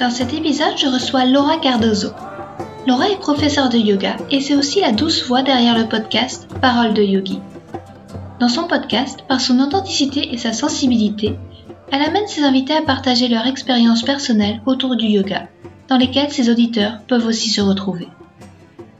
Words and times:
Dans 0.00 0.10
cet 0.10 0.32
épisode, 0.32 0.76
je 0.76 0.86
reçois 0.86 1.24
Laura 1.24 1.56
Cardozo. 1.56 2.10
Laura 2.86 3.08
est 3.10 3.18
professeure 3.18 3.68
de 3.68 3.78
yoga 3.78 4.16
et 4.30 4.40
c'est 4.40 4.54
aussi 4.54 4.80
la 4.80 4.92
douce 4.92 5.26
voix 5.26 5.42
derrière 5.42 5.76
le 5.76 5.88
podcast 5.88 6.46
Parole 6.62 6.94
de 6.94 7.02
Yogi. 7.02 7.40
Dans 8.38 8.48
son 8.48 8.68
podcast, 8.68 9.24
par 9.26 9.40
son 9.40 9.58
authenticité 9.58 10.32
et 10.32 10.38
sa 10.38 10.52
sensibilité, 10.52 11.34
elle 11.90 12.02
amène 12.02 12.28
ses 12.28 12.44
invités 12.44 12.74
à 12.74 12.82
partager 12.82 13.26
leur 13.26 13.48
expérience 13.48 14.04
personnelle 14.04 14.62
autour 14.66 14.94
du 14.94 15.06
yoga, 15.06 15.48
dans 15.88 15.96
lesquelles 15.96 16.30
ses 16.30 16.48
auditeurs 16.48 17.00
peuvent 17.08 17.26
aussi 17.26 17.50
se 17.50 17.60
retrouver. 17.60 18.06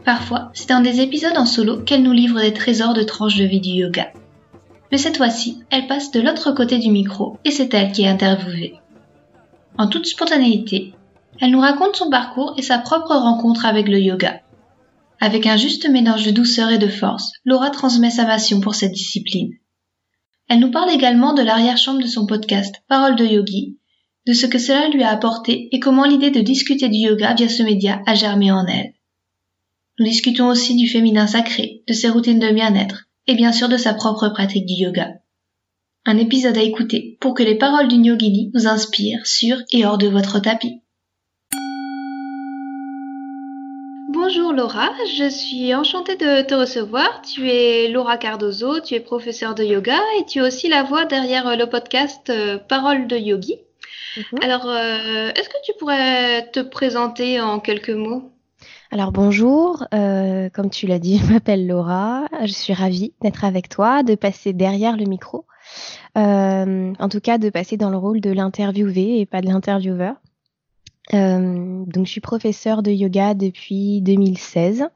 Parfois, 0.04 0.50
c'est 0.52 0.70
dans 0.70 0.80
des 0.80 1.00
épisodes 1.00 1.38
en 1.38 1.46
solo 1.46 1.78
qu'elle 1.78 2.02
nous 2.02 2.12
livre 2.12 2.40
des 2.40 2.52
trésors 2.52 2.94
de 2.94 3.04
tranches 3.04 3.36
de 3.36 3.44
vie 3.44 3.60
du 3.60 3.70
yoga. 3.70 4.08
Mais 4.90 4.98
cette 4.98 5.18
fois-ci, 5.18 5.60
elle 5.70 5.86
passe 5.86 6.10
de 6.10 6.20
l'autre 6.20 6.50
côté 6.50 6.78
du 6.78 6.90
micro 6.90 7.38
et 7.44 7.52
c'est 7.52 7.72
elle 7.72 7.92
qui 7.92 8.02
est 8.02 8.08
interviewée. 8.08 8.80
En 9.78 9.86
toute 9.86 10.06
spontanéité, 10.06 10.92
elle 11.40 11.52
nous 11.52 11.60
raconte 11.60 11.94
son 11.94 12.10
parcours 12.10 12.52
et 12.56 12.62
sa 12.62 12.78
propre 12.78 13.14
rencontre 13.14 13.64
avec 13.64 13.86
le 13.86 14.00
yoga. 14.00 14.40
Avec 15.20 15.46
un 15.46 15.56
juste 15.56 15.88
mélange 15.88 16.26
de 16.26 16.32
douceur 16.32 16.70
et 16.70 16.78
de 16.78 16.88
force, 16.88 17.30
Laura 17.44 17.70
transmet 17.70 18.10
sa 18.10 18.24
passion 18.24 18.60
pour 18.60 18.74
cette 18.74 18.90
discipline. 18.90 19.52
Elle 20.48 20.58
nous 20.58 20.72
parle 20.72 20.90
également 20.90 21.32
de 21.32 21.42
l'arrière-chambre 21.42 22.02
de 22.02 22.08
son 22.08 22.26
podcast 22.26 22.74
Parole 22.88 23.14
de 23.14 23.24
Yogi, 23.24 23.78
de 24.26 24.32
ce 24.32 24.46
que 24.46 24.58
cela 24.58 24.88
lui 24.88 25.04
a 25.04 25.10
apporté 25.10 25.68
et 25.70 25.78
comment 25.78 26.04
l'idée 26.04 26.32
de 26.32 26.40
discuter 26.40 26.88
du 26.88 26.98
yoga 26.98 27.34
via 27.34 27.48
ce 27.48 27.62
média 27.62 28.02
a 28.04 28.16
germé 28.16 28.50
en 28.50 28.66
elle. 28.66 28.94
Nous 30.00 30.06
discutons 30.06 30.48
aussi 30.48 30.74
du 30.74 30.88
féminin 30.88 31.28
sacré, 31.28 31.84
de 31.86 31.92
ses 31.92 32.08
routines 32.08 32.40
de 32.40 32.50
bien-être 32.52 33.04
et 33.28 33.36
bien 33.36 33.52
sûr 33.52 33.68
de 33.68 33.76
sa 33.76 33.94
propre 33.94 34.28
pratique 34.30 34.66
du 34.66 34.74
yoga 34.74 35.12
un 36.08 36.16
épisode 36.16 36.56
à 36.56 36.62
écouter 36.62 37.18
pour 37.20 37.34
que 37.34 37.42
les 37.42 37.56
paroles 37.56 37.86
d'une 37.86 38.06
yogini 38.06 38.50
nous 38.54 38.66
inspirent 38.66 39.26
sur 39.26 39.58
et 39.72 39.84
hors 39.84 39.98
de 39.98 40.08
votre 40.08 40.40
tapis. 40.40 40.80
Bonjour 44.08 44.54
Laura, 44.54 44.88
je 45.18 45.28
suis 45.28 45.74
enchantée 45.74 46.16
de 46.16 46.40
te 46.40 46.54
recevoir. 46.54 47.20
Tu 47.20 47.50
es 47.50 47.88
Laura 47.88 48.16
Cardozo, 48.16 48.80
tu 48.80 48.94
es 48.94 49.00
professeure 49.00 49.54
de 49.54 49.64
yoga 49.64 49.98
et 50.18 50.24
tu 50.24 50.38
es 50.38 50.42
aussi 50.42 50.68
la 50.68 50.82
voix 50.82 51.04
derrière 51.04 51.54
le 51.58 51.66
podcast 51.66 52.30
euh, 52.30 52.56
Paroles 52.56 53.06
de 53.06 53.16
Yogi. 53.16 53.56
Mhm. 54.16 54.38
Alors, 54.40 54.66
euh, 54.66 55.30
est-ce 55.36 55.50
que 55.50 55.62
tu 55.62 55.72
pourrais 55.78 56.48
te 56.50 56.60
présenter 56.60 57.38
en 57.38 57.60
quelques 57.60 57.90
mots? 57.90 58.32
Alors 58.90 59.12
bonjour, 59.12 59.84
euh, 59.92 60.48
comme 60.48 60.70
tu 60.70 60.86
l'as 60.86 60.98
dit, 60.98 61.18
je 61.22 61.30
m'appelle 61.30 61.66
Laura, 61.66 62.24
je 62.46 62.52
suis 62.52 62.72
ravie 62.72 63.12
d'être 63.20 63.44
avec 63.44 63.68
toi, 63.68 64.02
de 64.02 64.14
passer 64.14 64.54
derrière 64.54 64.96
le 64.96 65.04
micro 65.04 65.44
euh, 66.18 66.92
en 66.98 67.08
tout 67.08 67.20
cas, 67.20 67.38
de 67.38 67.50
passer 67.50 67.76
dans 67.76 67.90
le 67.90 67.96
rôle 67.96 68.20
de 68.20 68.30
l'interviewé 68.30 69.20
et 69.20 69.26
pas 69.26 69.40
de 69.40 69.46
l'intervieweur. 69.46 70.16
Euh, 71.14 71.84
donc, 71.86 72.06
je 72.06 72.10
suis 72.10 72.20
professeure 72.20 72.82
de 72.82 72.90
yoga 72.90 73.34
depuis 73.34 74.02
2016. 74.02 74.88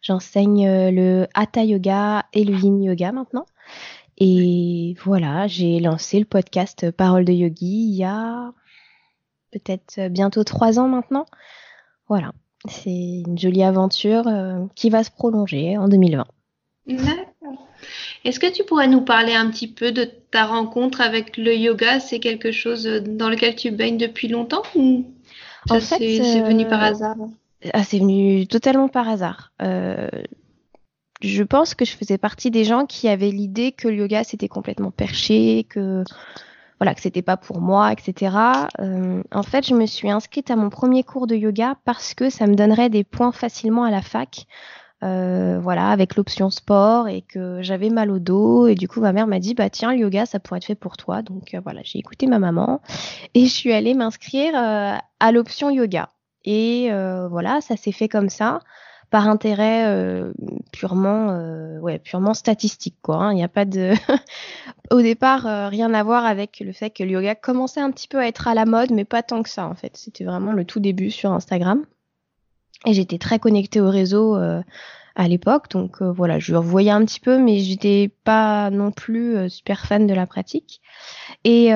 J'enseigne 0.00 0.66
euh, 0.66 0.90
le 0.90 1.26
Hatha 1.34 1.64
Yoga 1.64 2.24
et 2.32 2.44
le 2.44 2.54
Yin 2.54 2.82
Yoga 2.82 3.12
maintenant. 3.12 3.46
Et 4.18 4.96
voilà, 5.04 5.46
j'ai 5.46 5.78
lancé 5.80 6.18
le 6.18 6.24
podcast 6.24 6.90
Parole 6.90 7.24
de 7.24 7.32
Yogi 7.32 7.88
il 7.90 7.94
y 7.94 8.04
a 8.04 8.52
peut-être 9.52 10.08
bientôt 10.08 10.44
trois 10.44 10.78
ans 10.78 10.88
maintenant. 10.88 11.26
Voilà, 12.08 12.32
c'est 12.68 13.22
une 13.26 13.38
jolie 13.38 13.62
aventure 13.62 14.24
qui 14.74 14.90
va 14.90 15.02
se 15.02 15.10
prolonger 15.10 15.78
en 15.78 15.88
2020. 15.88 16.26
Est-ce 18.24 18.38
que 18.38 18.50
tu 18.50 18.64
pourrais 18.64 18.88
nous 18.88 19.00
parler 19.00 19.34
un 19.34 19.50
petit 19.50 19.68
peu 19.68 19.92
de 19.92 20.04
ta 20.30 20.46
rencontre 20.46 21.00
avec 21.00 21.36
le 21.36 21.54
yoga? 21.54 22.00
C'est 22.00 22.20
quelque 22.20 22.52
chose 22.52 22.84
dans 22.84 23.28
lequel 23.28 23.56
tu 23.56 23.70
baignes 23.70 23.98
depuis 23.98 24.28
longtemps 24.28 24.62
ou 24.74 25.06
en 25.70 25.80
fait, 25.80 25.98
c'est 25.98 26.42
venu 26.42 26.66
par 26.66 26.82
euh, 26.82 26.86
hasard? 26.86 27.16
ah, 27.72 27.84
C'est 27.84 27.98
venu 27.98 28.46
totalement 28.46 28.88
par 28.88 29.08
hasard. 29.08 29.52
Euh, 29.62 30.08
je 31.20 31.42
pense 31.42 31.74
que 31.74 31.84
je 31.84 31.92
faisais 31.92 32.18
partie 32.18 32.50
des 32.50 32.64
gens 32.64 32.84
qui 32.84 33.08
avaient 33.08 33.30
l'idée 33.30 33.72
que 33.72 33.88
le 33.88 33.96
yoga 33.96 34.24
c'était 34.24 34.48
complètement 34.48 34.90
perché, 34.90 35.64
que 35.68 36.02
voilà, 36.80 36.96
que 36.96 37.00
c'était 37.00 37.22
pas 37.22 37.36
pour 37.36 37.60
moi, 37.60 37.92
etc. 37.92 38.36
Euh, 38.80 39.22
en 39.30 39.42
fait, 39.44 39.64
je 39.64 39.74
me 39.74 39.86
suis 39.86 40.10
inscrite 40.10 40.50
à 40.50 40.56
mon 40.56 40.68
premier 40.68 41.04
cours 41.04 41.28
de 41.28 41.36
yoga 41.36 41.76
parce 41.84 42.12
que 42.12 42.28
ça 42.28 42.48
me 42.48 42.56
donnerait 42.56 42.90
des 42.90 43.04
points 43.04 43.30
facilement 43.30 43.84
à 43.84 43.92
la 43.92 44.02
fac. 44.02 44.46
Euh, 45.02 45.58
voilà, 45.60 45.88
avec 45.88 46.14
l'option 46.14 46.48
sport 46.50 47.08
et 47.08 47.22
que 47.22 47.60
j'avais 47.60 47.90
mal 47.90 48.10
au 48.10 48.20
dos. 48.20 48.68
Et 48.68 48.76
du 48.76 48.86
coup 48.86 49.00
ma 49.00 49.12
mère 49.12 49.26
m'a 49.26 49.40
dit 49.40 49.54
bah 49.54 49.68
tiens 49.68 49.92
le 49.92 49.98
yoga 49.98 50.26
ça 50.26 50.38
pourrait 50.38 50.58
être 50.58 50.66
fait 50.66 50.74
pour 50.76 50.96
toi. 50.96 51.22
Donc 51.22 51.54
euh, 51.54 51.60
voilà 51.62 51.80
j'ai 51.82 51.98
écouté 51.98 52.26
ma 52.26 52.38
maman 52.38 52.80
et 53.34 53.46
je 53.46 53.52
suis 53.52 53.72
allée 53.72 53.94
m'inscrire 53.94 54.54
euh, 54.54 54.96
à 55.20 55.32
l'option 55.32 55.70
yoga. 55.70 56.08
Et 56.44 56.90
voilà 57.30 57.60
ça 57.60 57.76
s'est 57.76 57.92
fait 57.92 58.08
comme 58.08 58.28
ça 58.28 58.60
par 59.10 59.28
intérêt 59.28 59.86
purement 60.72 61.38
ouais 61.80 62.00
purement 62.00 62.34
statistique 62.34 62.96
quoi 63.00 63.16
hein. 63.16 63.32
il 63.32 63.36
n'y 63.36 63.44
a 63.44 63.48
pas 63.48 63.64
de 63.64 63.92
au 64.90 65.02
départ 65.02 65.44
rien 65.70 65.94
à 65.94 66.02
voir 66.02 66.24
avec 66.24 66.58
le 66.58 66.72
fait 66.72 66.90
que 66.90 67.04
le 67.04 67.10
yoga 67.10 67.36
commençait 67.36 67.80
un 67.80 67.92
petit 67.92 68.08
peu 68.08 68.18
à 68.18 68.26
être 68.26 68.48
à 68.48 68.54
la 68.54 68.64
mode 68.64 68.90
mais 68.90 69.04
pas 69.04 69.22
tant 69.22 69.44
que 69.44 69.50
ça 69.50 69.68
en 69.68 69.76
fait. 69.76 69.96
C'était 69.96 70.24
vraiment 70.24 70.52
le 70.52 70.64
tout 70.64 70.80
début 70.80 71.12
sur 71.12 71.30
Instagram 71.30 71.84
et 72.86 72.94
j'étais 72.94 73.18
très 73.18 73.38
connectée 73.38 73.80
au 73.80 73.90
réseau 73.90 74.36
euh, 74.36 74.62
à 75.14 75.28
l'époque, 75.28 75.70
donc 75.70 76.02
euh, 76.02 76.10
voilà, 76.10 76.38
je 76.38 76.54
voyais 76.54 76.90
un 76.90 77.04
petit 77.04 77.20
peu, 77.20 77.38
mais 77.38 77.58
j'étais 77.58 78.10
pas 78.24 78.70
non 78.70 78.90
plus 78.90 79.36
euh, 79.36 79.48
super 79.48 79.86
fan 79.86 80.06
de 80.06 80.14
la 80.14 80.26
pratique. 80.26 80.80
Et 81.44 81.70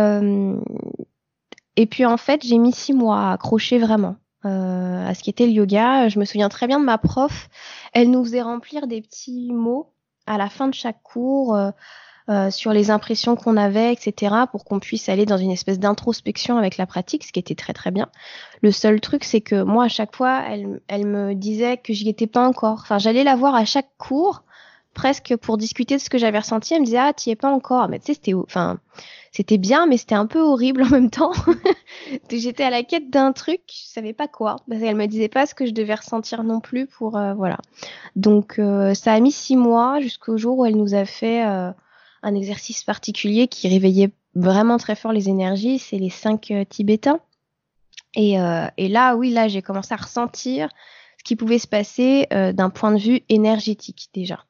et 1.79 1.85
puis 1.85 2.07
en 2.07 2.17
fait, 2.17 2.43
j'ai 2.43 2.57
mis 2.57 2.73
six 2.73 2.95
mois 2.95 3.19
à 3.19 3.33
accrocher 3.33 3.79
vraiment 3.79 4.17
à 4.45 5.13
ce 5.13 5.23
qu'était 5.25 5.47
le 5.47 5.53
yoga. 5.53 6.09
Je 6.09 6.21
me 6.21 6.25
souviens 6.25 6.49
très 6.49 6.69
bien 6.69 6.79
de 6.79 6.85
ma 6.85 6.99
prof. 6.99 7.49
Elle 7.93 8.11
nous 8.11 8.25
faisait 8.25 8.43
remplir 8.43 8.87
des 8.87 9.03
petits 9.03 9.51
mots 9.53 9.93
à 10.27 10.39
la 10.39 10.49
fin 10.49 10.69
de 10.69 10.75
chaque 10.75 11.03
cours. 11.03 11.59
Euh, 12.29 12.51
sur 12.51 12.73
les 12.73 12.91
impressions 12.91 13.37
qu'on 13.37 13.57
avait, 13.57 13.93
etc., 13.93 14.35
pour 14.51 14.65
qu'on 14.65 14.81
puisse 14.81 15.09
aller 15.09 15.27
dans 15.27 15.37
une 15.37 15.53
espèce 15.53 15.79
d'introspection 15.79 16.59
avec 16.59 16.77
la 16.77 16.85
pratique, 16.85 17.23
ce 17.23 17.31
qui 17.31 17.39
était 17.39 17.55
très 17.55 17.73
très 17.73 17.93
bien. 17.93 18.09
Le 18.63 18.73
seul 18.73 19.01
truc, 19.01 19.23
c'est 19.23 19.41
que 19.41 19.63
moi, 19.63 19.85
à 19.85 19.89
chaque 19.89 20.17
fois, 20.17 20.43
elle, 20.51 20.81
elle 20.89 21.07
me 21.07 21.35
disait 21.35 21.77
que 21.77 21.93
j'y 21.93 22.09
étais 22.09 22.27
pas 22.27 22.45
encore. 22.45 22.81
Enfin, 22.83 22.99
j'allais 22.99 23.23
la 23.23 23.37
voir 23.37 23.55
à 23.55 23.65
chaque 23.65 23.91
cours, 23.97 24.43
presque 24.93 25.37
pour 25.37 25.57
discuter 25.57 25.99
de 25.99 26.01
ce 26.01 26.11
que 26.11 26.19
j'avais 26.19 26.41
ressenti. 26.41 26.75
Elle 26.75 26.81
me 26.81 26.87
disait, 26.87 26.99
ah, 26.99 27.13
tu 27.13 27.31
es 27.31 27.37
pas 27.37 27.53
encore. 27.53 27.89
Mais 27.89 28.01
tu 28.01 28.07
sais, 28.07 28.15
c'était, 28.15 28.35
enfin, 28.35 28.81
c'était 29.31 29.59
bien, 29.59 29.87
mais 29.87 29.97
c'était 29.97 30.17
un 30.17 30.27
peu 30.27 30.41
horrible 30.41 30.83
en 30.83 30.89
même 30.89 31.11
temps. 31.11 31.31
J'étais 32.29 32.65
à 32.65 32.71
la 32.71 32.83
quête 32.83 33.09
d'un 33.09 33.31
truc, 33.31 33.61
je 33.69 33.87
savais 33.87 34.15
pas 34.15 34.27
quoi, 34.27 34.57
parce 34.69 34.81
qu'elle 34.81 34.97
me 34.97 35.07
disait 35.07 35.29
pas 35.29 35.47
ce 35.47 35.55
que 35.55 35.65
je 35.65 35.71
devais 35.71 35.95
ressentir 35.95 36.43
non 36.43 36.59
plus 36.59 36.89
pour, 36.89 37.17
euh, 37.17 37.35
voilà. 37.35 37.59
Donc, 38.17 38.59
euh, 38.59 38.95
ça 38.95 39.13
a 39.13 39.21
mis 39.21 39.31
six 39.31 39.57
mois 39.57 40.01
jusqu'au 40.01 40.37
jour 40.37 40.59
où 40.59 40.67
elle 40.67 40.77
nous 40.77 40.97
a 40.97 41.05
fait 41.05 41.45
un 42.23 42.35
exercice 42.35 42.83
particulier 42.83 43.49
qui 43.49 43.69
réveillait 43.69 44.11
vraiment 44.35 44.77
très 44.77 44.97
fort 44.97 45.13
les 45.13 45.29
énergies, 45.29 45.79
c'est 45.79 45.99
les 45.99 46.11
cinq 46.11 46.51
euh, 46.51 46.65
tibétains. 46.65 47.21
Euh, 48.17 48.67
et, 48.77 48.89
là, 48.89 49.15
oui, 49.17 49.31
là, 49.31 49.49
j'ai 49.49 49.63
commencé 49.63 49.93
à 49.93 49.97
ressentir 49.97 50.69
ce 51.19 51.25
qui 51.25 51.37
pouvait 51.37 51.59
se 51.59 51.67
passer 51.67 52.27
euh, 52.33 52.53
d'un 52.53 52.71
point 52.71 52.93
de 52.93 52.99
vue 52.99 53.21
énergétique 53.29 54.09
déjà. 54.15 54.45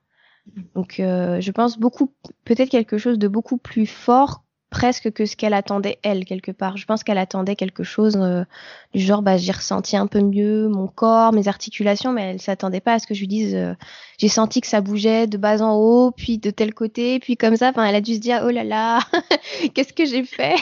Donc, 0.77 0.95
je 0.99 1.51
pense 1.51 1.77
beaucoup, 1.77 2.15
peut-être 2.45 2.69
quelque 2.69 2.99
chose 2.99 3.19
de 3.19 3.27
beaucoup 3.27 3.57
plus 3.57 3.87
fort 3.87 4.45
presque 4.71 5.13
que 5.13 5.27
ce 5.27 5.37
qu'elle 5.37 5.55
attendait 5.55 5.99
elle 6.03 6.25
quelque 6.25 6.51
part. 6.51 6.77
Je 6.77 6.87
pense 6.87 7.05
qu'elle 7.05 7.19
attendait 7.19 7.55
quelque 7.55 7.85
chose 7.85 8.17
euh, 8.17 8.45
du 8.93 9.01
genre 9.01 9.23
bah 9.23 9.37
j'ai 9.37 9.53
ressenti 9.53 9.97
un 9.97 10.07
peu 10.07 10.21
mieux 10.21 10.69
mon 10.69 10.89
corps, 10.89 11.33
mes 11.33 11.49
articulations, 11.49 12.13
mais 12.13 12.23
elle 12.23 12.41
s'attendait 12.41 12.81
pas 12.81 12.95
à 12.95 12.99
ce 12.99 13.07
que 13.07 13.15
je 13.15 13.21
lui 13.21 13.29
dise 13.29 13.55
euh, 13.55 13.75
j'ai 14.19 14.29
senti 14.29 14.61
que 14.61 14.67
ça 14.67 14.81
bougeait 14.81 15.27
de 15.27 15.39
bas 15.39 15.63
en 15.63 15.77
haut, 15.77 16.11
puis 16.11 16.39
de 16.39 16.51
tel 16.51 16.75
côté, 16.75 17.21
puis 17.21 17.37
comme 17.37 17.57
ça. 17.57 17.71
Enfin, 17.71 17.85
elle 17.85 17.95
a 17.95 18.01
dû 18.01 18.15
se 18.15 18.21
dire 18.21 18.43
oh 18.45 18.51
là 18.51 18.65
là, 18.65 19.01
qu'est-ce 19.75 19.93
que 19.93 20.05
j'ai 20.05 20.25
fait? 20.25 20.57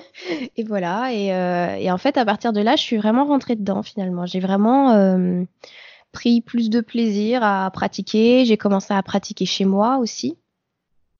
Et 0.56 0.62
voilà. 0.64 1.12
Et, 1.12 1.32
euh, 1.34 1.76
et, 1.76 1.90
en 1.90 1.98
fait, 1.98 2.16
à 2.16 2.24
partir 2.24 2.52
de 2.52 2.60
là, 2.60 2.76
je 2.76 2.82
suis 2.82 2.96
vraiment 2.96 3.24
rentrée 3.24 3.56
dedans 3.56 3.82
finalement. 3.82 4.26
J'ai 4.26 4.40
vraiment 4.40 5.46
pris 6.12 6.40
plus 6.40 6.70
de 6.70 6.80
plaisir 6.80 7.42
à 7.42 7.70
pratiquer. 7.70 8.44
J'ai 8.44 8.56
commencé 8.56 8.94
à 8.94 9.02
pratiquer 9.02 9.46
chez 9.46 9.64
moi 9.64 9.98
aussi. 9.98 10.38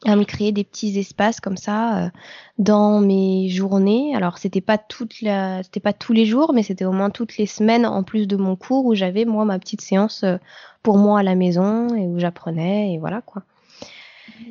À 0.05 0.15
me 0.15 0.25
créer 0.25 0.53
des 0.53 0.65
petits 0.65 0.97
espaces 0.99 1.41
comme 1.41 1.57
ça 1.57 2.05
euh, 2.05 2.11
dans 2.59 3.01
mes 3.01 3.49
journées. 3.49 4.15
Alors 4.15 4.39
c'était 4.39 4.61
pas 4.61 4.79
toute 4.79 5.21
la, 5.23 5.63
c'était 5.63 5.81
pas 5.81 5.93
tous 5.93 6.13
les 6.13 6.25
jours, 6.25 6.53
mais 6.53 6.63
c'était 6.63 6.85
au 6.85 6.93
moins 6.93 7.11
toutes 7.11 7.37
les 7.37 7.47
semaines 7.47 7.85
en 7.85 8.03
plus 8.05 8.27
de 8.29 8.37
mon 8.37 8.55
cours 8.55 8.85
où 8.85 8.95
j'avais 8.95 9.25
moi 9.25 9.45
ma 9.45 9.59
petite 9.59 9.81
séance 9.81 10.23
euh, 10.23 10.37
pour 10.83 10.99
moi 10.99 11.21
à 11.21 11.23
la 11.23 11.35
maison 11.35 11.95
et 11.97 12.07
où 12.07 12.19
j'apprenais 12.19 12.95
et 12.95 12.99
voilà 12.99 13.23
quoi. 13.23 13.43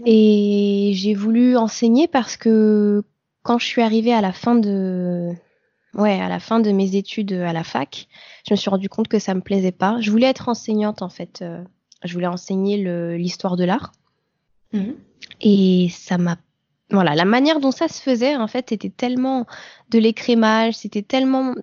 Et 0.05 0.91
j'ai 0.95 1.13
voulu 1.13 1.55
enseigner 1.55 2.07
parce 2.07 2.35
que 2.35 3.03
quand 3.43 3.57
je 3.57 3.65
suis 3.65 3.81
arrivée 3.81 4.13
à 4.13 4.21
la 4.21 4.33
fin 4.33 4.55
de 4.55 5.31
ouais, 5.93 6.19
à 6.19 6.27
la 6.27 6.39
fin 6.39 6.59
de 6.59 6.71
mes 6.71 6.95
études 6.97 7.31
à 7.31 7.53
la 7.53 7.63
fac, 7.63 8.07
je 8.45 8.53
me 8.53 8.57
suis 8.57 8.69
rendu 8.69 8.89
compte 8.89 9.07
que 9.07 9.19
ça 9.19 9.33
me 9.33 9.41
plaisait 9.41 9.71
pas. 9.71 9.97
Je 10.01 10.11
voulais 10.11 10.27
être 10.27 10.49
enseignante 10.49 11.01
en 11.01 11.09
fait. 11.09 11.41
Euh, 11.41 11.63
je 12.03 12.13
voulais 12.13 12.27
enseigner 12.27 12.77
l'histoire 13.17 13.55
de 13.55 13.63
l'art. 13.63 13.93
Mhm. 14.73 14.95
Et 15.41 15.89
ça 15.91 16.17
m'a 16.17 16.37
voilà, 16.89 17.15
la 17.15 17.25
manière 17.25 17.59
dont 17.59 17.71
ça 17.71 17.89
se 17.89 18.01
faisait, 18.01 18.37
en 18.37 18.47
fait, 18.47 18.67
c'était 18.69 18.89
tellement 18.89 19.45
de 19.89 19.99
l'écrémage, 19.99 20.75
c'était 20.75 21.01
tellement 21.01 21.53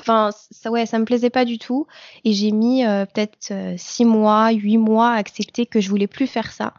enfin 0.00 0.30
ça 0.50 0.70
ouais 0.70 0.86
ça 0.86 0.98
me 0.98 1.04
plaisait 1.04 1.30
pas 1.30 1.44
du 1.44 1.58
tout. 1.58 1.86
Et 2.24 2.32
j'ai 2.32 2.50
mis 2.52 2.84
euh, 2.86 3.04
peut-être 3.04 3.50
euh, 3.50 3.74
six 3.76 4.04
mois 4.04 4.50
huit 4.50 4.78
mois 4.78 5.10
à 5.10 5.16
accepter 5.16 5.66
que 5.66 5.80
je 5.80 5.90
voulais 5.90 6.06
plus 6.06 6.26
faire 6.26 6.52
ça. 6.52 6.74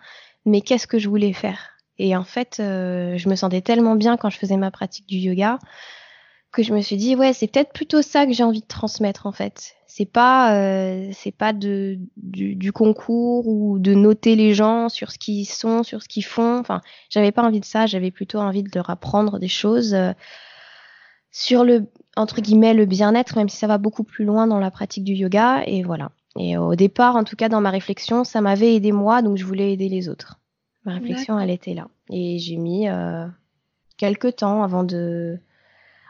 Mais 0.45 0.61
qu'est-ce 0.61 0.87
que 0.87 0.99
je 0.99 1.07
voulais 1.07 1.33
faire? 1.33 1.77
Et 1.99 2.15
en 2.15 2.23
fait 2.23 2.57
euh, 2.59 3.17
je 3.17 3.29
me 3.29 3.35
sentais 3.35 3.61
tellement 3.61 3.95
bien 3.95 4.17
quand 4.17 4.31
je 4.31 4.37
faisais 4.39 4.57
ma 4.57 4.71
pratique 4.71 5.05
du 5.07 5.17
yoga 5.17 5.59
que 6.51 6.63
je 6.63 6.73
me 6.73 6.81
suis 6.81 6.97
dit 6.97 7.15
ouais 7.15 7.33
c'est 7.33 7.47
peut-être 7.47 7.71
plutôt 7.71 8.01
ça 8.01 8.25
que 8.25 8.33
j'ai 8.33 8.43
envie 8.43 8.61
de 8.61 8.67
transmettre 8.67 9.25
en 9.25 9.31
fait. 9.31 9.75
C'est 9.87 10.05
pas 10.05 10.55
euh, 10.55 11.09
c'est 11.13 11.31
pas 11.31 11.53
de 11.53 11.97
du, 12.17 12.71
concours 12.71 13.47
ou 13.47 13.79
de 13.79 13.93
noter 13.93 14.35
les 14.35 14.53
gens 14.53 14.89
sur 14.89 15.11
ce 15.11 15.17
qu'ils 15.17 15.45
sont 15.45 15.83
sur 15.83 16.01
ce 16.01 16.07
qu'ils 16.07 16.25
font. 16.25 16.59
Enfin 16.59 16.81
j'avais 17.09 17.31
pas 17.31 17.43
envie 17.43 17.59
de 17.59 17.65
ça. 17.65 17.85
J'avais 17.85 18.11
plutôt 18.11 18.39
envie 18.39 18.63
de 18.63 18.71
leur 18.73 18.89
apprendre 18.89 19.39
des 19.39 19.47
choses 19.47 19.93
euh, 19.93 20.11
sur 21.31 21.63
le 21.63 21.87
entre 22.17 22.41
guillemets 22.41 22.73
le 22.73 22.85
bien-être 22.85 23.37
même 23.37 23.49
si 23.49 23.57
ça 23.57 23.67
va 23.67 23.77
beaucoup 23.77 24.03
plus 24.03 24.25
loin 24.25 24.47
dans 24.47 24.59
la 24.59 24.71
pratique 24.71 25.05
du 25.05 25.13
yoga. 25.13 25.63
Et 25.65 25.83
voilà. 25.83 26.11
Et 26.37 26.57
au 26.57 26.75
départ 26.75 27.15
en 27.15 27.23
tout 27.23 27.37
cas 27.37 27.49
dans 27.49 27.61
ma 27.61 27.69
réflexion 27.69 28.25
ça 28.25 28.41
m'avait 28.41 28.75
aidé 28.75 28.91
moi 28.91 29.21
donc 29.21 29.37
je 29.37 29.45
voulais 29.45 29.71
aider 29.71 29.87
les 29.87 30.09
autres. 30.09 30.39
Ma 30.83 30.95
réflexion 30.95 31.39
elle 31.39 31.49
était 31.49 31.73
là. 31.73 31.87
Et 32.09 32.39
j'ai 32.39 32.57
mis 32.57 32.89
euh, 32.89 33.25
quelques 33.97 34.37
temps 34.37 34.63
avant 34.63 34.83
de 34.83 35.39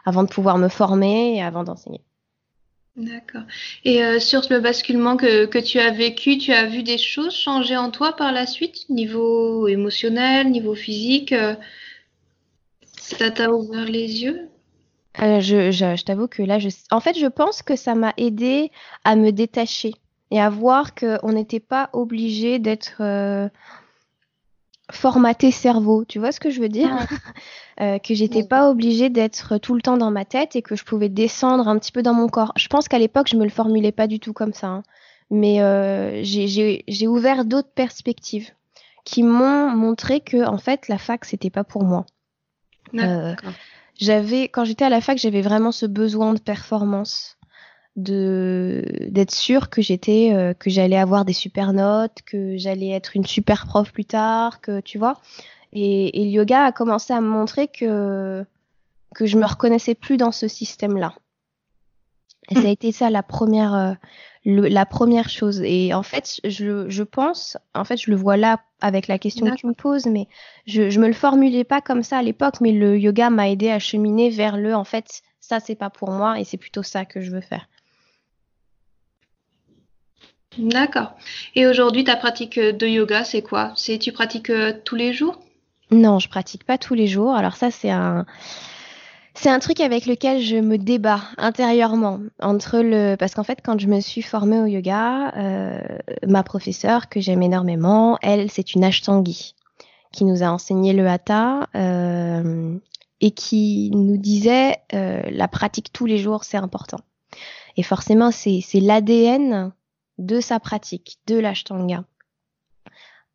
avant 0.04 0.22
de 0.22 0.28
pouvoir 0.28 0.58
me 0.58 0.68
former 0.68 1.36
et 1.36 1.42
avant 1.42 1.64
d'enseigner. 1.64 2.00
D'accord. 2.96 3.42
Et 3.84 4.04
euh, 4.04 4.20
sur 4.20 4.42
le 4.50 4.60
basculement 4.60 5.16
que, 5.16 5.46
que, 5.46 5.58
tu 5.58 5.78
as 5.78 5.90
vécu, 5.90 6.36
tu 6.36 6.52
as 6.52 6.66
vu 6.66 6.82
des 6.82 6.98
choses 6.98 7.34
changer 7.34 7.76
en 7.76 7.90
toi 7.90 8.12
par 8.12 8.32
la 8.32 8.46
suite, 8.46 8.88
niveau 8.90 9.66
émotionnel, 9.66 10.50
niveau 10.50 10.74
physique 10.74 11.32
euh, 11.32 11.54
Ça 12.98 13.30
t'a 13.30 13.50
ouvert 13.50 13.86
les 13.86 14.22
yeux? 14.22 14.50
Euh, 15.22 15.40
Je, 15.40 15.70
je, 15.70 15.96
je 15.96 16.04
t'avoue 16.04 16.28
que 16.28 16.42
là, 16.42 16.58
je, 16.58 16.68
en 16.90 17.00
fait, 17.00 17.18
je 17.18 17.26
pense 17.26 17.62
que 17.62 17.76
ça 17.76 17.94
m'a 17.94 18.12
aidé 18.18 18.70
à 19.04 19.16
me 19.16 19.30
détacher 19.30 19.94
et 20.30 20.40
à 20.40 20.50
voir 20.50 20.94
qu'on 20.94 21.32
n'était 21.32 21.60
pas 21.60 21.88
obligé 21.94 22.58
d'être 22.58 23.00
formaté 24.94 25.50
cerveau. 25.50 26.04
Tu 26.04 26.18
vois 26.18 26.32
ce 26.32 26.40
que 26.40 26.50
je 26.50 26.60
veux 26.60 26.68
dire? 26.68 26.90
Euh, 27.80 27.98
Que 27.98 28.14
j'étais 28.14 28.44
pas 28.44 28.68
obligée 28.68 29.08
d'être 29.08 29.56
tout 29.56 29.74
le 29.74 29.80
temps 29.80 29.96
dans 29.96 30.10
ma 30.10 30.26
tête 30.26 30.56
et 30.56 30.62
que 30.62 30.76
je 30.76 30.84
pouvais 30.84 31.08
descendre 31.08 31.68
un 31.68 31.78
petit 31.78 31.90
peu 31.90 32.02
dans 32.02 32.12
mon 32.12 32.28
corps. 32.28 32.52
Je 32.54 32.68
pense 32.68 32.86
qu'à 32.86 32.98
l'époque, 32.98 33.28
je 33.30 33.36
me 33.36 33.44
le 33.44 33.50
formulais 33.50 33.92
pas 33.92 34.06
du 34.06 34.20
tout 34.20 34.34
comme 34.34 34.52
ça. 34.52 34.66
Hein. 34.66 34.82
Mais 35.30 35.62
euh, 35.62 36.20
j'ai 36.22 37.06
ouvert 37.08 37.46
d'autres 37.46 37.72
perspectives 37.74 38.50
qui 39.04 39.22
m'ont 39.22 39.70
montré 39.70 40.20
que 40.20 40.46
en 40.46 40.58
fait 40.58 40.88
la 40.88 40.98
fac 40.98 41.24
c'était 41.24 41.50
pas 41.50 41.64
pour 41.64 41.84
moi. 41.84 42.04
Euh, 42.94 43.34
j'avais 43.98 44.44
quand 44.48 44.64
j'étais 44.64 44.84
à 44.84 44.90
la 44.90 45.00
fac 45.00 45.18
j'avais 45.18 45.40
vraiment 45.40 45.72
ce 45.72 45.86
besoin 45.86 46.34
de 46.34 46.40
performance 46.40 47.38
de 47.96 48.84
d'être 49.10 49.32
sûre 49.32 49.68
que 49.68 49.82
j'étais 49.82 50.32
euh, 50.32 50.54
que 50.54 50.70
j'allais 50.70 50.96
avoir 50.96 51.24
des 51.24 51.32
super 51.32 51.72
notes, 51.72 52.22
que 52.24 52.56
j'allais 52.56 52.90
être 52.90 53.16
une 53.16 53.26
super 53.26 53.66
prof 53.66 53.92
plus 53.92 54.04
tard, 54.04 54.60
que 54.60 54.80
tu 54.80 54.98
vois. 54.98 55.20
Et, 55.72 56.20
et, 56.20 56.24
le 56.24 56.30
yoga 56.30 56.64
a 56.64 56.72
commencé 56.72 57.12
à 57.12 57.20
me 57.20 57.28
montrer 57.28 57.68
que 57.68 58.44
que 59.14 59.26
je 59.26 59.38
me 59.38 59.46
reconnaissais 59.46 59.94
plus 59.94 60.16
dans 60.16 60.32
ce 60.32 60.48
système-là. 60.48 61.14
Ça 62.52 62.60
a 62.60 62.68
été 62.68 62.92
ça 62.92 63.08
la 63.08 63.22
première 63.22 63.74
euh, 63.74 63.94
la 64.44 64.86
première 64.86 65.28
chose. 65.28 65.60
Et 65.62 65.94
en 65.94 66.02
fait, 66.02 66.40
je, 66.44 66.88
je 66.88 67.02
pense, 67.02 67.56
en 67.74 67.84
fait, 67.84 67.96
je 67.96 68.10
le 68.10 68.16
vois 68.16 68.36
là 68.36 68.60
avec 68.80 69.06
la 69.06 69.18
question 69.18 69.48
que 69.48 69.54
tu 69.54 69.66
me 69.66 69.74
poses, 69.74 70.06
mais 70.06 70.26
je, 70.66 70.90
je 70.90 70.98
me 70.98 71.06
le 71.06 71.12
formulais 71.12 71.64
pas 71.64 71.80
comme 71.80 72.02
ça 72.02 72.18
à 72.18 72.22
l'époque, 72.22 72.60
mais 72.60 72.72
le 72.72 72.98
yoga 72.98 73.30
m'a 73.30 73.48
aidé 73.48 73.70
à 73.70 73.78
cheminer 73.78 74.30
vers 74.30 74.56
le, 74.56 74.74
en 74.74 74.84
fait, 74.84 75.22
ça 75.40 75.60
c'est 75.60 75.76
pas 75.76 75.90
pour 75.90 76.10
moi 76.10 76.40
et 76.40 76.44
c'est 76.44 76.56
plutôt 76.56 76.82
ça 76.82 77.04
que 77.04 77.20
je 77.20 77.30
veux 77.30 77.40
faire. 77.40 77.68
D'accord. 80.58 81.12
Et 81.54 81.66
aujourd'hui, 81.66 82.04
ta 82.04 82.16
pratique 82.16 82.58
de 82.58 82.86
yoga, 82.86 83.24
c'est 83.24 83.42
quoi? 83.42 83.72
C'est 83.74 83.98
tu 83.98 84.12
pratiques 84.12 84.50
euh, 84.50 84.72
tous 84.84 84.96
les 84.96 85.12
jours? 85.12 85.38
Non, 85.90 86.18
je 86.18 86.28
pratique 86.28 86.64
pas 86.64 86.78
tous 86.78 86.94
les 86.94 87.06
jours. 87.06 87.34
Alors 87.34 87.56
ça, 87.56 87.70
c'est 87.70 87.90
un 87.90 88.26
c'est 89.34 89.48
un 89.48 89.60
truc 89.60 89.80
avec 89.80 90.04
lequel 90.04 90.42
je 90.42 90.56
me 90.56 90.76
débat 90.76 91.20
intérieurement 91.38 92.20
entre 92.38 92.80
le 92.80 93.16
parce 93.16 93.34
qu'en 93.34 93.44
fait 93.44 93.60
quand 93.64 93.80
je 93.80 93.86
me 93.86 94.00
suis 94.00 94.20
formée 94.20 94.60
au 94.60 94.66
yoga, 94.66 95.32
euh, 95.36 95.80
ma 96.26 96.42
professeure 96.42 97.08
que 97.08 97.18
j'aime 97.18 97.42
énormément, 97.42 98.18
elle 98.20 98.50
c'est 98.50 98.74
une 98.74 98.84
ashtangi 98.84 99.54
qui 100.12 100.26
nous 100.26 100.42
a 100.42 100.48
enseigné 100.48 100.92
le 100.92 101.08
hatha 101.08 101.66
euh, 101.74 102.76
et 103.22 103.30
qui 103.30 103.90
nous 103.94 104.18
disait 104.18 104.76
la 104.92 105.48
pratique 105.48 105.94
tous 105.94 106.04
les 106.04 106.18
jours 106.18 106.44
c'est 106.44 106.58
important. 106.58 107.00
Et 107.78 107.82
forcément 107.82 108.30
c'est 108.30 108.62
l'ADN 108.74 109.72
de 110.18 110.40
sa 110.40 110.60
pratique, 110.60 111.18
de 111.26 111.38
l'ashtanga. 111.38 112.04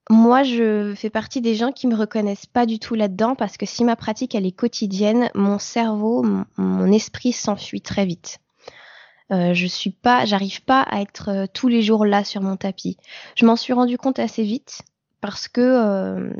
Moi, 0.09 0.44
je 0.44 0.94
fais 0.95 1.09
partie 1.09 1.41
des 1.41 1.56
gens 1.56 1.74
qui 1.74 1.85
me 1.85 1.95
reconnaissent 1.95 2.45
pas 2.45 2.65
du 2.65 2.79
tout 2.79 2.95
là-dedans 2.95 3.35
parce 3.35 3.57
que 3.57 3.65
si 3.65 3.83
ma 3.83 3.97
pratique 3.97 4.35
elle 4.35 4.45
est 4.45 4.53
quotidienne, 4.53 5.29
mon 5.35 5.59
cerveau, 5.59 6.25
mon, 6.56 6.91
esprit 6.91 7.33
s'enfuit 7.33 7.81
très 7.81 8.06
vite. 8.06 8.39
Euh, 9.33 9.53
je 9.53 9.68
suis 9.68 9.89
pas, 9.89 10.24
j'arrive 10.24 10.63
pas 10.63 10.81
à 10.83 11.01
être 11.01 11.29
euh, 11.29 11.45
tous 11.51 11.68
les 11.68 11.81
jours 11.81 12.06
là 12.06 12.24
sur 12.24 12.41
mon 12.41 12.56
tapis. 12.56 12.95
Je 13.35 13.45
m'en 13.45 13.57
suis 13.57 13.73
rendu 13.73 13.97
compte 13.97 14.19
assez 14.19 14.44
vite 14.44 14.83
parce 15.19 15.50
que 15.50 15.59
euh, 15.59 16.31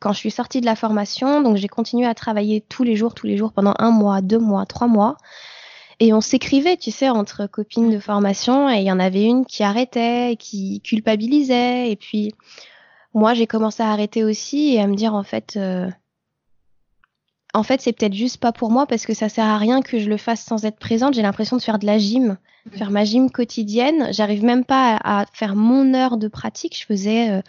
quand 0.00 0.12
je 0.12 0.18
suis 0.18 0.30
sortie 0.30 0.60
de 0.60 0.66
la 0.66 0.76
formation, 0.76 1.40
donc 1.40 1.56
j'ai 1.56 1.68
continué 1.68 2.06
à 2.06 2.14
travailler 2.14 2.60
tous 2.60 2.82
les 2.82 2.96
jours, 2.96 3.14
tous 3.14 3.26
les 3.26 3.38
jours 3.38 3.54
pendant 3.54 3.74
un 3.78 3.90
mois, 3.90 4.20
deux 4.20 4.38
mois, 4.38 4.66
trois 4.66 4.88
mois. 4.88 5.16
Et 5.98 6.12
on 6.12 6.20
s'écrivait, 6.20 6.76
tu 6.76 6.90
sais, 6.90 7.08
entre 7.08 7.46
copines 7.46 7.90
de 7.90 7.98
formation, 7.98 8.68
et 8.68 8.80
il 8.80 8.84
y 8.84 8.92
en 8.92 9.00
avait 9.00 9.24
une 9.24 9.46
qui 9.46 9.62
arrêtait, 9.62 10.36
qui 10.38 10.80
culpabilisait, 10.82 11.90
et 11.90 11.96
puis 11.96 12.34
moi 13.14 13.32
j'ai 13.32 13.46
commencé 13.46 13.82
à 13.82 13.90
arrêter 13.90 14.22
aussi 14.22 14.74
et 14.74 14.80
à 14.80 14.86
me 14.86 14.94
dire 14.94 15.14
en 15.14 15.22
fait, 15.22 15.54
euh, 15.56 15.90
en 17.54 17.62
fait 17.62 17.80
c'est 17.80 17.94
peut-être 17.94 18.12
juste 18.12 18.36
pas 18.36 18.52
pour 18.52 18.70
moi 18.70 18.86
parce 18.86 19.06
que 19.06 19.14
ça 19.14 19.30
sert 19.30 19.46
à 19.46 19.56
rien 19.56 19.80
que 19.80 19.98
je 19.98 20.10
le 20.10 20.18
fasse 20.18 20.42
sans 20.42 20.66
être 20.66 20.78
présente. 20.78 21.14
J'ai 21.14 21.22
l'impression 21.22 21.56
de 21.56 21.62
faire 21.62 21.78
de 21.78 21.86
la 21.86 21.96
gym, 21.96 22.36
faire 22.72 22.90
ma 22.90 23.04
gym 23.04 23.30
quotidienne. 23.30 24.12
J'arrive 24.12 24.44
même 24.44 24.66
pas 24.66 25.00
à, 25.02 25.24
faire 25.32 25.56
mon 25.56 25.94
heure 25.94 26.18
de 26.18 26.28
pratique. 26.28 26.78
Je 26.78 26.84
faisais 26.84 27.30
euh, 27.30 27.42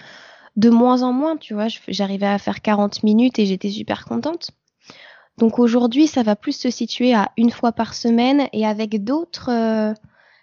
de 0.55 0.69
moins 0.69 1.03
en 1.03 1.11
moins, 1.11 1.35
tu 1.35 1.53
vois. 1.53 1.67
J'arrivais 1.89 2.27
à 2.27 2.37
faire 2.37 2.61
40 2.61 3.03
minutes 3.03 3.37
et 3.39 3.45
j'étais 3.45 3.69
super 3.69 4.05
contente. 4.05 4.51
Donc 5.37 5.59
aujourd'hui, 5.59 6.07
ça 6.07 6.23
va 6.23 6.35
plus 6.35 6.53
se 6.57 6.69
situer 6.69 7.13
à 7.13 7.31
une 7.37 7.51
fois 7.51 7.71
par 7.71 7.93
semaine 7.93 8.47
et 8.53 8.65
avec 8.65 9.03
d'autres. 9.03 9.49
Euh, 9.51 9.93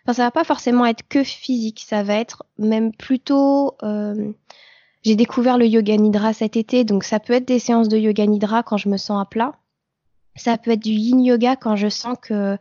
enfin, 0.05 0.13
ça 0.13 0.25
va 0.25 0.31
pas 0.31 0.45
forcément 0.45 0.87
être 0.87 1.07
que 1.09 1.25
physique, 1.25 1.85
ça 1.87 2.03
va 2.03 2.15
être 2.15 2.45
même 2.59 2.93
plutôt. 2.93 3.77
Euh... 3.83 4.33
J'ai 5.03 5.17
découvert 5.17 5.59
le 5.59 5.67
yoga 5.67 5.97
nidra 5.97 6.33
cet 6.33 6.57
été, 6.57 6.85
donc 6.85 7.05
ça 7.05 7.21
peut 7.21 7.35
être 7.35 7.47
des 7.47 7.59
séances 7.59 7.89
de 7.89 7.99
yoga 7.99 8.25
nidra 8.25 8.63
quand 8.63 8.79
je 8.79 8.89
me 8.89 8.97
sens 8.97 9.21
à 9.21 9.27
plat. 9.27 9.53
Ça 10.35 10.57
peut 10.57 10.71
être 10.71 10.83
du 10.83 10.93
yin 10.93 11.23
yoga 11.23 11.57
quand 11.57 11.77
je 11.77 11.89
sens 11.89 12.17
que 12.21 12.57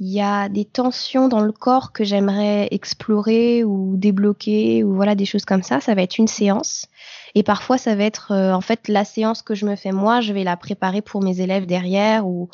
il 0.00 0.08
y 0.08 0.22
a 0.22 0.48
des 0.48 0.64
tensions 0.64 1.28
dans 1.28 1.40
le 1.40 1.52
corps 1.52 1.92
que 1.92 2.04
j'aimerais 2.04 2.68
explorer 2.70 3.64
ou 3.64 3.96
débloquer 3.98 4.82
ou 4.82 4.94
voilà 4.94 5.14
des 5.14 5.26
choses 5.26 5.44
comme 5.44 5.62
ça. 5.62 5.80
Ça 5.80 5.94
va 5.94 6.00
être 6.00 6.16
une 6.16 6.26
séance. 6.26 6.86
Et 7.34 7.42
parfois, 7.42 7.76
ça 7.76 7.94
va 7.94 8.04
être 8.04 8.32
euh, 8.32 8.54
en 8.54 8.62
fait 8.62 8.88
la 8.88 9.04
séance 9.04 9.42
que 9.42 9.54
je 9.54 9.66
me 9.66 9.76
fais 9.76 9.92
moi, 9.92 10.22
je 10.22 10.32
vais 10.32 10.42
la 10.42 10.56
préparer 10.56 11.02
pour 11.02 11.22
mes 11.22 11.42
élèves 11.42 11.66
derrière 11.66 12.26
ou 12.26 12.48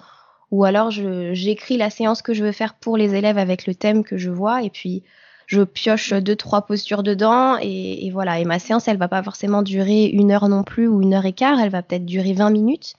ou 0.52 0.64
alors 0.64 0.90
j'écris 0.90 1.76
la 1.76 1.90
séance 1.90 2.22
que 2.22 2.32
je 2.32 2.44
veux 2.44 2.52
faire 2.52 2.74
pour 2.74 2.96
les 2.96 3.14
élèves 3.14 3.38
avec 3.38 3.66
le 3.66 3.74
thème 3.74 4.04
que 4.04 4.16
je 4.16 4.30
vois 4.30 4.62
et 4.62 4.70
puis 4.70 5.02
je 5.46 5.62
pioche 5.62 6.12
deux 6.12 6.36
trois 6.36 6.62
postures 6.66 7.02
dedans 7.02 7.58
et, 7.60 8.06
et 8.06 8.10
voilà. 8.10 8.40
Et 8.40 8.44
ma 8.44 8.58
séance, 8.58 8.88
elle 8.88 8.98
va 8.98 9.08
pas 9.08 9.22
forcément 9.22 9.62
durer 9.62 10.06
une 10.06 10.32
heure 10.32 10.48
non 10.48 10.64
plus 10.64 10.88
ou 10.88 11.00
une 11.02 11.14
heure 11.14 11.26
et 11.26 11.32
quart, 11.32 11.60
elle 11.60 11.70
va 11.70 11.82
peut-être 11.82 12.06
durer 12.06 12.32
20 12.32 12.50
minutes. 12.50 12.94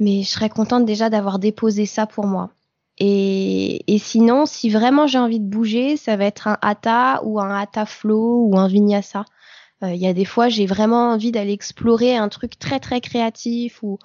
Mais 0.00 0.22
je 0.22 0.28
serais 0.28 0.48
contente 0.48 0.86
déjà 0.86 1.10
d'avoir 1.10 1.38
déposé 1.38 1.84
ça 1.84 2.06
pour 2.06 2.26
moi. 2.26 2.50
Et, 3.00 3.94
et, 3.94 3.98
sinon, 3.98 4.44
si 4.44 4.70
vraiment 4.70 5.06
j'ai 5.06 5.18
envie 5.18 5.40
de 5.40 5.48
bouger, 5.48 5.96
ça 5.96 6.16
va 6.16 6.24
être 6.24 6.48
un 6.48 6.58
hatha 6.62 7.20
ou 7.24 7.38
un 7.40 7.54
hatha 7.56 7.86
flow 7.86 8.46
ou 8.48 8.58
un 8.58 8.66
vinyasa 8.66 9.24
Il 9.82 9.96
y 9.96 10.08
a 10.08 10.12
des 10.12 10.24
fois, 10.24 10.48
j'ai 10.48 10.66
vraiment 10.66 11.10
envie 11.12 11.30
d'aller 11.30 11.52
explorer 11.52 12.16
un 12.16 12.28
truc 12.28 12.58
très 12.58 12.80
très 12.80 13.00
créatif 13.00 13.82
ou 13.82 13.98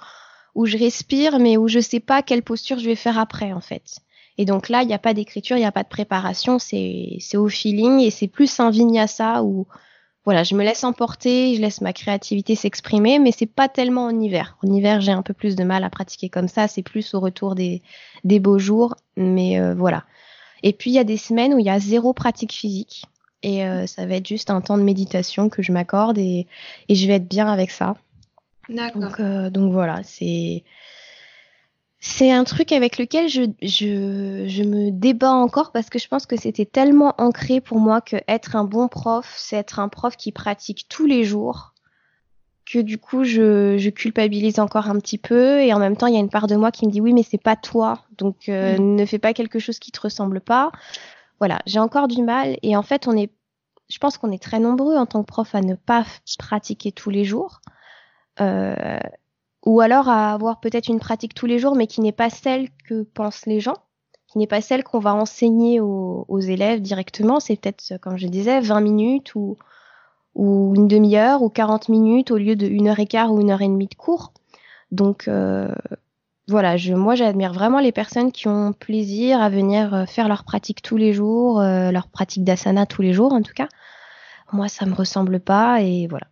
où 0.55 0.65
je 0.65 0.77
respire, 0.77 1.39
mais 1.39 1.57
où 1.57 1.67
je 1.67 1.79
sais 1.79 1.99
pas 1.99 2.21
quelle 2.21 2.43
posture 2.43 2.77
je 2.77 2.85
vais 2.85 2.95
faire 2.95 3.17
après, 3.17 3.53
en 3.53 3.61
fait. 3.61 3.99
Et 4.37 4.45
donc 4.45 4.69
là, 4.69 4.81
il 4.81 4.87
n'y 4.87 4.93
a 4.93 4.99
pas 4.99 5.13
d'écriture, 5.13 5.57
il 5.57 5.61
n'y 5.61 5.65
a 5.65 5.71
pas 5.71 5.83
de 5.83 5.89
préparation, 5.89 6.59
c'est 6.59 7.19
au 7.35 7.47
feeling 7.47 7.99
et 7.99 8.11
c'est 8.11 8.27
plus 8.27 8.59
un 8.59 8.69
vinyasa 8.69 9.43
où 9.43 9.67
voilà, 10.25 10.43
je 10.43 10.55
me 10.55 10.63
laisse 10.63 10.83
emporter, 10.83 11.55
je 11.55 11.61
laisse 11.61 11.81
ma 11.81 11.91
créativité 11.91 12.55
s'exprimer, 12.55 13.19
mais 13.19 13.31
c'est 13.31 13.45
pas 13.45 13.67
tellement 13.67 14.05
en 14.05 14.19
hiver. 14.19 14.57
En 14.63 14.73
hiver, 14.73 15.01
j'ai 15.01 15.11
un 15.11 15.21
peu 15.21 15.33
plus 15.33 15.55
de 15.55 15.63
mal 15.63 15.83
à 15.83 15.89
pratiquer 15.89 16.29
comme 16.29 16.47
ça, 16.47 16.67
c'est 16.67 16.81
plus 16.81 17.13
au 17.13 17.19
retour 17.19 17.55
des, 17.55 17.81
des 18.23 18.39
beaux 18.39 18.59
jours, 18.59 18.95
mais 19.17 19.59
euh, 19.59 19.73
voilà. 19.73 20.03
Et 20.63 20.71
puis 20.71 20.91
il 20.91 20.93
y 20.93 20.99
a 20.99 21.03
des 21.03 21.17
semaines 21.17 21.53
où 21.53 21.59
il 21.59 21.65
y 21.65 21.69
a 21.69 21.79
zéro 21.79 22.13
pratique 22.13 22.53
physique 22.53 23.05
et 23.41 23.65
euh, 23.65 23.85
ça 23.85 24.05
va 24.05 24.15
être 24.15 24.27
juste 24.27 24.49
un 24.49 24.61
temps 24.61 24.77
de 24.77 24.83
méditation 24.83 25.49
que 25.49 25.61
je 25.61 25.73
m'accorde 25.73 26.17
et, 26.17 26.47
et 26.87 26.95
je 26.95 27.05
vais 27.05 27.15
être 27.15 27.27
bien 27.27 27.47
avec 27.47 27.69
ça. 27.69 27.95
D'accord. 28.69 29.01
Donc, 29.01 29.19
euh, 29.19 29.49
donc 29.49 29.73
voilà, 29.73 30.01
c'est 30.03 30.63
c'est 32.05 32.33
un 32.33 32.43
truc 32.43 32.73
avec 32.73 32.97
lequel 32.97 33.29
je, 33.29 33.43
je, 33.61 34.45
je, 34.45 34.63
me 34.63 34.91
débat 34.91 35.31
encore 35.31 35.71
parce 35.71 35.89
que 35.89 35.97
je 35.97 36.09
pense 36.09 36.25
que 36.25 36.35
c'était 36.35 36.65
tellement 36.65 37.15
ancré 37.17 37.61
pour 37.61 37.79
moi 37.79 38.01
que 38.01 38.17
être 38.27 38.57
un 38.57 38.65
bon 38.65 38.89
prof, 38.89 39.33
c'est 39.37 39.55
être 39.55 39.79
un 39.79 39.87
prof 39.87 40.17
qui 40.17 40.33
pratique 40.33 40.87
tous 40.89 41.05
les 41.05 41.23
jours, 41.23 41.73
que 42.65 42.79
du 42.79 42.97
coup 42.97 43.23
je, 43.23 43.77
je, 43.77 43.89
culpabilise 43.89 44.59
encore 44.59 44.89
un 44.89 44.99
petit 44.99 45.17
peu 45.17 45.61
et 45.61 45.73
en 45.73 45.79
même 45.79 45.95
temps 45.95 46.07
il 46.07 46.13
y 46.13 46.17
a 46.17 46.19
une 46.19 46.29
part 46.29 46.47
de 46.47 46.57
moi 46.57 46.71
qui 46.73 46.85
me 46.85 46.91
dit 46.91 46.99
oui 46.99 47.13
mais 47.13 47.23
c'est 47.23 47.41
pas 47.41 47.55
toi, 47.55 48.01
donc 48.17 48.49
euh, 48.49 48.77
mm. 48.77 48.95
ne 48.95 49.05
fais 49.05 49.19
pas 49.19 49.33
quelque 49.33 49.59
chose 49.59 49.79
qui 49.79 49.93
te 49.93 50.01
ressemble 50.01 50.41
pas. 50.41 50.73
Voilà, 51.39 51.59
j'ai 51.65 51.79
encore 51.79 52.09
du 52.09 52.21
mal 52.21 52.57
et 52.63 52.75
en 52.75 52.83
fait 52.83 53.07
on 53.07 53.15
est, 53.15 53.31
je 53.89 53.97
pense 53.99 54.17
qu'on 54.17 54.33
est 54.33 54.43
très 54.43 54.59
nombreux 54.59 54.97
en 54.97 55.05
tant 55.05 55.21
que 55.23 55.27
prof 55.27 55.55
à 55.55 55.61
ne 55.61 55.75
pas 55.75 56.05
pratiquer 56.37 56.91
tous 56.91 57.11
les 57.11 57.23
jours. 57.23 57.61
Euh, 58.41 58.99
ou 59.65 59.81
alors 59.81 60.09
à 60.09 60.33
avoir 60.33 60.59
peut-être 60.59 60.87
une 60.87 60.99
pratique 60.99 61.33
tous 61.33 61.45
les 61.45 61.59
jours, 61.59 61.75
mais 61.75 61.87
qui 61.87 62.01
n'est 62.01 62.11
pas 62.11 62.29
celle 62.29 62.69
que 62.87 63.03
pensent 63.03 63.45
les 63.45 63.59
gens, 63.59 63.77
qui 64.27 64.37
n'est 64.37 64.47
pas 64.47 64.61
celle 64.61 64.83
qu'on 64.83 64.99
va 64.99 65.13
enseigner 65.13 65.79
aux, 65.79 66.39
élèves 66.39 66.81
directement. 66.81 67.39
C'est 67.39 67.55
peut-être, 67.55 67.97
comme 68.01 68.17
je 68.17 68.27
disais, 68.27 68.59
20 68.59 68.81
minutes 68.81 69.35
ou, 69.35 69.57
ou 70.35 70.73
une 70.75 70.87
demi-heure 70.87 71.41
ou 71.43 71.49
40 71.49 71.89
minutes 71.89 72.31
au 72.31 72.37
lieu 72.37 72.55
de 72.55 72.67
une 72.67 72.87
heure 72.87 72.99
et 72.99 73.07
quart 73.07 73.31
ou 73.31 73.39
une 73.39 73.51
heure 73.51 73.61
et 73.61 73.67
demie 73.67 73.87
de 73.87 73.95
cours. 73.95 74.33
Donc 74.91 75.27
euh, 75.27 75.73
voilà, 76.47 76.77
je, 76.77 76.93
moi 76.93 77.15
j'admire 77.15 77.53
vraiment 77.53 77.79
les 77.79 77.91
personnes 77.91 78.31
qui 78.31 78.47
ont 78.47 78.73
plaisir 78.73 79.41
à 79.41 79.49
venir 79.49 79.93
euh, 79.93 80.05
faire 80.05 80.27
leur 80.27 80.43
pratique 80.43 80.81
tous 80.81 80.97
les 80.97 81.13
jours, 81.13 81.59
euh, 81.61 81.91
leur 81.91 82.07
pratique 82.07 82.43
d'asana 82.43 82.85
tous 82.85 83.01
les 83.01 83.13
jours 83.13 83.33
en 83.33 83.41
tout 83.41 83.53
cas. 83.53 83.69
Moi 84.51 84.67
ça 84.67 84.85
me 84.85 84.93
ressemble 84.93 85.39
pas 85.39 85.81
et 85.81 86.07
voilà, 86.07 86.27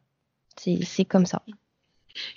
c'est 0.58 1.06
comme 1.06 1.26
ça. 1.26 1.42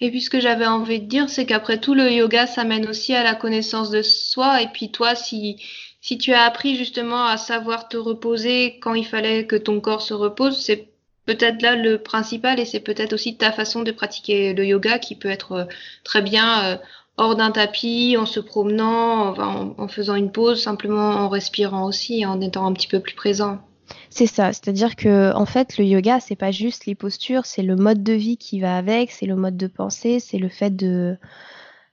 Et 0.01 0.11
puis 0.11 0.21
ce 0.21 0.31
que 0.31 0.41
j'avais 0.41 0.67
envie 0.67 1.01
de 1.01 1.07
dire, 1.07 1.29
c'est 1.29 1.47
qu'après 1.47 1.79
tout, 1.79 1.95
le 1.95 2.11
yoga, 2.11 2.47
ça 2.47 2.65
mène 2.65 2.89
aussi 2.89 3.15
à 3.15 3.23
la 3.23 3.35
connaissance 3.35 3.91
de 3.91 4.03
soi. 4.03 4.63
Et 4.63 4.69
puis 4.69 4.91
toi, 4.91 5.15
si, 5.15 5.57
si 6.01 6.19
tu 6.19 6.33
as 6.33 6.43
appris 6.43 6.77
justement 6.77 7.27
à 7.27 7.37
savoir 7.37 7.89
te 7.89 7.97
reposer 7.97 8.79
quand 8.81 8.95
il 8.95 9.07
fallait 9.07 9.47
que 9.47 9.57
ton 9.57 9.81
corps 9.81 10.03
se 10.03 10.15
repose, 10.15 10.61
c'est 10.61 10.89
peut-être 11.27 11.63
là 11.63 11.77
le 11.77 11.99
principal 12.03 12.61
et 12.61 12.65
c'est 12.65 12.81
peut-être 12.81 13.13
aussi 13.15 13.37
ta 13.37 13.53
façon 13.53 13.83
de 13.83 13.93
pratiquer 13.93 14.53
le 14.53 14.67
yoga 14.67 14.99
qui 14.99 15.17
peut 15.17 15.31
être 15.31 15.53
euh, 15.53 15.65
très 16.05 16.23
bien 16.23 16.65
euh, 16.65 16.77
hors 17.17 17.37
d'un 17.37 17.51
tapis, 17.51 18.17
en 18.19 18.27
se 18.27 18.41
promenant, 18.41 19.35
en, 19.39 19.75
en 19.79 19.89
faisant 19.89 20.17
une 20.17 20.33
pause, 20.33 20.63
simplement 20.63 21.11
en 21.11 21.29
respirant 21.29 21.87
aussi, 21.87 22.27
en 22.27 22.41
étant 22.41 22.67
un 22.67 22.73
petit 22.73 22.89
peu 22.89 23.01
plus 23.01 23.15
présent. 23.15 23.61
C'est 24.11 24.27
ça, 24.27 24.53
c'est-à-dire 24.53 24.97
que 24.97 25.35
en 25.35 25.47
fait 25.47 25.77
le 25.77 25.85
yoga 25.85 26.21
c'est 26.21 26.37
pas 26.37 26.51
juste 26.51 26.87
les 26.87 26.95
postures, 26.95 27.47
c'est 27.47 27.63
le 27.63 27.77
mode 27.77 28.03
de 28.03 28.13
vie 28.13 28.37
qui 28.37 28.61
va 28.61 28.77
avec, 28.77 29.11
c'est 29.11 29.27
le 29.27 29.37
mode 29.37 29.57
de 29.57 29.67
pensée, 29.67 30.21
c'est 30.21 30.39
le 30.39 30.49
fait 30.49 30.71
de 30.71 31.17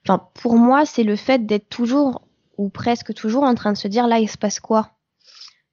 enfin 0.06 0.26
pour 0.34 0.56
moi, 0.56 0.86
c'est 0.86 1.02
le 1.02 1.16
fait 1.16 1.46
d'être 1.46 1.68
toujours 1.68 2.22
ou 2.58 2.68
presque 2.68 3.14
toujours 3.14 3.42
en 3.44 3.54
train 3.54 3.72
de 3.72 3.78
se 3.78 3.88
dire 3.88 4.06
là 4.06 4.18
il 4.20 4.28
se 4.28 4.38
passe 4.38 4.60
quoi? 4.60 4.90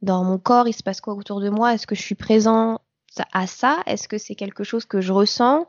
Dans 0.02 0.24
mon 0.24 0.38
corps, 0.38 0.68
il 0.68 0.74
se 0.74 0.84
passe 0.84 1.02
quoi 1.02 1.14
autour 1.14 1.42
de 1.42 1.50
moi, 1.50 1.74
est-ce 1.74 1.88
que 1.88 1.96
je 1.96 2.02
suis 2.02 2.16
présent 2.16 2.80
à 3.34 3.48
ça, 3.48 3.80
est-ce 3.86 4.08
que 4.08 4.18
c'est 4.18 4.36
quelque 4.36 4.64
chose 4.64 4.86
que 4.86 5.02
je 5.02 5.14
ressens? 5.14 5.68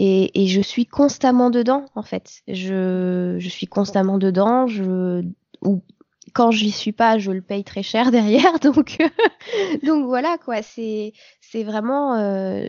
Et, 0.00 0.46
je 0.46 0.60
suis 0.60 0.86
constamment 0.86 1.50
dedans 1.50 1.86
en 1.96 2.02
fait. 2.02 2.42
Je, 2.46 3.36
je 3.38 3.48
suis 3.48 3.66
constamment 3.66 4.18
dedans, 4.18 4.68
je 4.68 5.24
ou 5.60 5.82
quand 6.32 6.50
j'y 6.50 6.70
suis 6.70 6.92
pas, 6.92 7.18
je 7.18 7.30
le 7.30 7.42
paye 7.42 7.64
très 7.64 7.82
cher 7.82 8.10
derrière. 8.12 8.58
Donc, 8.60 8.98
donc 9.82 10.06
voilà 10.06 10.38
quoi. 10.38 10.62
C'est 10.62 11.12
c'est 11.40 11.64
vraiment 11.64 12.16
euh, 12.16 12.68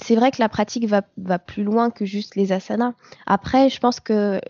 c'est 0.00 0.16
vrai 0.16 0.30
que 0.30 0.40
la 0.40 0.48
pratique 0.48 0.86
va 0.86 1.02
va 1.16 1.38
plus 1.38 1.64
loin 1.64 1.90
que 1.90 2.04
juste 2.04 2.36
les 2.36 2.52
asanas. 2.52 2.94
Après, 3.26 3.70
je 3.70 3.80
pense 3.80 4.00
que 4.00 4.40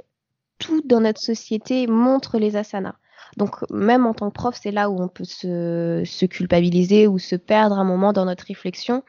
tout 0.58 0.82
dans 0.84 1.00
notre 1.00 1.20
société 1.20 1.86
montre 1.86 2.38
les 2.38 2.56
asanas. 2.56 2.96
Donc 3.36 3.58
même 3.70 4.06
en 4.06 4.14
tant 4.14 4.30
que 4.30 4.34
prof, 4.34 4.58
c'est 4.60 4.70
là 4.70 4.90
où 4.90 5.00
on 5.00 5.08
peut 5.08 5.24
se, 5.24 6.02
se 6.04 6.26
culpabiliser 6.26 7.06
ou 7.06 7.18
se 7.18 7.36
perdre 7.36 7.78
un 7.78 7.84
moment 7.84 8.12
dans 8.12 8.24
notre 8.24 8.46
réflexion 8.46 9.02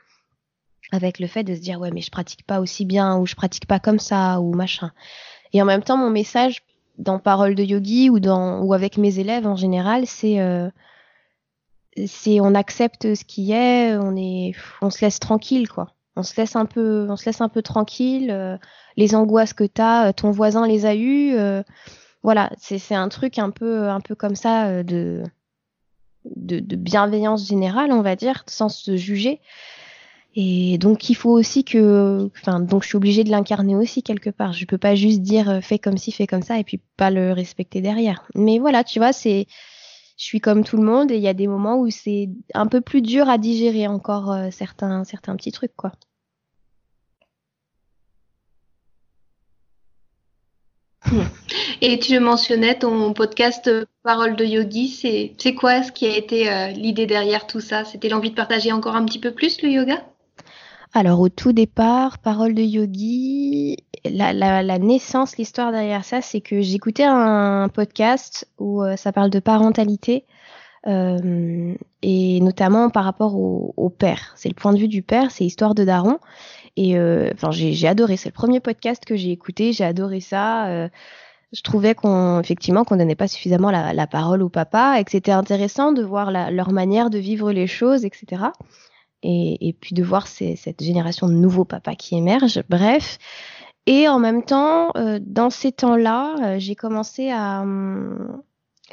avec 0.92 1.20
le 1.20 1.28
fait 1.28 1.44
de 1.44 1.56
se 1.56 1.60
dire 1.60 1.80
ouais 1.80 1.92
mais 1.92 2.02
je 2.02 2.12
pratique 2.12 2.46
pas 2.46 2.60
aussi 2.60 2.84
bien 2.84 3.18
ou 3.18 3.26
je 3.26 3.36
pratique 3.36 3.68
pas 3.68 3.80
comme 3.80 4.00
ça 4.00 4.42
ou 4.42 4.54
machin. 4.54 4.92
Et 5.54 5.62
en 5.62 5.66
même 5.66 5.84
temps, 5.84 5.98
mon 5.98 6.10
message 6.10 6.64
dans 7.00 7.18
Parole 7.18 7.56
de 7.56 7.64
Yogi 7.64 8.10
ou 8.10 8.20
dans 8.20 8.62
ou 8.62 8.74
avec 8.74 8.98
mes 8.98 9.20
élèves 9.20 9.48
en 9.48 9.56
général, 9.56 10.06
c'est 10.06 10.40
euh, 10.40 10.70
on 11.98 12.56
accepte 12.56 13.16
ce 13.16 13.26
qui 13.26 13.52
est, 13.54 13.98
on 13.98 14.16
est 14.16 14.54
on 14.82 14.90
se 14.90 15.04
laisse 15.04 15.20
tranquille 15.20 15.68
quoi. 15.68 15.94
On 16.16 16.24
se 16.24 16.40
laisse 16.40 16.56
un 16.56 16.66
peu 16.66 17.08
on 17.10 17.16
se 17.16 17.26
laisse 17.26 17.42
un 17.42 17.50
peu 17.50 17.62
tranquille. 17.62 18.30
Euh, 18.32 18.58
les 18.98 19.16
angoisses 19.16 19.54
que 19.54 19.64
tu 19.64 19.82
as, 19.82 20.10
euh, 20.10 20.12
ton 20.12 20.32
voisin 20.32 20.68
les 20.68 20.86
a 20.86 20.94
eues. 20.96 21.36
voilà, 22.22 22.52
c'est 22.58 22.96
un 22.96 23.08
truc 23.10 23.40
un 23.40 23.50
peu 23.50 23.88
un 23.90 24.02
peu 24.02 24.14
comme 24.16 24.36
ça 24.36 24.84
de, 24.84 25.24
de 26.26 26.60
de 26.60 26.76
bienveillance 26.76 27.48
générale, 27.48 27.94
on 27.94 28.02
va 28.02 28.18
dire, 28.18 28.44
sans 28.48 28.70
se 28.70 28.98
juger. 28.98 29.40
Et 30.36 30.78
donc 30.78 31.10
il 31.10 31.16
faut 31.16 31.32
aussi 31.32 31.64
que, 31.64 32.30
enfin 32.38 32.60
donc 32.60 32.84
je 32.84 32.90
suis 32.90 32.98
obligée 32.98 33.24
de 33.24 33.32
l'incarner 33.32 33.76
aussi 33.76 34.04
quelque 34.04 34.30
part. 34.30 34.54
Je 34.54 34.66
peux 34.66 34.78
pas 34.78 34.96
juste 34.96 35.22
dire 35.22 35.50
euh, 35.50 35.62
fais 35.62 35.80
comme 35.80 35.98
ci, 35.98 36.12
fais 36.12 36.28
comme 36.28 36.44
ça 36.44 36.60
et 36.60 36.64
puis 36.64 36.80
pas 36.98 37.10
le 37.10 37.34
respecter 37.34 37.82
derrière. 37.82 38.24
Mais 38.36 38.60
voilà, 38.60 38.84
tu 38.84 39.00
vois, 39.00 39.12
c'est, 39.12 39.48
je 40.18 40.24
suis 40.26 40.40
comme 40.40 40.64
tout 40.64 40.78
le 40.78 40.84
monde 40.84 41.12
et 41.12 41.16
il 41.18 41.22
y 41.22 41.28
a 41.28 41.34
des 41.34 41.48
moments 41.48 41.80
où 41.80 41.90
c'est 41.90 42.30
un 42.54 42.68
peu 42.68 42.82
plus 42.82 43.02
dur 43.02 43.28
à 43.30 43.38
digérer 43.38 43.88
encore 43.88 44.32
euh, 44.32 44.50
certains 44.52 45.04
certains 45.04 45.36
petits 45.36 45.52
trucs 45.52 45.76
quoi. 45.76 45.92
Et 51.82 51.98
tu 52.00 52.20
mentionnais, 52.20 52.78
ton 52.78 53.14
podcast 53.14 53.68
euh, 53.68 53.86
Parole 54.04 54.36
de 54.36 54.46
Yogi, 54.46 54.90
c'est 54.90 55.56
quoi 55.56 55.82
ce 55.84 55.92
qui 55.92 56.06
a 56.06 56.16
été 56.16 56.72
l'idée 56.74 57.06
derrière 57.08 57.48
tout 57.48 57.62
ça? 57.62 57.86
C'était 57.86 58.10
l'envie 58.10 58.32
de 58.32 58.36
partager 58.36 58.72
encore 58.72 58.96
un 58.96 59.06
petit 59.06 59.20
peu 59.20 59.32
plus 59.32 59.62
le 59.62 59.70
yoga? 59.70 60.06
Alors 60.94 61.20
au 61.20 61.30
tout 61.30 61.54
départ, 61.54 62.18
Parole 62.18 62.56
de 62.56 62.64
Yogi, 62.64 63.78
la, 64.06 64.80
naissance, 64.80 65.38
l'histoire 65.38 65.72
derrière 65.72 66.04
ça, 66.04 66.22
c'est 66.22 66.42
que 66.42 66.62
j'écoutais 66.62 67.04
un 67.04 67.70
podcast 67.70 68.48
où 68.58 68.84
euh, 68.84 68.96
ça 68.96 69.12
parle 69.12 69.30
de 69.30 69.40
parentalité 69.40 70.26
euh, 70.88 71.76
et 72.02 72.42
notamment 72.42 72.90
par 72.90 73.04
rapport 73.04 73.36
au, 73.36 73.90
père. 73.90 74.34
C'est 74.36 74.50
le 74.50 74.56
point 74.56 74.74
de 74.74 74.80
vue 74.80 74.88
du 74.88 75.04
père, 75.04 75.30
c'est 75.30 75.46
histoire 75.46 75.76
de 75.76 75.84
Daron. 75.84 76.18
Et 76.76 76.98
euh, 76.98 77.32
j'ai 77.52 77.88
adoré. 77.88 78.18
C'est 78.18 78.30
le 78.30 78.34
premier 78.34 78.60
podcast 78.60 79.06
que 79.06 79.16
j'ai 79.16 79.32
écouté. 79.32 79.74
J'ai 79.74 79.84
adoré 79.84 80.22
ça. 80.22 80.88
je 81.52 81.62
trouvais 81.62 81.94
qu'on 81.94 82.40
effectivement 82.40 82.84
qu'on 82.84 82.96
donnait 82.96 83.16
pas 83.16 83.28
suffisamment 83.28 83.70
la, 83.70 84.08
parole 84.08 84.42
au 84.42 84.50
papa 84.50 85.00
et 85.00 85.04
que 85.04 85.12
c'était 85.12 85.32
intéressant 85.32 85.92
de 85.92 86.02
voir 86.02 86.32
leur 86.32 86.72
manière 86.72 87.12
de 87.12 87.20
vivre 87.20 87.52
les 87.52 87.68
choses, 87.68 88.06
etc 88.06 88.46
et, 89.24 89.68
et 89.68 89.74
puis 89.74 89.96
de 89.96 90.04
voir 90.04 90.28
ces, 90.28 90.56
cette 90.56 90.84
génération 90.84 91.28
de 91.28 91.34
nouveaux 91.34 91.66
papas 91.66 91.96
qui 91.96 92.16
émergent. 92.16 92.64
Bref. 92.70 93.18
Et 93.86 94.08
en 94.08 94.20
même 94.20 94.44
temps, 94.44 94.92
euh, 94.98 95.20
dans 95.22 95.50
ces 95.50 95.72
temps-là, 95.72 96.36
euh, 96.44 96.60
j'ai 96.60 96.76
commencé 96.76 97.32
à 97.32 97.62
hum, 97.62 98.44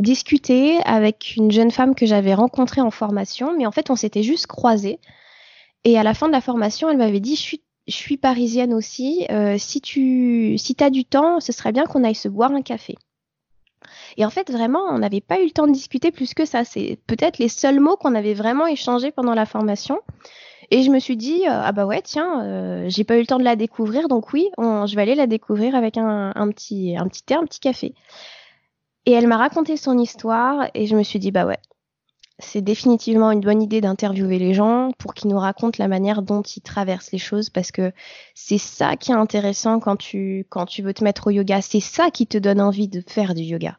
discuter 0.01 0.79
avec 0.85 1.35
une 1.37 1.51
jeune 1.51 1.71
femme 1.71 1.95
que 1.95 2.07
j'avais 2.07 2.35
rencontrée 2.35 2.81
en 2.81 2.91
formation, 2.91 3.55
mais 3.57 3.67
en 3.67 3.73
fait, 3.73 3.91
on 3.91 3.97
s'était 3.97 4.23
juste 4.23 4.47
croisés. 4.47 4.99
Et 5.85 5.99
à 5.99 6.03
la 6.03 6.15
fin 6.15 6.29
de 6.29 6.33
la 6.33 6.41
formation, 6.41 6.89
elle 6.89 6.97
m'avait 6.97 7.21
dit, 7.21 7.37
je 7.37 7.41
suis, 7.41 7.63
je 7.87 7.95
suis 7.95 8.17
parisienne 8.17 8.73
aussi, 8.73 9.27
euh, 9.31 9.57
si 9.59 9.81
tu 9.81 10.57
si 10.59 10.77
as 10.81 10.91
du 10.91 11.05
temps, 11.05 11.41
ce 11.41 11.53
serait 11.53 11.73
bien 11.73 11.85
qu'on 11.85 12.03
aille 12.03 12.15
se 12.15 12.29
boire 12.29 12.53
un 12.53 12.63
café. 12.63 12.97
Et 14.17 14.25
en 14.25 14.31
fait, 14.31 14.51
vraiment, 14.51 14.81
on 14.91 14.99
n'avait 14.99 15.21
pas 15.21 15.41
eu 15.41 15.45
le 15.45 15.51
temps 15.51 15.67
de 15.67 15.73
discuter 15.73 16.11
plus 16.11 16.35
que 16.35 16.45
ça. 16.45 16.65
C'est 16.65 16.99
peut-être 17.07 17.39
les 17.39 17.49
seuls 17.49 17.81
mots 17.81 17.97
qu'on 17.97 18.15
avait 18.15 18.35
vraiment 18.35 18.67
échangés 18.67 19.11
pendant 19.11 19.35
la 19.35 19.47
formation. 19.47 20.01
Et 20.71 20.83
je 20.83 20.91
me 20.91 20.99
suis 20.99 21.17
dit, 21.17 21.45
euh, 21.47 21.51
ah 21.53 21.73
bah 21.73 21.87
ouais, 21.87 22.03
tiens, 22.03 22.43
euh, 22.45 22.87
j'ai 22.89 23.05
pas 23.05 23.17
eu 23.17 23.21
le 23.21 23.27
temps 23.27 23.39
de 23.39 23.45
la 23.45 23.55
découvrir, 23.55 24.09
donc 24.09 24.33
oui, 24.33 24.49
je 24.59 24.97
vais 24.97 25.03
aller 25.03 25.15
la 25.15 25.29
découvrir 25.29 25.77
avec 25.77 25.97
un, 25.97 26.33
un, 26.35 26.49
petit, 26.51 26.97
un 26.99 27.07
petit 27.07 27.23
thé, 27.23 27.35
un 27.35 27.45
petit 27.45 27.61
café. 27.61 27.95
Et 29.07 29.13
elle 29.13 29.29
m'a 29.29 29.37
raconté 29.37 29.77
son 29.77 29.97
histoire 29.99 30.69
et 30.75 30.87
je 30.87 30.97
me 30.97 31.05
suis 31.05 31.21
dit, 31.21 31.31
bah 31.31 31.47
ouais, 31.47 31.59
c'est 32.39 32.61
définitivement 32.61 33.31
une 33.31 33.41
bonne 33.41 33.63
idée 33.63 33.81
d'interviewer 33.81 34.39
les 34.39 34.53
gens 34.53 34.91
pour 34.99 35.15
qu'ils 35.15 35.31
nous 35.31 35.39
racontent 35.39 35.77
la 35.79 35.89
manière 35.89 36.21
dont 36.21 36.43
ils 36.43 36.61
traversent 36.61 37.13
les 37.13 37.19
choses 37.19 37.49
parce 37.49 37.73
que 37.73 37.93
c'est 38.35 38.59
ça 38.59 38.97
qui 38.97 39.13
est 39.13 39.15
intéressant 39.15 39.81
quand 39.81 39.97
tu 39.97 40.47
quand 40.51 40.67
tu 40.67 40.83
veux 40.83 40.93
te 40.93 41.03
mettre 41.03 41.29
au 41.29 41.31
yoga, 41.31 41.63
c'est 41.63 41.81
ça 41.81 42.11
qui 42.11 42.27
te 42.27 42.37
donne 42.37 42.61
envie 42.61 42.89
de 42.89 43.03
faire 43.07 43.35
du 43.35 43.43
yoga. 43.43 43.79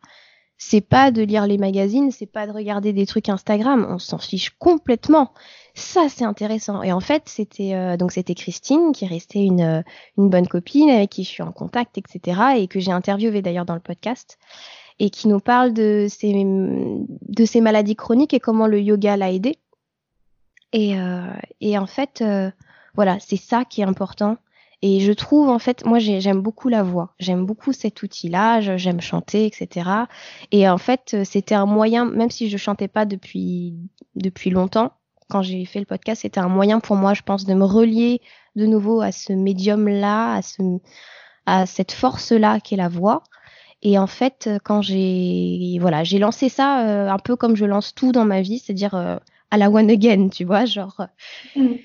C'est 0.60 0.82
pas 0.82 1.12
de 1.12 1.22
lire 1.22 1.46
les 1.46 1.60
magazines, 1.60 2.10
c'est 2.10 2.26
pas 2.26 2.48
de 2.48 2.52
regarder 2.52 2.92
des 2.92 3.06
trucs 3.06 3.30
Instagram, 3.30 3.86
on 3.92 4.00
s'en 4.00 4.18
fiche 4.18 4.50
complètement. 4.58 5.32
Ça 5.76 6.10
c'est 6.10 6.26
intéressant 6.26 6.82
et 6.82 6.92
en 6.92 7.00
fait 7.00 7.24
c'était 7.28 7.76
euh, 7.76 7.96
donc 7.96 8.12
c'était 8.12 8.34
Christine 8.34 8.92
qui 8.92 9.06
est 9.06 9.10
restée 9.10 9.42
une 9.42 9.62
euh, 9.62 9.82
une 10.18 10.30
bonne 10.30 10.48
copine 10.48 10.90
avec 10.90 11.12
qui 11.12 11.24
je 11.24 11.30
suis 11.30 11.44
en 11.44 11.52
contact 11.52 12.00
etc 12.00 12.42
et 12.58 12.68
que 12.68 12.80
j'ai 12.80 12.92
interviewé 12.92 13.44
d'ailleurs 13.44 13.66
dans 13.66 13.76
le 13.76 13.82
podcast 13.82 14.40
et 15.00 15.10
qui 15.10 15.28
nous 15.28 15.40
parle 15.40 15.74
de 15.74 16.08
ces, 16.10 16.34
de 16.44 17.46
ces 17.46 17.62
maladies 17.62 17.96
chroniques 17.96 18.34
et 18.34 18.40
comment 18.40 18.68
le 18.68 18.80
yoga 18.82 19.18
l'a 19.18 19.32
aidé. 19.32 19.58
Et, 20.74 21.00
euh, 21.00 21.34
et, 21.62 21.78
en 21.78 21.88
fait, 21.88 22.22
euh, 22.22 22.52
voilà, 22.96 23.18
c'est 23.20 23.38
ça 23.38 23.64
qui 23.64 23.82
est 23.82 23.86
important. 23.86 24.38
Et 24.82 25.00
je 25.00 25.12
trouve, 25.12 25.50
en 25.50 25.60
fait, 25.60 25.86
moi, 25.86 25.98
j'aime 26.00 26.42
beaucoup 26.42 26.70
la 26.70 26.84
voix. 26.84 27.14
J'aime 27.20 27.46
beaucoup 27.46 27.74
cet 27.74 28.04
outil-là. 28.04 28.62
J'aime 28.78 29.02
chanter, 29.02 29.46
etc. 29.46 29.90
Et 30.52 30.70
en 30.70 30.78
fait, 30.78 31.16
c'était 31.24 31.56
un 31.56 31.66
moyen, 31.66 32.06
même 32.06 32.30
si 32.30 32.50
je 32.50 32.58
chantais 32.58 32.88
pas 32.88 33.06
depuis, 33.06 33.76
depuis 34.16 34.50
longtemps, 34.52 34.92
quand 35.30 35.42
j'ai 35.42 35.66
fait 35.66 35.80
le 35.80 35.86
podcast, 35.86 36.22
c'était 36.22 36.40
un 36.40 36.48
moyen 36.48 36.80
pour 36.80 36.96
moi, 36.96 37.14
je 37.14 37.22
pense, 37.22 37.46
de 37.46 37.54
me 37.54 37.66
relier 37.66 38.22
de 38.56 38.66
nouveau 38.66 39.02
à 39.02 39.12
ce 39.12 39.34
médium-là, 39.34 40.36
à, 40.36 40.42
ce, 40.42 40.62
à 41.46 41.66
cette 41.66 41.92
force-là 41.92 42.60
qui 42.60 42.76
est 42.76 42.78
la 42.78 42.90
voix. 42.90 43.24
Et 43.82 43.98
en 43.98 44.08
fait, 44.08 44.48
euh, 44.48 44.58
quand 44.64 44.82
j'ai 44.82 45.78
voilà, 45.80 46.04
j'ai 46.04 46.20
lancé 46.20 46.50
ça 46.50 46.86
euh, 46.88 47.10
un 47.10 47.20
peu 47.20 47.36
comme 47.36 47.56
je 47.56 47.66
lance 47.66 47.94
tout 47.94 48.12
dans 48.12 48.26
ma 48.26 48.42
vie, 48.42 48.60
c'est-à-dire 48.60 48.96
euh, 48.96 49.18
à 49.52 49.58
la 49.58 49.70
one 49.70 49.90
again, 49.90 50.30
tu 50.30 50.46
vois, 50.46 50.66
genre 50.66 51.08
mmh. 51.56 51.76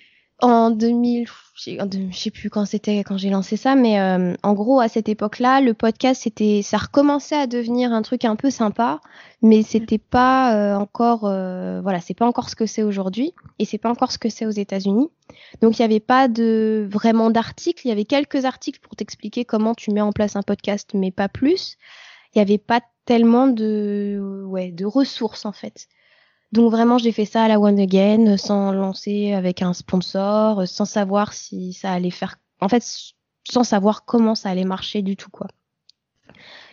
En 0.43 0.71
2000, 0.71 1.27
je 1.57 1.79
sais 2.13 2.31
plus 2.31 2.51
quand 2.51 2.67
c'était 2.67 2.99
quand 2.99 3.17
j'ai 3.17 3.31
lancé 3.31 3.57
ça, 3.57 3.75
mais 3.75 4.01
en 4.43 4.53
gros 4.53 4.81
à 4.81 4.89
cette 4.89 5.09
époque-là, 5.09 5.61
le 5.61 5.73
podcast 5.73 6.23
c'était, 6.25 6.61
ça 6.63 6.77
recommençait 6.77 7.37
à 7.37 7.47
devenir 7.47 7.93
un 7.93 8.03
truc 8.03 8.25
un 8.25 8.37
peu 8.37 8.51
sympa, 8.51 9.01
mais 9.41 9.63
c'était 9.63 9.99
pas 9.99 10.77
encore, 10.77 11.21
voilà, 11.21 12.01
c'est 12.01 12.15
pas 12.15 12.27
encore 12.27 12.51
ce 12.51 12.57
que 12.57 12.67
c'est 12.67 12.83
aujourd'hui, 12.83 13.33
et 13.59 13.65
c'est 13.65 13.79
pas 13.79 13.91
encore 13.91 14.13
ce 14.13 14.19
que 14.19 14.29
c'est 14.29 14.45
aux 14.45 14.51
États-Unis. 14.51 15.09
Donc 15.61 15.79
il 15.79 15.83
n'y 15.83 15.87
avait 15.87 16.01
pas 16.01 16.29
de 16.29 16.89
vraiment 16.91 17.31
d'articles, 17.31 17.87
il 17.87 17.89
y 17.89 17.93
avait 17.93 18.05
quelques 18.05 18.45
articles 18.45 18.81
pour 18.81 18.97
t'expliquer 18.97 19.45
comment 19.45 19.75
tu 19.75 19.93
mets 19.93 20.01
en 20.01 20.13
place 20.13 20.37
un 20.37 20.43
podcast, 20.43 20.91
mais 20.95 21.11
pas 21.13 21.29
plus. 21.29 21.77
Il 22.35 22.39
n'y 22.39 22.43
avait 22.43 22.59
pas 22.59 22.81
tellement 23.05 23.47
de 23.47 24.45
ouais, 24.47 24.73
de 24.73 24.87
ressources 24.87 25.47
en 25.47 25.53
fait. 25.53 25.89
Donc 26.52 26.71
vraiment 26.71 26.99
j'ai 26.99 27.12
fait 27.12 27.25
ça 27.25 27.44
à 27.44 27.49
la 27.49 27.59
One 27.59 27.80
Again 27.80 28.37
sans 28.37 28.73
lancer 28.73 29.32
avec 29.32 29.62
un 29.62 29.73
sponsor, 29.73 30.68
sans 30.68 30.85
savoir 30.85 31.32
si 31.32 31.73
ça 31.73 31.92
allait 31.92 32.11
faire 32.11 32.37
en 32.61 32.68
fait 32.68 32.85
sans 33.44 33.64
savoir 33.64 34.04
comment 34.04 34.35
ça 34.35 34.50
allait 34.50 34.64
marcher 34.64 35.02
du 35.02 35.16
tout 35.16 35.30
quoi. 35.30 35.49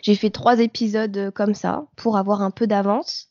J'ai 0.02 0.16
fait 0.16 0.30
trois 0.30 0.60
épisodes 0.60 1.32
comme 1.34 1.54
ça 1.54 1.86
pour 1.96 2.18
avoir 2.18 2.42
un 2.42 2.52
peu 2.52 2.68
d'avance 2.68 3.30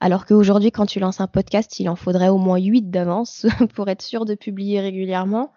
alors 0.00 0.26
qu'aujourd'hui, 0.26 0.70
quand 0.70 0.86
tu 0.86 1.00
lances 1.00 1.20
un 1.20 1.26
podcast, 1.26 1.80
il 1.80 1.88
en 1.88 1.96
faudrait 1.96 2.28
au 2.28 2.38
moins 2.38 2.58
8 2.58 2.90
d'avance 2.90 3.46
pour 3.74 3.88
être 3.88 4.02
sûr 4.02 4.24
de 4.24 4.34
publier 4.34 4.80
régulièrement. 4.80 5.52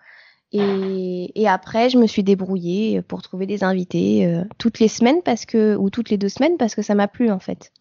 Et, 0.51 1.47
après, 1.47 1.89
je 1.89 1.97
me 1.97 2.07
suis 2.07 2.23
débrouillée 2.23 3.03
pour 3.03 3.21
trouver 3.21 3.45
des 3.45 3.63
invités 3.63 4.25
euh, 4.25 4.43
toutes 4.57 4.79
les 4.79 4.87
semaines 4.87 5.21
parce 5.23 5.45
que, 5.45 5.75
ou 5.75 5.91
toutes 5.91 6.09
les 6.09 6.17
deux 6.17 6.29
semaines 6.29 6.57
parce 6.57 6.73
que 6.73 6.81
ça 6.81 6.95
m'a 6.95 7.07
plu 7.07 7.29
en 7.29 7.39
fait. 7.39 7.71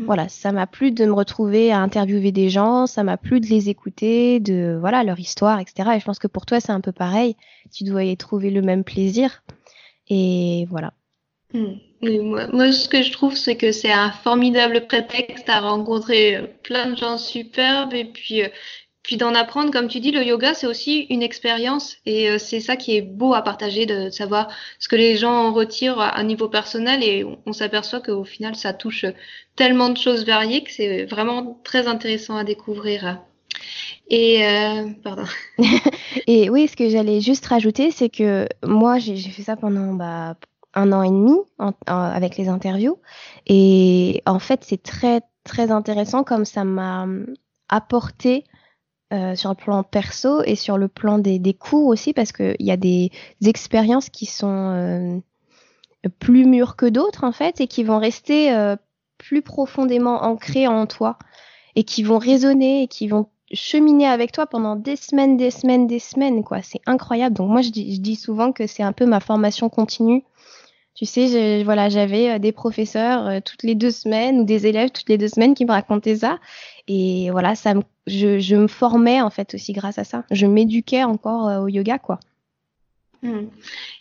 Mm. 0.00 0.04
Voilà, 0.06 0.28
ça 0.28 0.52
m'a 0.52 0.66
plu 0.66 0.90
de 0.90 1.04
me 1.04 1.12
retrouver 1.12 1.72
à 1.72 1.78
interviewer 1.78 2.32
des 2.32 2.50
gens, 2.50 2.86
ça 2.86 3.04
m'a 3.04 3.16
plu 3.16 3.40
de 3.40 3.46
les 3.46 3.68
écouter, 3.68 4.40
de 4.40 4.76
voilà 4.80 5.04
leur 5.04 5.18
histoire, 5.18 5.60
etc. 5.60 5.90
Et 5.94 6.00
je 6.00 6.04
pense 6.04 6.18
que 6.18 6.26
pour 6.26 6.46
toi, 6.46 6.60
c'est 6.60 6.72
un 6.72 6.80
peu 6.80 6.92
pareil. 6.92 7.36
Tu 7.72 7.84
dois 7.84 8.04
y 8.04 8.16
trouver 8.16 8.50
le 8.50 8.62
même 8.62 8.84
plaisir. 8.84 9.42
Et 10.08 10.66
voilà. 10.70 10.92
Mm 11.54 11.74
moi, 12.02 12.72
ce 12.72 12.88
que 12.88 13.02
je 13.02 13.12
trouve, 13.12 13.36
c'est 13.36 13.56
que 13.56 13.72
c'est 13.72 13.92
un 13.92 14.10
formidable 14.10 14.86
prétexte 14.86 15.48
à 15.48 15.60
rencontrer 15.60 16.36
euh, 16.36 16.46
plein 16.62 16.90
de 16.90 16.96
gens 16.96 17.18
superbes 17.18 17.92
et 17.92 18.06
puis, 18.06 18.42
euh, 18.42 18.48
puis 19.02 19.16
d'en 19.16 19.34
apprendre. 19.34 19.70
Comme 19.70 19.88
tu 19.88 20.00
dis, 20.00 20.10
le 20.10 20.24
yoga, 20.24 20.54
c'est 20.54 20.66
aussi 20.66 21.06
une 21.10 21.22
expérience 21.22 21.96
et 22.06 22.30
euh, 22.30 22.38
c'est 22.38 22.60
ça 22.60 22.76
qui 22.76 22.96
est 22.96 23.02
beau 23.02 23.34
à 23.34 23.42
partager, 23.42 23.86
de 23.86 24.10
savoir 24.10 24.48
ce 24.78 24.88
que 24.88 24.96
les 24.96 25.16
gens 25.16 25.32
en 25.32 25.52
retirent 25.52 26.00
à, 26.00 26.22
niveau 26.22 26.48
personnel 26.48 27.02
et 27.02 27.24
on, 27.46 27.52
s'aperçoit 27.52 28.00
qu'au 28.00 28.24
final, 28.24 28.54
ça 28.56 28.72
touche 28.72 29.04
tellement 29.56 29.88
de 29.88 29.96
choses 29.96 30.24
variées 30.24 30.62
que 30.62 30.72
c'est 30.72 31.04
vraiment 31.04 31.60
très 31.64 31.86
intéressant 31.86 32.36
à 32.36 32.44
découvrir. 32.44 33.20
Et 34.08 34.42
pardon. 35.04 35.24
et 36.26 36.50
oui, 36.50 36.68
ce 36.68 36.76
que 36.76 36.88
j'allais 36.88 37.20
juste 37.20 37.46
rajouter, 37.46 37.90
c'est 37.90 38.08
que 38.08 38.46
moi, 38.64 38.98
j'ai 38.98 39.16
fait 39.16 39.42
ça 39.42 39.56
pendant 39.56 39.94
bah, 39.94 40.36
un 40.74 40.92
an 40.92 41.02
et 41.02 41.08
demi 41.10 41.36
avec 41.86 42.36
les 42.36 42.48
interviews. 42.48 42.98
Et 43.46 44.22
en 44.26 44.38
fait, 44.38 44.64
c'est 44.64 44.82
très, 44.82 45.22
très 45.44 45.70
intéressant 45.70 46.24
comme 46.24 46.44
ça 46.44 46.64
m'a 46.64 47.06
apporté 47.68 48.44
euh, 49.12 49.34
sur 49.34 49.50
le 49.50 49.56
plan 49.56 49.82
perso 49.82 50.42
et 50.44 50.54
sur 50.54 50.78
le 50.78 50.86
plan 50.86 51.18
des, 51.18 51.38
des 51.38 51.54
cours 51.54 51.86
aussi, 51.88 52.12
parce 52.12 52.32
qu'il 52.32 52.54
y 52.60 52.70
a 52.70 52.76
des, 52.76 53.10
expériences 53.44 54.08
qui 54.08 54.26
sont 54.26 54.46
euh, 54.48 55.18
plus 56.20 56.44
mûres 56.44 56.76
que 56.76 56.86
d'autres, 56.86 57.24
en 57.24 57.32
fait, 57.32 57.60
et 57.60 57.66
qui 57.66 57.82
vont 57.82 57.98
rester 57.98 58.52
euh, 58.52 58.76
plus 59.18 59.42
profondément 59.42 60.22
ancrées 60.22 60.68
en 60.68 60.86
toi, 60.86 61.18
et 61.74 61.84
qui 61.84 62.02
vont 62.02 62.18
résonner, 62.18 62.84
et 62.84 62.88
qui 62.88 63.08
vont 63.08 63.26
cheminer 63.52 64.06
avec 64.06 64.30
toi 64.30 64.46
pendant 64.46 64.76
des 64.76 64.96
semaines, 64.96 65.36
des 65.36 65.50
semaines, 65.50 65.88
des 65.88 65.98
semaines, 65.98 66.44
quoi. 66.44 66.62
C'est 66.62 66.80
incroyable. 66.86 67.34
Donc 67.34 67.50
moi, 67.50 67.62
je 67.62 67.70
dis, 67.70 67.96
je 67.96 68.00
dis 68.00 68.16
souvent 68.16 68.52
que 68.52 68.68
c'est 68.68 68.84
un 68.84 68.92
peu 68.92 69.06
ma 69.06 69.18
formation 69.18 69.68
continue 69.68 70.24
tu 71.00 71.06
sais, 71.06 71.62
voilà, 71.64 71.88
j'avais 71.88 72.32
euh, 72.32 72.38
des 72.38 72.52
professeurs 72.52 73.26
euh, 73.26 73.40
toutes 73.42 73.62
les 73.62 73.74
deux 73.74 73.90
semaines 73.90 74.40
ou 74.40 74.44
des 74.44 74.66
élèves 74.66 74.90
toutes 74.90 75.08
les 75.08 75.16
deux 75.16 75.28
semaines 75.28 75.54
qui 75.54 75.64
me 75.64 75.70
racontaient 75.70 76.16
ça. 76.16 76.38
Et 76.88 77.30
voilà, 77.30 77.54
ça 77.54 77.72
me, 77.74 77.82
je, 78.10 78.56
me 78.56 78.66
formais 78.66 79.20
en 79.20 79.30
fait 79.30 79.54
aussi 79.54 79.72
grâce 79.72 79.98
à 79.98 80.04
ça. 80.04 80.24
Je 80.30 80.46
m'éduquais 80.46 81.04
encore 81.04 81.48
euh, 81.48 81.60
au 81.60 81.68
yoga, 81.68 81.98
quoi. 81.98 82.20
Hmm. 83.22 83.48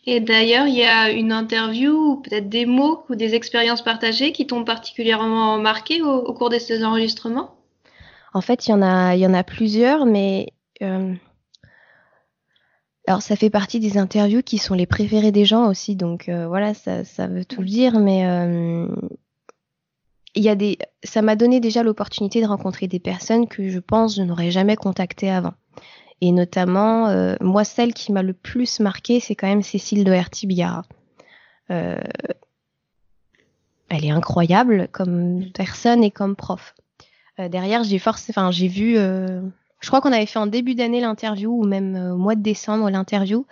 Et 0.05 0.21
d'ailleurs, 0.21 0.67
il 0.67 0.75
y 0.75 0.83
a 0.83 1.11
une 1.11 1.31
interview 1.31 1.91
ou 1.91 2.15
peut-être 2.17 2.47
des 2.47 2.65
mots 2.65 3.03
ou 3.09 3.15
des 3.15 3.35
expériences 3.35 3.83
partagées 3.83 4.31
qui 4.31 4.47
t'ont 4.47 4.63
particulièrement 4.63 5.57
marqué 5.57 6.01
au, 6.01 6.33
cours 6.33 6.49
de 6.49 6.57
ces 6.57 6.85
enregistrements? 6.85 7.55
En 8.33 8.41
fait, 8.41 8.67
il 8.67 8.71
y 8.71 8.73
en 8.73 8.81
a, 8.81 9.15
il 9.15 9.19
y 9.19 9.27
en 9.27 9.33
a 9.33 9.43
plusieurs, 9.43 10.05
mais 10.05 10.47
alors 13.09 13.23
ça 13.23 13.35
fait 13.35 13.49
partie 13.49 13.79
des 13.79 13.97
interviews 13.97 14.43
qui 14.43 14.59
sont 14.59 14.75
les 14.75 14.85
préférées 14.85 15.31
des 15.31 15.43
gens 15.43 15.67
aussi, 15.67 15.95
donc 15.95 16.29
euh, 16.29 16.47
voilà, 16.47 16.75
ça, 16.75 17.03
ça, 17.03 17.25
veut 17.25 17.43
tout 17.43 17.63
dire, 17.63 17.99
mais 17.99 18.27
euh, 18.27 18.87
il 20.35 20.43
y 20.43 20.49
a 20.49 20.55
des, 20.55 20.77
ça 21.03 21.21
m'a 21.21 21.35
donné 21.35 21.59
déjà 21.59 21.83
l'opportunité 21.83 22.41
de 22.41 22.47
rencontrer 22.47 22.87
des 22.87 22.99
personnes 22.99 23.47
que 23.47 23.69
je 23.69 23.79
pense 23.79 24.15
je 24.15 24.21
n'aurais 24.21 24.51
jamais 24.51 24.75
contactées 24.75 25.31
avant. 25.31 25.53
Et 26.21 26.31
notamment, 26.31 27.07
euh, 27.07 27.35
moi, 27.39 27.63
celle 27.63 27.93
qui 27.93 28.11
m'a 28.11 28.23
le 28.23 28.33
plus 28.33 28.81
marqué, 28.81 29.21
c'est 29.21 29.35
quand 29.35 29.47
même 29.47 29.61
Cécile 29.61 30.03
Doherty 30.03 30.47
Biara. 30.47 30.83
elle 31.69 32.01
est 33.89 34.11
incroyable 34.11 34.89
comme 34.91 35.45
personne 35.53 36.03
et 36.03 36.11
comme 36.11 36.35
prof. 36.35 36.75
derrière, 37.37 37.83
j'ai 37.83 38.01
enfin, 38.05 38.51
j'ai 38.51 38.67
vu 38.67 38.97
je 39.79 39.87
crois 39.87 40.01
qu'on 40.01 40.11
avait 40.11 40.25
fait 40.25 40.39
en 40.39 40.47
début 40.47 40.75
d'année 40.75 41.01
l'interview 41.01 41.51
ou 41.51 41.65
même 41.65 41.95
euh, 41.95 42.13
au 42.13 42.17
mois 42.17 42.35
de 42.35 42.41
décembre 42.41 42.89
l'interview. 42.89 43.45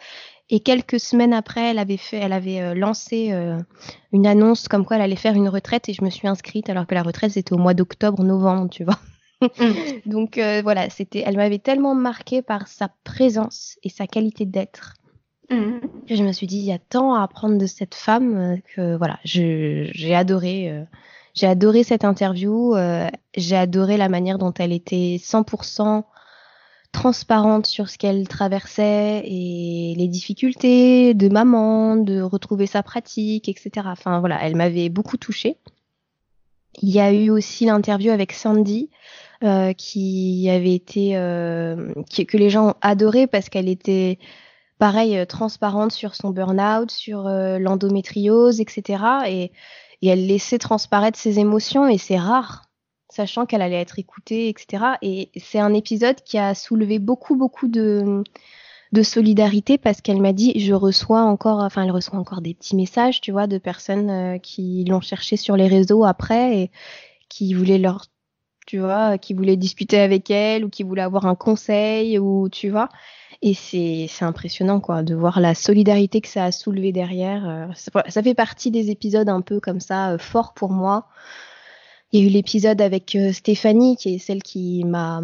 Et 0.50 0.62
quelques 0.62 1.00
semaines 1.00 1.34
après, 1.34 1.72
elle 1.72 1.80
avait 1.80 1.98
fait, 1.98 2.18
elle 2.18 2.32
avait 2.32 2.62
euh, 2.62 2.74
lancé 2.74 3.32
euh, 3.32 3.58
une 4.14 4.26
annonce 4.26 4.68
comme 4.68 4.86
quoi 4.86 4.96
elle 4.96 5.02
allait 5.02 5.18
faire 5.18 5.36
une 5.36 5.50
retraite 5.50 5.90
et 5.90 5.94
je 5.94 6.04
me 6.04 6.10
suis 6.10 6.28
inscrite 6.28 6.70
alors 6.70 6.88
que 6.88 6.96
la 6.96 7.04
retraite 7.04 7.32
c'était 7.32 7.54
au 7.54 7.58
mois 7.58 7.74
d'octobre, 7.74 8.24
novembre, 8.24 8.70
tu 8.70 8.86
vois. 8.86 9.00
Mm. 9.42 9.50
Donc 10.10 10.40
voilà, 10.64 10.90
c'était, 10.90 11.24
elle 11.26 11.36
m'avait 11.36 11.60
tellement 11.60 11.96
marquée 11.96 12.42
par 12.42 12.68
sa 12.68 12.90
présence 13.04 13.78
et 13.84 13.90
sa 13.90 14.08
qualité 14.08 14.46
d'être 14.46 14.94
mm. 15.50 15.80
que 16.08 16.16
je 16.16 16.24
me 16.24 16.32
suis 16.32 16.48
dit 16.48 16.60
il 16.60 16.66
y 16.66 16.72
a 16.72 16.80
tant 16.80 17.14
à 17.14 17.24
apprendre 17.24 17.58
de 17.58 17.66
cette 17.66 17.96
femme 17.96 18.60
que 18.74 18.96
voilà, 18.96 19.20
j'ai 19.26 20.16
adoré. 20.16 20.86
j'ai 21.34 21.48
adoré 21.48 21.84
cette 21.84 22.06
interview, 22.06 22.74
j'ai 23.36 23.58
adoré 23.58 23.98
la 23.98 24.08
manière 24.08 24.38
dont 24.38 24.54
elle 24.54 24.72
était 24.72 25.18
100% 25.20 26.06
transparente 26.98 27.68
sur 27.68 27.90
ce 27.90 27.98
qu'elle 28.00 28.28
traversait 28.28 29.22
et 29.24 29.94
les 29.96 30.08
difficultés 30.08 31.14
de 31.14 31.30
maman, 31.30 31.96
de 31.96 32.22
retrouver 32.22 32.66
sa 32.66 32.82
pratique, 32.82 33.48
etc. 33.48 33.86
Enfin 33.86 34.20
voilà, 34.20 34.40
elle 34.42 34.56
m'avait 34.56 34.90
beaucoup 34.90 35.18
touchée. 35.18 35.58
Il 36.82 36.90
y 36.90 37.00
a 37.00 37.14
eu 37.14 37.30
aussi 37.30 37.66
l'interview 37.66 38.12
avec 38.12 38.34
Sandy 38.34 38.90
euh, 39.44 39.74
qui 39.74 40.50
avait 40.50 40.74
été 40.74 41.16
euh, 41.18 41.94
que 42.28 42.38
les 42.38 42.50
gens 42.50 42.70
ont 42.70 42.76
adoré 42.82 43.28
parce 43.28 43.50
qu'elle 43.50 43.70
était 43.70 44.18
pareil 44.80 45.20
euh, 45.20 45.26
transparente 45.26 45.92
sur 45.92 46.16
son 46.16 46.32
burn-out, 46.32 46.90
sur 46.90 47.30
l'endométriose, 47.30 48.60
etc. 48.60 49.04
Et, 49.28 49.52
et 50.02 50.08
elle 50.08 50.26
laissait 50.26 50.58
transparaître 50.58 51.20
ses 51.20 51.38
émotions 51.38 51.88
et 51.88 52.00
c'est 52.00 52.18
rare 52.18 52.67
sachant 53.10 53.46
qu'elle 53.46 53.62
allait 53.62 53.82
être 53.82 54.00
écoutée, 54.00 54.50
etc. 54.50 54.84
Et 55.02 55.30
c'est 55.38 55.60
un 55.60 55.74
épisode 55.74 56.22
qui 56.24 56.38
a 56.38 56.54
soulevé 56.54 57.00
beaucoup, 57.00 57.36
beaucoup 57.36 57.68
de, 57.68 58.24
de 58.92 59.04
solidarité 59.04 59.78
parce 59.78 60.02
qu'elle 60.02 60.22
m'a 60.22 60.34
dit, 60.34 60.60
je 60.60 60.74
reçois 60.74 61.22
encore, 61.22 61.60
enfin, 61.60 61.84
elle 61.84 61.92
reçoit 61.92 62.20
encore 62.20 62.42
des 62.42 62.54
petits 62.54 62.76
messages, 62.76 63.22
tu 63.22 63.32
vois, 63.32 63.48
de 63.48 63.58
personnes 63.58 64.10
euh, 64.10 64.38
qui 64.38 64.86
l'ont 64.86 65.02
cherché 65.02 65.38
sur 65.38 65.58
les 65.58 65.68
réseaux 65.68 66.04
après 66.04 66.58
et 66.58 66.72
qui 67.30 67.54
voulaient 67.54 67.78
leur, 67.78 68.06
tu 68.66 68.80
vois, 68.80 69.18
qui 69.18 69.34
voulaient 69.34 69.58
discuter 69.58 70.00
avec 70.00 70.32
elle 70.32 70.66
ou 70.66 70.70
qui 70.70 70.84
voulaient 70.84 71.02
avoir 71.02 71.26
un 71.26 71.36
conseil 71.36 72.20
ou, 72.20 72.50
tu 72.50 72.70
vois. 72.70 72.90
Et 73.44 73.54
c'est 73.54 74.08
impressionnant, 74.22 74.80
quoi, 74.80 75.04
de 75.04 75.14
voir 75.14 75.40
la 75.40 75.54
solidarité 75.54 76.22
que 76.22 76.28
ça 76.28 76.46
a 76.46 76.52
soulevé 76.52 76.92
derrière. 76.92 77.48
Euh, 77.48 77.68
ça, 77.76 78.04
ça, 78.10 78.24
fait 78.24 78.34
partie 78.34 78.72
des 78.72 78.90
épisodes 78.90 79.30
un 79.30 79.42
peu 79.42 79.60
comme 79.60 79.80
ça, 79.80 80.14
euh, 80.14 80.18
forts 80.18 80.54
pour 80.56 80.72
moi. 80.72 81.08
Il 82.14 82.22
y 82.22 82.24
a 82.24 82.26
eu 82.26 82.30
l'épisode 82.30 82.82
avec 82.82 83.16
euh, 83.18 83.34
Stéphanie, 83.34 83.98
qui 83.98 84.16
est 84.16 84.18
celle 84.18 84.42
qui 84.42 84.86
m'a 84.86 85.22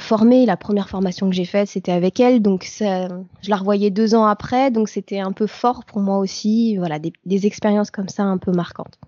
formée. 0.00 0.46
La 0.46 0.56
première 0.56 0.88
formation 0.88 1.28
que 1.28 1.36
j'ai 1.36 1.44
faite, 1.44 1.68
c'était 1.68 1.92
avec 1.92 2.18
elle, 2.18 2.40
donc 2.40 2.64
je 2.80 3.50
la 3.50 3.56
revoyais 3.56 3.90
deux 3.90 4.14
ans 4.14 4.24
après, 4.24 4.70
donc 4.70 4.88
c'était 4.88 5.20
un 5.20 5.32
peu 5.32 5.46
fort 5.46 5.84
pour 5.84 6.00
moi 6.00 6.18
aussi. 6.18 6.78
Voilà, 6.78 6.98
des, 6.98 7.46
expériences 7.46 7.90
comme 7.90 8.08
ça 8.08 8.22
un 8.22 8.38
peu 8.38 8.52
marquantes. 8.52 8.98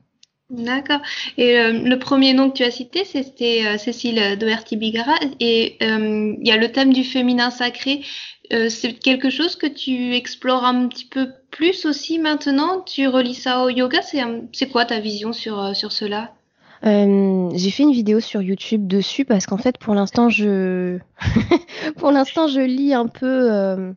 D'accord. 0.51 1.01
Et 1.39 1.59
euh, 1.59 1.73
le 1.73 1.99
premier 1.99 2.35
nom 2.35 2.51
que 2.51 2.59
tu 2.59 2.65
as 2.65 2.71
cité, 2.71 3.05
c'était 3.07 3.63
euh, 3.67 3.79
Cécile 3.79 4.37
Doherty-Bigara. 4.39 5.15
Et 5.41 5.79
il 5.81 6.47
y 6.47 6.51
a 6.51 6.59
le 6.59 6.71
thème 6.71 6.93
du 6.93 7.03
féminin 7.03 7.51
sacré. 7.51 8.03
c'est 8.51 8.93
quelque 8.93 9.31
chose 9.31 9.57
que 9.57 9.67
tu 9.67 10.15
explores 10.15 10.65
un 10.65 10.87
petit 10.89 11.07
peu 11.07 11.31
plus 11.51 11.87
aussi 11.87 12.19
maintenant? 12.19 12.83
Tu 12.83 13.09
relis 13.09 13.35
ça 13.35 13.65
au 13.65 13.71
yoga? 13.71 14.01
C'est 14.03 14.69
quoi 14.69 14.85
ta 14.85 15.01
vision 15.01 15.33
sur 15.33 15.73
cela? 15.75 16.36
Euh, 16.85 17.51
j'ai 17.55 17.71
fait 17.71 17.83
une 17.83 17.93
vidéo 17.93 18.21
sur 18.21 18.43
YouTube 18.43 18.87
dessus 18.87 19.25
parce 19.25 19.47
qu'en 19.47 19.57
fait, 19.57 19.79
pour 19.79 19.95
l'instant, 19.95 20.29
je, 20.29 20.99
pour 21.97 22.11
l'instant, 22.11 22.49
je 22.49 22.61
lis 22.61 22.95
un 22.95 23.07
peu, 23.07 23.53
euh, 23.53 23.93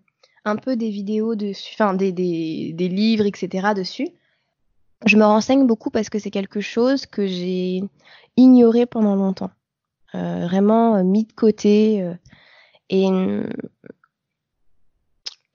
un 0.45 0.55
peu 0.55 0.75
des 0.75 0.89
vidéos 0.89 1.35
dessus, 1.35 1.73
enfin 1.73 1.93
des, 1.93 2.11
des, 2.11 2.71
des, 2.73 2.87
livres, 2.87 3.25
etc. 3.25 3.73
dessus. 3.75 4.07
Je 5.05 5.17
me 5.17 5.23
renseigne 5.23 5.65
beaucoup 5.65 5.89
parce 5.89 6.09
que 6.09 6.19
c'est 6.19 6.31
quelque 6.31 6.61
chose 6.61 7.05
que 7.05 7.25
j'ai 7.25 7.83
ignoré 8.37 8.85
pendant 8.85 9.15
longtemps, 9.15 9.51
euh, 10.15 10.45
vraiment 10.45 11.03
mis 11.03 11.25
de 11.25 11.33
côté. 11.33 12.05
Et 12.89 13.07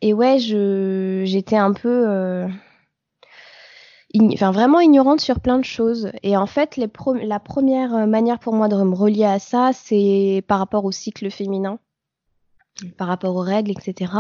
et 0.01 0.13
ouais, 0.13 0.39
je, 0.39 1.23
j'étais 1.25 1.57
un 1.57 1.73
peu 1.73 2.47
vraiment 4.53 4.81
ignorante 4.81 5.21
sur 5.21 5.41
plein 5.41 5.59
de 5.59 5.65
choses. 5.65 6.11
Et 6.23 6.37
en 6.37 6.47
fait, 6.47 6.77
la 6.77 7.41
première 7.41 7.95
euh, 7.95 8.07
manière 8.07 8.39
pour 8.39 8.55
moi 8.55 8.69
de 8.69 8.77
me 8.77 8.95
relier 8.95 9.25
à 9.25 9.39
ça, 9.39 9.71
c'est 9.73 10.43
par 10.47 10.59
rapport 10.59 10.85
au 10.85 10.93
cycle 10.93 11.31
féminin, 11.31 11.79
par 12.97 13.09
rapport 13.09 13.35
aux 13.35 13.41
règles, 13.41 13.73
etc. 13.73 14.13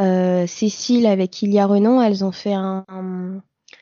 Euh, 0.00 0.46
Cécile 0.46 1.06
avec 1.06 1.42
Ilia 1.42 1.66
Renon, 1.66 2.02
elles 2.02 2.24
ont 2.24 2.32
fait 2.32 2.54
un, 2.54 2.84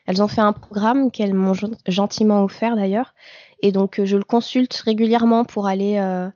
elles 0.07 0.23
ont 0.23 0.29
fait 0.29 0.41
un 0.41 0.53
programme 0.53 1.11
qu'elles 1.11 1.35
m'ont 1.35 1.55
gentiment 1.87 2.45
offert 2.45 2.77
d'ailleurs. 2.77 3.15
Et 3.61 3.73
donc, 3.73 4.01
je 4.05 4.17
le 4.17 4.25
consulte 4.25 4.75
régulièrement 4.75 5.45
pour 5.45 5.67
aller 5.67 5.97
euh, 5.99 6.29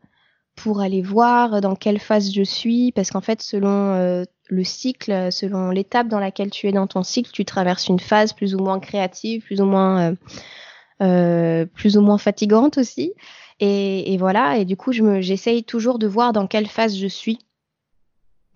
pour 0.62 0.83
aller 0.83 1.01
voir 1.01 1.62
dans 1.62 1.75
quelle 1.75 1.99
phase 1.99 2.31
je 2.33 2.42
suis, 2.42 2.92
parce 2.92 3.11
qu'en 3.11 3.23
fait, 3.23 3.40
selon 3.40 3.94
euh, 3.94 4.25
le 4.49 4.62
cycle, 4.62 5.33
selon 5.33 5.70
l'étape 5.70 6.09
dans 6.09 6.20
laquelle 6.20 6.51
tu 6.51 6.68
es 6.68 6.73
dans 6.73 6.87
ton 6.87 7.03
cycle, 7.03 7.31
tu 7.33 7.46
traverses 7.46 7.88
une 7.88 7.99
phase 7.99 8.35
plus 8.35 8.55
ou 8.55 8.59
moins 8.59 8.79
créative, 8.79 9.42
plus 9.42 9.62
ou 9.62 9.64
moins, 9.64 10.11
euh, 10.11 10.14
euh, 11.03 11.64
plus 11.64 11.96
ou 11.96 12.03
moins 12.03 12.18
fatigante 12.18 12.77
aussi. 12.77 13.14
Et, 13.62 14.16
voilà, 14.18 14.57
et 14.57 14.64
du 14.64 14.77
coup, 14.77 14.92
j'essaye 14.92 15.64
toujours 15.64 15.99
de 15.99 16.07
voir 16.07 16.33
dans 16.33 16.46
quelle 16.46 16.66
phase 16.66 16.96
je 16.96 17.07
suis 17.07 17.38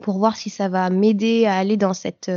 pour 0.03 0.19
voir 0.19 0.37
si 0.37 0.49
ça 0.49 0.69
va 0.69 0.89
m'aider 0.89 1.45
à 1.45 1.57
aller 1.57 1.77
dans 1.77 1.93
cette, 1.93 2.31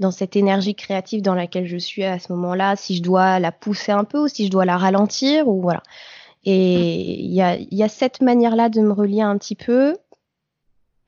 dans 0.00 0.10
cette 0.10 0.34
énergie 0.34 0.74
créative 0.74 1.22
dans 1.22 1.34
laquelle 1.34 1.66
je 1.66 1.76
suis 1.76 2.02
à 2.02 2.18
ce 2.18 2.32
moment-là, 2.32 2.74
si 2.74 2.96
je 2.96 3.02
dois 3.02 3.38
la 3.38 3.52
pousser 3.52 3.92
un 3.92 4.02
peu 4.02 4.18
ou 4.18 4.28
si 4.28 4.46
je 4.46 4.50
dois 4.50 4.64
la 4.64 4.76
ralentir 4.76 5.46
ou 5.46 5.60
voilà. 5.60 5.82
Et 6.46 7.20
il 7.24 7.34
y 7.34 7.42
a, 7.42 7.58
y 7.58 7.82
a 7.82 7.88
cette 7.88 8.22
manière-là 8.22 8.68
de 8.68 8.80
me 8.80 8.92
relier 8.92 9.20
un 9.20 9.36
petit 9.36 9.56
peu 9.56 9.96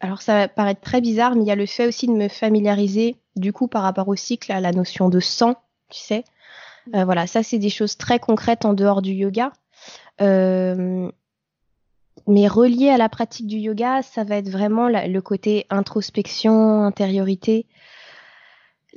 alors 0.00 0.22
ça 0.22 0.34
va 0.34 0.48
paraître 0.48 0.80
très 0.80 1.00
bizarre, 1.00 1.34
mais 1.34 1.42
il 1.42 1.48
y 1.48 1.50
a 1.50 1.56
le 1.56 1.66
fait 1.66 1.86
aussi 1.86 2.06
de 2.06 2.12
me 2.12 2.28
familiariser, 2.28 3.16
du 3.36 3.52
coup, 3.52 3.66
par 3.66 3.82
rapport 3.82 4.08
au 4.08 4.16
cycle, 4.16 4.52
à 4.52 4.60
la 4.60 4.72
notion 4.72 5.08
de 5.08 5.20
sang, 5.20 5.56
tu 5.90 5.98
sais. 6.00 6.24
Euh, 6.94 7.04
voilà, 7.04 7.26
ça 7.26 7.42
c'est 7.42 7.58
des 7.58 7.68
choses 7.68 7.96
très 7.96 8.18
concrètes 8.18 8.64
en 8.64 8.74
dehors 8.74 9.02
du 9.02 9.12
yoga. 9.12 9.52
Euh, 10.20 11.10
mais 12.26 12.46
relié 12.46 12.90
à 12.90 12.96
la 12.96 13.08
pratique 13.08 13.46
du 13.46 13.56
yoga, 13.56 14.02
ça 14.02 14.22
va 14.22 14.36
être 14.36 14.48
vraiment 14.48 14.88
le 14.88 15.20
côté 15.20 15.66
introspection, 15.70 16.82
intériorité, 16.84 17.66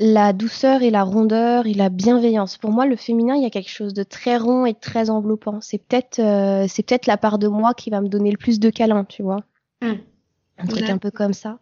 la 0.02 0.34
douceur 0.34 0.82
et 0.82 0.90
la 0.90 1.04
rondeur 1.04 1.68
et 1.68 1.76
la 1.76 1.90
bienveillance. 1.90 2.58
Pour 2.58 2.72
moi, 2.72 2.88
le 2.88 2.96
féminin, 2.96 3.36
il 3.36 3.44
y 3.44 3.46
a 3.46 3.52
quelque 3.52 3.70
chose 3.70 3.94
de 3.94 4.02
très 4.02 4.36
rond 4.36 4.66
et 4.66 4.74
très 4.74 5.12
enveloppant. 5.12 5.62
C'est 5.62 5.78
peut-être, 5.78 6.18
euh, 6.18 6.66
c'est 6.68 6.82
peut-être 6.82 7.06
la 7.06 7.18
part 7.18 7.38
de 7.38 7.48
moi 7.48 7.76
qui 7.76 7.92
va 7.92 8.02
me 8.02 8.10
donner 8.10 8.32
le 8.32 8.38
plus 8.38 8.60
de 8.60 8.72
câlins, 8.72 9.06
tu 9.06 9.22
vois. 9.22 9.44
Mmh 9.82 9.94
un 10.58 10.68
truc 10.68 10.90
un 10.90 11.00
peu 11.00 11.10
comme 11.10 11.34
ça. 11.34 11.58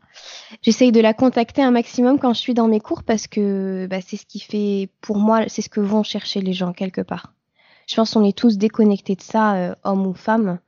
J'essaye 0.61 0.91
de 0.91 0.99
la 0.99 1.13
contacter 1.13 1.61
un 1.61 1.71
maximum 1.71 2.19
quand 2.19 2.33
je 2.33 2.39
suis 2.39 2.53
dans 2.53 2.67
mes 2.67 2.81
cours 2.81 3.03
parce 3.03 3.27
que 3.27 3.87
bah, 3.89 4.01
c'est 4.05 4.17
ce 4.17 4.25
qui 4.25 4.41
fait, 4.41 4.89
pour 4.99 5.19
moi, 5.19 5.43
c'est 5.47 5.61
ce 5.61 5.69
que 5.69 5.79
vont 5.79 6.03
chercher 6.03 6.41
les 6.41 6.51
gens 6.51 6.73
quelque 6.73 6.99
part. 6.99 7.33
Je 7.87 7.95
pense 7.95 8.13
qu'on 8.13 8.25
est 8.25 8.37
tous 8.37 8.57
déconnectés 8.57 9.15
de 9.15 9.21
ça, 9.21 9.55
euh, 9.55 9.75
hommes 9.85 10.05
ou 10.05 10.13
femmes. 10.13 10.59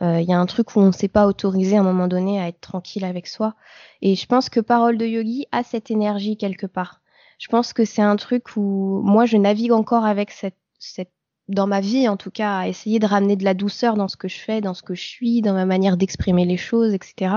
Euh, 0.00 0.18
il 0.18 0.26
y 0.26 0.32
a 0.32 0.38
un 0.38 0.46
truc 0.46 0.74
où 0.74 0.80
on 0.80 0.86
ne 0.86 0.92
s'est 0.92 1.08
pas 1.08 1.26
autorisé 1.26 1.76
à 1.76 1.80
un 1.80 1.84
moment 1.84 2.08
donné 2.08 2.40
à 2.40 2.48
être 2.48 2.60
tranquille 2.60 3.04
avec 3.04 3.26
soi. 3.26 3.54
Et 4.00 4.14
je 4.16 4.24
pense 4.24 4.48
que 4.48 4.60
Parole 4.60 4.96
de 4.96 5.04
Yogi 5.04 5.46
a 5.52 5.62
cette 5.62 5.90
énergie 5.90 6.38
quelque 6.38 6.66
part. 6.66 7.02
Je 7.38 7.48
pense 7.48 7.72
que 7.72 7.84
c'est 7.84 8.02
un 8.02 8.16
truc 8.16 8.56
où 8.56 9.00
moi 9.02 9.26
je 9.26 9.36
navigue 9.36 9.72
encore 9.72 10.04
avec 10.04 10.30
cette, 10.30 10.56
cette 10.78 11.10
dans 11.48 11.66
ma 11.66 11.80
vie 11.80 12.08
en 12.08 12.16
tout 12.16 12.30
cas, 12.30 12.58
à 12.58 12.68
essayer 12.68 12.98
de 12.98 13.06
ramener 13.06 13.36
de 13.36 13.44
la 13.44 13.54
douceur 13.54 13.96
dans 13.96 14.08
ce 14.08 14.16
que 14.16 14.28
je 14.28 14.38
fais, 14.38 14.60
dans 14.60 14.74
ce 14.74 14.82
que 14.82 14.94
je 14.94 15.04
suis, 15.04 15.42
dans 15.42 15.52
ma 15.52 15.66
manière 15.66 15.96
d'exprimer 15.96 16.44
les 16.44 16.56
choses, 16.56 16.94
etc. 16.94 17.34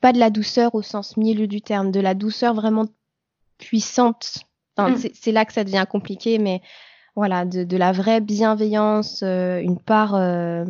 Pas 0.00 0.12
de 0.12 0.18
la 0.18 0.30
douceur 0.30 0.74
au 0.74 0.82
sens 0.82 1.16
milieu 1.16 1.46
du 1.46 1.60
terme, 1.60 1.90
de 1.90 2.00
la 2.00 2.14
douceur 2.14 2.54
vraiment 2.54 2.86
puissante. 3.58 4.44
Enfin, 4.76 4.92
mm. 4.92 5.10
C'est 5.14 5.32
là 5.32 5.44
que 5.44 5.52
ça 5.52 5.64
devient 5.64 5.84
compliqué, 5.88 6.38
mais 6.38 6.62
voilà, 7.14 7.44
de, 7.44 7.64
de 7.64 7.76
la 7.76 7.92
vraie 7.92 8.20
bienveillance, 8.20 9.22
euh, 9.22 9.60
une 9.60 9.78
part, 9.78 10.14
euh, 10.14 10.64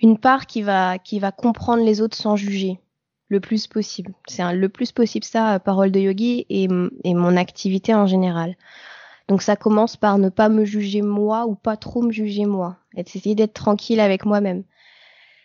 une 0.00 0.18
part 0.18 0.46
qui 0.46 0.62
va, 0.62 0.98
qui 0.98 1.18
va 1.18 1.32
comprendre 1.32 1.84
les 1.84 2.00
autres 2.00 2.16
sans 2.16 2.36
juger 2.36 2.80
le 3.28 3.40
plus 3.40 3.66
possible. 3.66 4.12
C'est 4.28 4.54
le 4.54 4.68
plus 4.68 4.92
possible 4.92 5.24
ça, 5.24 5.58
parole 5.58 5.90
de 5.90 6.00
yogi 6.00 6.46
et, 6.48 6.68
et 7.04 7.14
mon 7.14 7.36
activité 7.36 7.94
en 7.94 8.06
général. 8.06 8.56
Donc 9.28 9.42
ça 9.42 9.56
commence 9.56 9.96
par 9.96 10.18
ne 10.18 10.28
pas 10.28 10.48
me 10.48 10.64
juger 10.64 11.02
moi 11.02 11.46
ou 11.46 11.56
pas 11.56 11.76
trop 11.76 12.02
me 12.02 12.12
juger 12.12 12.46
moi, 12.46 12.76
et 12.96 13.00
essayer 13.00 13.34
d'être 13.34 13.54
tranquille 13.54 13.98
avec 13.98 14.24
moi-même. 14.24 14.62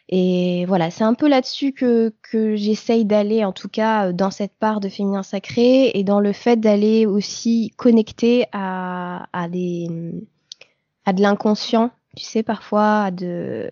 Et 0.09 0.65
voilà, 0.65 0.91
c'est 0.91 1.05
un 1.05 1.13
peu 1.13 1.27
là-dessus 1.27 1.71
que, 1.71 2.13
que 2.21 2.55
j'essaye 2.55 3.05
d'aller, 3.05 3.45
en 3.45 3.53
tout 3.53 3.69
cas 3.69 4.11
dans 4.11 4.29
cette 4.29 4.53
part 4.59 4.81
de 4.81 4.89
féminin 4.89 5.23
sacré, 5.23 5.91
et 5.97 6.03
dans 6.03 6.19
le 6.19 6.33
fait 6.33 6.57
d'aller 6.57 7.05
aussi 7.05 7.71
connecter 7.77 8.45
à, 8.51 9.27
à, 9.31 9.47
des, 9.47 9.87
à 11.05 11.13
de 11.13 11.21
l'inconscient, 11.21 11.91
tu 12.15 12.25
sais, 12.25 12.43
parfois, 12.43 13.03
à 13.03 13.11
de... 13.11 13.71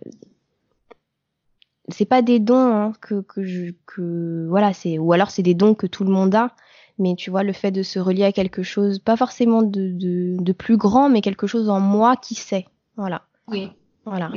C'est 1.91 2.06
pas 2.06 2.21
des 2.21 2.39
dons 2.39 2.73
hein, 2.75 2.93
que, 3.02 3.21
que, 3.21 3.43
je, 3.43 3.71
que 3.86 4.47
voilà, 4.49 4.73
c'est 4.73 4.97
ou 4.97 5.13
alors 5.13 5.32
c'est 5.32 5.43
des 5.43 5.54
dons 5.54 5.73
que 5.73 5.88
tout 5.88 6.04
le 6.04 6.12
monde 6.12 6.36
a, 6.36 6.54
mais 6.97 7.15
tu 7.15 7.30
vois, 7.30 7.43
le 7.43 7.54
fait 7.54 7.71
de 7.71 7.84
se 7.84 7.99
relier 7.99 8.25
à 8.25 8.32
quelque 8.32 8.63
chose, 8.63 8.99
pas 8.99 9.15
forcément 9.15 9.63
de, 9.63 9.91
de, 9.91 10.36
de 10.39 10.52
plus 10.52 10.78
grand, 10.78 11.10
mais 11.10 11.21
quelque 11.21 11.47
chose 11.47 11.69
en 11.69 11.80
moi 11.80 12.15
qui 12.17 12.36
sait. 12.36 12.67
Voilà. 12.97 13.23
Oui. 13.47 13.71
Voilà. 14.06 14.32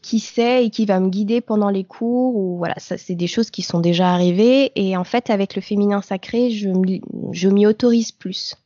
Qui 0.00 0.20
sait 0.20 0.66
et 0.66 0.70
qui 0.70 0.86
va 0.86 1.00
me 1.00 1.08
guider 1.08 1.40
pendant 1.40 1.70
les 1.70 1.84
cours 1.84 2.36
ou 2.36 2.58
voilà, 2.58 2.74
ça 2.78 2.98
c'est 2.98 3.14
des 3.14 3.26
choses 3.26 3.50
qui 3.50 3.62
sont 3.62 3.80
déjà 3.80 4.12
arrivées 4.12 4.72
et 4.74 4.96
en 4.96 5.04
fait 5.04 5.30
avec 5.30 5.56
le 5.56 5.62
féminin 5.62 6.02
sacré, 6.02 6.50
je 6.50 6.68
je 7.32 7.48
m'y 7.48 7.66
autorise 7.66 8.12
plus. 8.12 8.56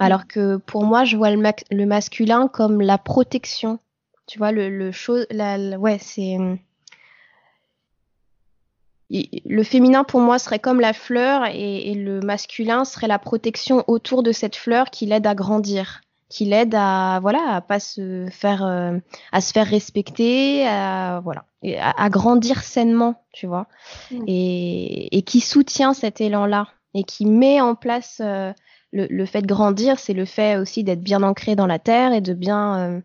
Alors 0.00 0.26
que 0.26 0.56
pour 0.56 0.84
moi, 0.84 1.04
je 1.04 1.16
vois 1.16 1.30
le, 1.30 1.42
le, 1.70 1.86
masculin 1.86 2.48
comme 2.48 2.80
la 2.80 2.96
protection. 2.98 3.78
Tu 4.26 4.38
vois 4.38 4.52
le 4.52 4.70
le 4.70 4.92
chose 4.92 5.26
la 5.30 5.58
ouais, 5.78 5.98
c'est 6.00 6.38
le 9.12 9.62
féminin 9.62 10.04
pour 10.04 10.20
moi 10.20 10.38
serait 10.38 10.58
comme 10.58 10.80
la 10.80 10.92
fleur 10.92 11.44
et, 11.52 11.94
le 11.94 12.20
masculin 12.20 12.84
serait 12.84 13.08
la 13.08 13.18
protection 13.18 13.84
autour 13.86 14.22
de 14.22 14.32
cette 14.32 14.56
fleur 14.56 14.90
qui 14.90 15.06
l'aide 15.06 15.26
à 15.26 15.34
grandir, 15.34 16.00
qui 16.28 16.46
l'aide 16.46 16.74
à 16.74 17.18
voilà 17.20 17.42
à 17.50 17.60
pas 17.60 17.78
se 17.78 18.26
faire 18.30 18.64
euh, 18.64 18.98
à 19.30 19.40
se 19.42 19.52
faire 19.52 19.66
respecter, 19.66 20.66
à 20.66 21.20
voilà 21.22 21.44
à, 21.78 22.08
grandir 22.08 22.62
sainement, 22.62 23.22
tu 23.32 23.46
vois, 23.46 23.68
et, 24.26 25.22
qui 25.26 25.40
soutient 25.40 25.92
cet 25.92 26.20
élan 26.20 26.46
là 26.46 26.68
et 26.94 27.04
qui 27.04 27.26
met 27.26 27.60
en 27.60 27.74
place 27.74 28.20
euh, 28.24 28.52
le, 28.92 29.26
fait 29.26 29.42
de 29.42 29.46
grandir, 29.46 29.98
c'est 29.98 30.12
le 30.12 30.24
fait 30.24 30.56
aussi 30.56 30.84
d'être 30.84 31.02
bien 31.02 31.22
ancré 31.22 31.54
dans 31.54 31.66
la 31.66 31.78
terre 31.78 32.12
et 32.12 32.20
de 32.20 32.34
bien 32.34 33.02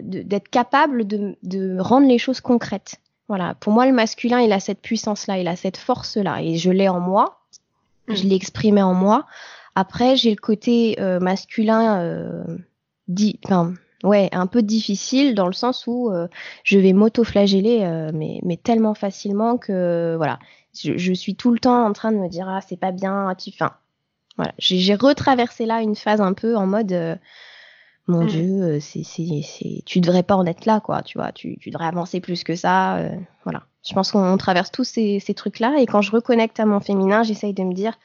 d'être 0.00 0.48
capable 0.48 1.06
de, 1.06 1.36
de 1.42 1.78
rendre 1.78 2.08
les 2.08 2.18
choses 2.18 2.40
concrètes. 2.40 3.00
Voilà, 3.28 3.54
pour 3.54 3.72
moi, 3.72 3.86
le 3.86 3.92
masculin, 3.92 4.40
il 4.40 4.52
a 4.52 4.60
cette 4.60 4.80
puissance-là, 4.80 5.38
il 5.38 5.48
a 5.48 5.56
cette 5.56 5.76
force-là, 5.76 6.42
et 6.42 6.56
je 6.56 6.70
l'ai 6.70 6.88
en 6.88 7.00
moi, 7.00 7.40
je 8.08 8.24
mm. 8.24 8.28
l'ai 8.28 8.36
exprimé 8.36 8.82
en 8.82 8.94
moi. 8.94 9.26
Après, 9.74 10.16
j'ai 10.16 10.30
le 10.30 10.40
côté 10.40 10.96
euh, 11.00 11.18
masculin, 11.18 12.00
euh, 12.00 12.44
dit, 13.08 13.40
enfin, 13.44 13.74
ouais, 14.04 14.28
un 14.32 14.46
peu 14.46 14.62
difficile 14.62 15.34
dans 15.34 15.48
le 15.48 15.52
sens 15.52 15.86
où 15.88 16.10
euh, 16.10 16.28
je 16.62 16.78
vais 16.78 16.92
m'auto-flageller, 16.92 17.80
euh, 17.82 18.10
mais, 18.14 18.40
mais 18.44 18.56
tellement 18.56 18.94
facilement 18.94 19.58
que, 19.58 20.14
voilà, 20.16 20.38
je, 20.72 20.96
je, 20.96 21.12
suis 21.12 21.34
tout 21.34 21.50
le 21.50 21.58
temps 21.58 21.84
en 21.84 21.92
train 21.92 22.12
de 22.12 22.18
me 22.18 22.28
dire, 22.28 22.48
ah, 22.48 22.60
c'est 22.66 22.78
pas 22.78 22.92
bien, 22.92 23.34
tu, 23.36 23.50
enfin, 23.52 23.72
voilà, 24.36 24.52
j'ai 24.58 24.94
retraversé 24.94 25.66
là 25.66 25.82
une 25.82 25.96
phase 25.96 26.20
un 26.20 26.32
peu 26.32 26.56
en 26.56 26.66
mode 26.66 27.18
mon 28.08 28.24
mm. 28.24 28.26
Dieu, 28.26 28.62
euh, 28.62 28.80
c'est, 28.80 29.02
c'est, 29.02 29.42
c'est, 29.42 29.82
tu 29.84 30.00
devrais 30.00 30.22
pas 30.22 30.36
en 30.36 30.46
être 30.46 30.64
là, 30.64 30.80
quoi. 30.80 31.02
Tu 31.02 31.18
vois, 31.18 31.32
tu, 31.32 31.58
tu 31.58 31.70
devrais 31.70 31.86
avancer 31.86 32.20
plus 32.20 32.44
que 32.44 32.54
ça. 32.54 32.98
Euh, 32.98 33.16
voilà. 33.44 33.64
Je 33.86 33.94
pense 33.94 34.12
qu'on 34.12 34.36
traverse 34.36 34.70
tous 34.70 34.84
ces, 34.84 35.20
ces 35.20 35.34
trucs-là. 35.34 35.76
Et 35.78 35.86
quand 35.86 36.02
je 36.02 36.10
reconnecte 36.10 36.60
à 36.60 36.66
mon 36.66 36.80
féminin, 36.80 37.22
j'essaye 37.22 37.54
de 37.54 37.62
me 37.62 37.72
dire, 37.72 37.98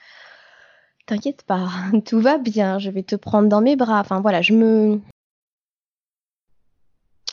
t'inquiète 1.06 1.44
pas, 1.44 1.70
tout 2.06 2.20
va 2.20 2.38
bien. 2.38 2.80
Je 2.80 2.90
vais 2.90 3.04
te 3.04 3.16
prendre 3.16 3.50
dans 3.50 3.62
mes 3.62 3.76
bras. 3.76 4.00
Enfin 4.00 4.22
voilà, 4.22 4.42
je 4.42 4.54
me, 4.54 5.00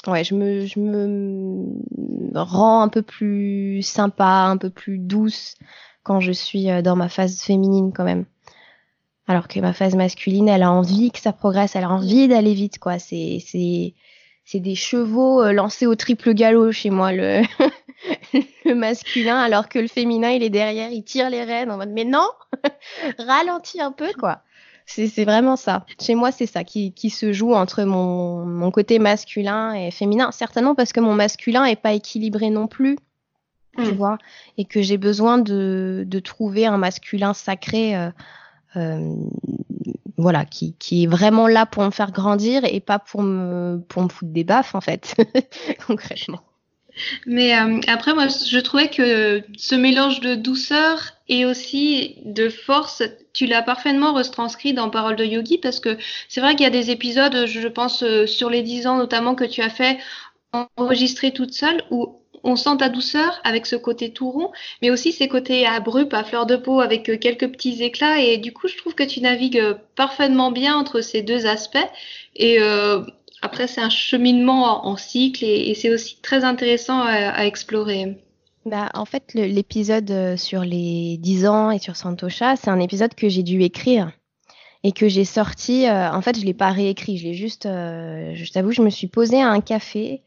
ouais, 0.07 0.25
je 0.25 0.35
me, 0.35 0.67
je 0.67 0.79
me 0.79 1.83
rends 2.35 2.83
un 2.83 2.89
peu 2.89 3.03
plus 3.03 3.83
sympa, 3.83 4.25
un 4.25 4.57
peu 4.57 4.71
plus 4.71 4.99
douce 4.99 5.57
quand 6.03 6.21
je 6.21 6.33
suis 6.33 6.71
euh, 6.71 6.83
dans 6.83 6.97
ma 6.97 7.09
phase 7.09 7.41
féminine 7.41 7.93
quand 7.95 8.05
même. 8.05 8.25
Alors 9.29 9.47
que 9.47 9.61
ma 9.61 9.75
phase 9.75 9.95
masculine, 9.95 10.49
elle 10.49 10.63
a 10.63 10.73
envie 10.73 11.11
que 11.11 11.21
ça 11.21 11.35
progresse, 11.35 11.77
elle 11.77 11.85
a 11.85 11.91
envie 11.91 12.29
d'aller 12.29 12.55
vite, 12.55 12.79
quoi. 12.79 12.99
C'est, 12.99 13.43
c'est, 13.47 13.95
c'est 14.47 14.59
des 14.59 14.75
chevaux 14.75 15.43
euh, 15.43 15.53
lancés 15.53 15.87
au 15.87 15.95
triple 15.95 16.33
galop 16.33 16.73
chez 16.73 16.89
moi, 16.89 17.13
le, 17.13 17.43
le 18.65 18.75
masculin, 18.75 19.37
alors 19.37 19.69
que 19.69 19.79
le 19.79 19.87
féminin, 19.87 20.31
il 20.31 20.43
est 20.43 20.51
derrière, 20.51 20.91
il 20.91 21.05
tire 21.05 21.29
les 21.29 21.45
rênes 21.45 21.71
en 21.71 21.77
mode, 21.77 21.91
mais 21.91 22.05
non, 22.05 22.27
ralentis 23.19 23.83
un 23.83 23.93
peu, 23.93 24.11
quoi. 24.19 24.41
C'est, 24.87 25.09
c'est 25.09 25.27
vraiment 25.27 25.57
ça. 25.57 25.85
Chez 26.01 26.15
moi, 26.15 26.33
c'est 26.33 26.47
ça 26.47 26.65
qui, 26.65 26.95
qui 26.95 27.11
se 27.11 27.35
joue 27.35 27.53
entre 27.53 27.85
mon, 27.85 28.47
mon 28.47 28.71
côté 28.71 28.99
masculin 28.99 29.75
et 29.75 29.91
féminin. 29.91 30.33
Certainement 30.33 30.75
parce 30.75 30.95
que 30.95 31.01
mon 31.01 31.13
masculin 31.13 31.67
est 31.67 31.77
pas 31.77 31.93
équilibré 31.93 32.49
non 32.49 32.67
plus 32.67 32.97
tu 33.77 33.93
hmm. 33.93 33.97
vois, 33.97 34.19
et 34.57 34.65
que 34.65 34.83
j'ai 34.83 34.97
besoin 34.97 35.39
de, 35.39 36.05
de 36.07 36.19
trouver 36.19 36.67
un 36.67 36.79
masculin 36.79 37.33
sacré 37.33 37.97
euh, 37.97 38.11
voilà, 40.17 40.45
qui, 40.45 40.75
qui, 40.79 41.05
est 41.05 41.07
vraiment 41.07 41.47
là 41.47 41.67
pour 41.67 41.85
me 41.85 41.91
faire 41.91 42.13
grandir 42.13 42.63
et 42.65 42.81
pas 42.81 42.99
pour 42.99 43.23
me, 43.23 43.79
pour 43.89 44.03
me 44.03 44.09
foutre 44.09 44.33
des 44.33 44.45
baffes, 44.45 44.75
en 44.75 44.81
fait, 44.81 45.15
concrètement. 45.87 46.41
Mais 47.27 47.59
euh, 47.59 47.81
après, 47.87 48.15
moi, 48.15 48.27
je 48.29 48.59
trouvais 48.59 48.89
que 48.89 49.43
ce 49.57 49.75
mélange 49.75 50.21
de 50.21 50.35
douceur 50.35 51.13
et 51.29 51.45
aussi 51.45 52.17
de 52.25 52.49
force, 52.49 53.03
tu 53.33 53.47
l'as 53.47 53.63
parfaitement 53.63 54.13
retranscrit 54.13 54.73
dans 54.73 54.91
Parole 54.91 55.17
de 55.17 55.25
Yogi 55.25 55.59
parce 55.59 55.81
que 55.81 55.97
c'est 56.29 56.41
vrai 56.41 56.55
qu'il 56.55 56.65
y 56.65 56.67
a 56.67 56.71
des 56.71 56.91
épisodes, 56.91 57.47
je 57.47 57.69
pense, 57.69 58.03
euh, 58.03 58.27
sur 58.27 58.51
les 58.51 58.63
10 58.63 58.87
ans 58.87 58.97
notamment 58.97 59.35
que 59.35 59.45
tu 59.45 59.63
as 59.63 59.71
fait 59.71 59.99
enregistrer 60.77 61.33
toute 61.33 61.53
seule 61.53 61.83
où 61.91 62.23
on 62.45 62.57
sent 62.57 62.79
ta 62.79 62.89
douceur 62.89 63.41
avec 63.45 63.67
ce 63.67 63.77
côté 63.77 64.13
tout 64.13 64.31
rond, 64.31 64.51
mais 64.83 64.91
aussi 64.91 65.13
ces 65.13 65.29
côtés 65.29 65.67
abrupts, 65.67 66.15
à 66.15 66.25
fleur 66.25 66.47
de 66.47 66.57
peau, 66.57 66.81
avec 66.81 67.09
euh, 67.09 67.17
quelques 67.17 67.51
petits 67.51 67.83
éclats. 67.83 68.21
Et 68.21 68.39
du 68.39 68.53
coup, 68.53 68.69
je 68.69 68.77
trouve 68.77 68.95
que 68.95 69.03
tu 69.03 69.21
navigues 69.21 69.59
euh, 69.59 69.75
parfaitement 69.97 70.51
bien 70.51 70.77
entre 70.77 71.01
ces 71.01 71.23
deux 71.23 71.47
aspects. 71.47 71.79
Et 72.37 72.61
euh, 72.61 73.03
après, 73.43 73.67
c'est 73.67 73.81
un 73.81 73.91
cheminement 73.91 74.87
en, 74.87 74.97
cycle 74.97 75.45
et, 75.45 75.75
c'est 75.75 75.91
aussi 75.91 76.19
très 76.23 76.45
intéressant 76.45 77.03
à, 77.03 77.47
explorer. 77.47 78.17
Bah, 78.67 78.91
en 78.95 79.05
fait, 79.05 79.35
l'épisode 79.35 80.37
sur 80.37 80.63
les 80.63 81.17
10 81.19 81.47
ans 81.47 81.71
et 81.71 81.79
sur 81.79 81.97
Santosha, 81.97 82.57
c'est 82.57 82.71
un 82.71 82.81
épisode 82.81 83.15
que 83.15 83.29
j'ai 83.29 83.43
dû 83.43 83.63
écrire 83.63 84.11
et 84.83 84.93
que 84.93 85.09
j'ai 85.09 85.25
sorti. 85.25 85.89
en 85.89 86.21
fait, 86.21 86.39
je 86.39 86.45
l'ai 86.45 86.55
pas 86.55 86.71
réécrit, 86.71 87.17
je 87.17 87.25
l'ai 87.25 87.35
juste. 87.35 87.65
je 87.65 88.53
t'avoue, 88.53 88.73
je 88.73 88.83
me 88.83 88.91
suis 88.91 89.07
posée 89.07 89.41
à 89.41 89.49
un 89.49 89.61
café 89.61 90.23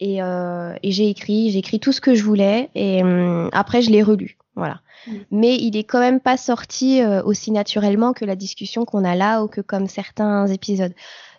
et, 0.00 0.22
euh, 0.22 0.74
et 0.82 0.92
j'ai 0.92 1.08
écrit, 1.08 1.50
j'ai 1.50 1.58
écrit 1.58 1.80
tout 1.80 1.92
ce 1.92 2.00
que 2.00 2.14
je 2.14 2.24
voulais 2.24 2.70
et 2.74 3.02
hum, 3.02 3.48
après 3.52 3.82
je 3.82 3.90
l'ai 3.90 4.02
relu. 4.02 4.36
Voilà. 4.56 4.80
Mm. 5.06 5.12
Mais 5.30 5.56
il 5.56 5.76
est 5.76 5.84
quand 5.84 6.00
même 6.00 6.20
pas 6.20 6.36
sorti 6.36 7.00
euh, 7.00 7.22
aussi 7.22 7.50
naturellement 7.50 8.12
que 8.12 8.24
la 8.24 8.36
discussion 8.36 8.84
qu'on 8.84 9.04
a 9.04 9.14
là 9.14 9.42
ou 9.42 9.48
que 9.48 9.60
comme 9.60 9.86
certains 9.86 10.46
épisodes. 10.46 10.94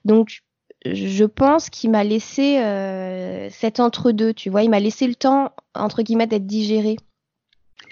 Donc 0.06 0.44
je 0.86 1.26
pense 1.26 1.70
qu'il 1.70 1.89
m'a 1.89 2.04
laissé 2.04 2.60
euh, 2.60 3.50
cet 3.50 3.80
entre-deux, 3.80 4.34
tu 4.34 4.50
vois, 4.50 4.63
il 4.63 4.70
m'a 4.70 4.80
laissé 4.80 5.08
le 5.08 5.15
temps 5.15 5.52
entre 5.74 6.04
guillemets 6.04 6.28
d'être 6.28 6.46
digéré 6.46 6.98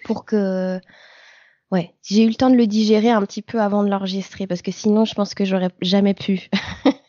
pour 0.05 0.25
que 0.25 0.79
ouais, 1.71 1.93
j'ai 2.03 2.23
eu 2.23 2.27
le 2.27 2.35
temps 2.35 2.51
de 2.51 2.55
le 2.55 2.67
digérer 2.67 3.09
un 3.09 3.21
petit 3.21 3.41
peu 3.41 3.59
avant 3.59 3.83
de 3.83 3.89
l'enregistrer 3.89 4.47
parce 4.47 4.61
que 4.61 4.71
sinon 4.71 5.05
je 5.05 5.15
pense 5.15 5.33
que 5.33 5.43
j'aurais 5.43 5.71
jamais 5.81 6.13
pu. 6.13 6.49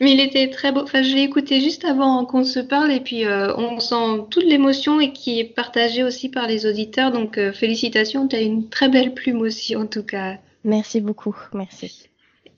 Mais 0.00 0.12
il 0.12 0.20
était 0.20 0.50
très 0.50 0.72
beau. 0.72 0.80
Enfin, 0.82 1.02
je 1.02 1.14
l'ai 1.14 1.22
écouté 1.22 1.60
juste 1.60 1.84
avant 1.84 2.24
qu'on 2.24 2.44
se 2.44 2.60
parle 2.60 2.92
et 2.92 3.00
puis 3.00 3.24
euh, 3.24 3.54
on 3.56 3.80
sent 3.80 4.24
toute 4.30 4.44
l'émotion 4.44 5.00
et 5.00 5.12
qui 5.12 5.40
est 5.40 5.44
partagée 5.44 6.04
aussi 6.04 6.28
par 6.28 6.46
les 6.46 6.66
auditeurs. 6.66 7.10
Donc 7.10 7.38
euh, 7.38 7.52
félicitations, 7.52 8.28
tu 8.28 8.36
as 8.36 8.40
une 8.40 8.68
très 8.68 8.88
belle 8.88 9.14
plume 9.14 9.40
aussi 9.40 9.76
en 9.76 9.86
tout 9.86 10.02
cas. 10.02 10.36
Merci 10.64 11.00
beaucoup, 11.00 11.36
merci. 11.52 12.08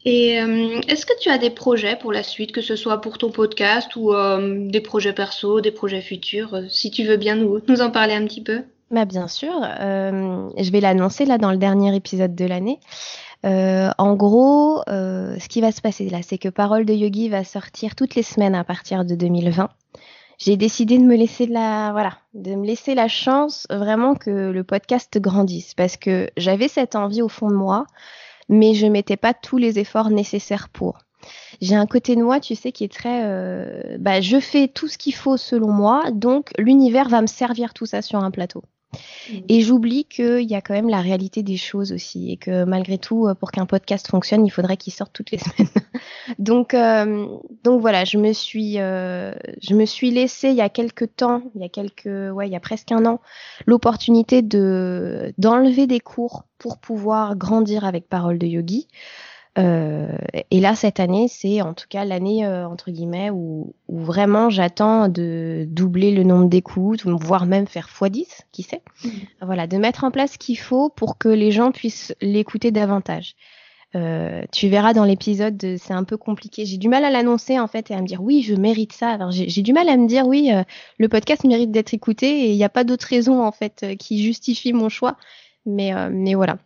Et 0.05 0.41
euh, 0.41 0.81
est-ce 0.87 1.05
que 1.05 1.19
tu 1.21 1.29
as 1.31 1.39
des 1.39 1.51
projets 1.51 1.97
pour 1.97 2.13
la 2.13 2.23
suite, 2.23 2.53
que 2.53 2.61
ce 2.61 2.77
soit 2.77 3.01
pour 3.01 3.19
ton 3.19 3.31
podcast 3.31 3.97
ou 3.97 4.13
des 4.71 4.81
projets 4.81 5.13
perso, 5.13 5.61
des 5.61 5.73
projets 5.73 6.01
futurs 6.01 6.61
Si 6.69 6.93
tu 6.93 7.03
veux 7.03 7.17
bien 7.17 7.35
nous, 7.35 7.61
nous 7.67 7.81
en 7.81 7.91
parler 7.91 8.15
un 8.15 8.25
petit 8.25 8.43
peu? 8.43 8.63
Bah 8.93 9.05
bien 9.05 9.27
sûr, 9.27 9.51
je 9.81 10.71
vais 10.71 10.79
l'annoncer 10.79 11.25
là 11.25 11.39
dans 11.39 11.51
le 11.51 11.57
dernier 11.57 11.97
épisode 11.97 12.37
de 12.37 12.45
l'année. 12.45 12.79
Euh, 13.45 13.91
en 13.99 14.15
gros, 14.15 14.83
euh, 14.89 15.39
ce 15.39 15.49
qui 15.49 15.61
va 15.61 15.73
se 15.73 15.81
passer 15.81 16.09
là, 16.09 16.21
c'est 16.23 16.39
que 16.39 16.49
Parole 16.49 16.85
de 16.85 16.95
Yogi 16.95 17.29
va 17.29 17.45
sortir 17.45 17.95
toutes 17.95 18.15
les 18.15 18.23
semaines 18.23 18.55
à 18.55 18.65
partir 18.65 19.05
de 19.05 19.15
2020. 19.15 19.69
J'ai 20.39 20.57
décidé 20.57 20.99
de 20.99 21.05
me 21.05 21.17
laisser 21.17 21.47
la, 21.47 21.93
voilà, 21.93 22.19
de 22.35 22.55
me 22.55 22.67
laisser 22.67 22.95
la 22.95 23.09
chance 23.09 23.67
vraiment 23.71 24.15
que 24.15 24.51
le 24.51 24.65
podcast 24.65 25.19
grandisse 25.19 25.75
parce 25.75 25.97
que 25.97 26.31
j'avais 26.37 26.69
cette 26.69 26.95
envie 26.95 27.23
au 27.23 27.29
fond 27.29 27.49
de 27.49 27.55
moi, 27.55 27.87
mais 28.49 28.75
je 28.75 28.87
mettais 28.87 29.17
pas 29.17 29.33
tous 29.33 29.57
les 29.57 29.79
efforts 29.79 30.11
nécessaires 30.11 30.69
pour. 30.69 30.99
J'ai 31.61 31.75
un 31.75 31.87
côté 31.87 32.17
de 32.17 32.23
moi, 32.23 32.41
tu 32.41 32.55
sais, 32.55 32.71
qui 32.71 32.85
est 32.85 32.93
très, 32.93 33.23
euh, 33.25 33.97
bah, 33.99 34.21
je 34.21 34.39
fais 34.39 34.69
tout 34.69 34.89
ce 34.89 34.99
qu'il 34.99 35.15
faut 35.15 35.37
selon 35.37 35.73
moi, 35.73 36.11
donc 36.13 36.51
l'univers 36.59 37.09
va 37.09 37.23
me 37.23 37.27
servir 37.27 37.73
tout 37.73 37.87
ça 37.87 38.03
sur 38.03 38.23
un 38.23 38.31
plateau. 38.31 38.63
Mm. 39.31 39.39
Et 39.49 39.61
j'oublie 39.61 40.05
qu'il 40.05 40.49
y 40.49 40.55
a 40.55 40.61
quand 40.61 40.75
même 40.75 40.89
la 40.89 41.01
réalité 41.01 41.43
des 41.43 41.57
choses 41.57 41.93
aussi 41.93 42.31
et 42.31 42.37
que 42.37 42.65
malgré 42.65 42.99
tout, 42.99 43.27
euh, 43.27 43.35
pour 43.35 43.51
qu'un 43.51 43.67
podcast 43.67 44.09
fonctionne, 44.09 44.47
il 44.47 44.51
faudrait 44.51 44.77
qu'il 44.77 44.93
sorte 44.93 45.13
toutes 45.13 45.31
les 45.31 45.39
semaines. 45.39 45.69
donc, 46.39 46.75
euh, 46.75 47.27
donc 47.65 47.81
voilà, 47.81 48.05
je 48.05 48.19
me 48.19 48.33
suis, 48.33 48.79
euh, 48.79 49.33
laissé 50.03 50.51
il 50.51 50.57
y 50.57 50.61
a 50.61 50.69
quelques 50.69 51.17
temps, 51.17 51.43
il 51.55 51.63
y 51.63 51.65
a 51.65 51.69
quelques, 51.69 52.07
ouais, 52.07 52.49
il 52.49 52.53
y 52.53 52.57
a 52.57 52.61
presque 52.61 52.93
un 52.93 53.05
an, 53.07 53.21
l'opportunité 53.67 54.43
de 54.43 55.35
d'enlever 55.39 55.87
des 55.87 56.01
cours 56.01 56.45
pour 56.59 56.79
pouvoir 56.79 57.37
grandir 57.37 57.85
avec 57.85 58.09
Parole 58.09 58.39
de 58.39 58.47
Yogi. 58.47 58.89
Euh, 59.59 60.17
et 60.51 60.61
là, 60.61 60.75
cette 60.75 61.01
année, 61.01 61.29
c'est 61.29 61.63
en 61.63 61.73
tout 61.73 61.87
cas 61.89 62.05
l'année 62.05 62.45
euh, 62.45 62.69
entre 62.69 62.91
guillemets 62.91 63.31
où, 63.31 63.75
où 63.89 63.99
vraiment 64.01 64.51
j'attends 64.51 65.09
de 65.09 65.65
doubler 65.69 66.15
le 66.15 66.25
nombre 66.25 66.49
d'écoutes, 66.49 67.07
voire 67.07 67.47
même 67.47 67.67
faire 67.67 67.89
x10, 67.89 68.27
qui 68.53 68.63
sait. 68.63 68.83
Mmh. 69.05 69.09
Voilà, 69.43 69.67
de 69.67 69.79
mettre 69.79 70.05
en 70.05 70.11
place 70.11 70.33
ce 70.33 70.39
qu'il 70.39 70.59
faut 70.59 70.91
pour 70.91 71.17
que 71.17 71.29
les 71.29 71.53
gens 71.53 71.73
puissent 71.73 72.15
l'écouter 72.21 72.71
davantage. 72.71 73.35
Euh, 73.97 74.43
tu 74.53 74.69
verras 74.69 74.93
dans 74.93 75.05
l'épisode, 75.05 75.77
c'est 75.79 75.93
un 75.93 76.05
peu 76.05 76.17
compliqué. 76.17 76.67
J'ai 76.67 76.77
du 76.77 76.89
mal 76.89 77.05
à 77.05 77.11
l'annoncer 77.11 77.59
en 77.59 77.67
fait 77.67 77.91
et 77.91 77.95
à 77.95 78.03
me 78.03 78.07
dire 78.07 78.23
oui, 78.23 78.43
je 78.43 78.55
mérite 78.55 78.93
ça. 78.93 79.19
J'ai 79.31 79.63
du 79.63 79.73
mal 79.73 79.89
à 79.89 79.97
me 79.97 80.07
dire 80.07 80.27
oui, 80.27 80.51
euh, 80.53 80.65
le 80.99 81.09
podcast 81.09 81.45
mérite 81.45 81.71
d'être 81.71 81.95
écouté 81.95 82.27
et 82.27 82.51
il 82.51 82.57
n'y 82.57 82.65
a 82.65 82.69
pas 82.69 82.85
d'autre 82.85 83.07
raison 83.09 83.43
en 83.43 83.53
fait 83.53 83.83
euh, 83.85 83.95
qui 83.97 84.23
justifie 84.23 84.73
mon 84.73 84.89
choix. 84.89 85.17
Mais 85.65 85.93
mais 86.11 86.35
voilà. 86.35 86.59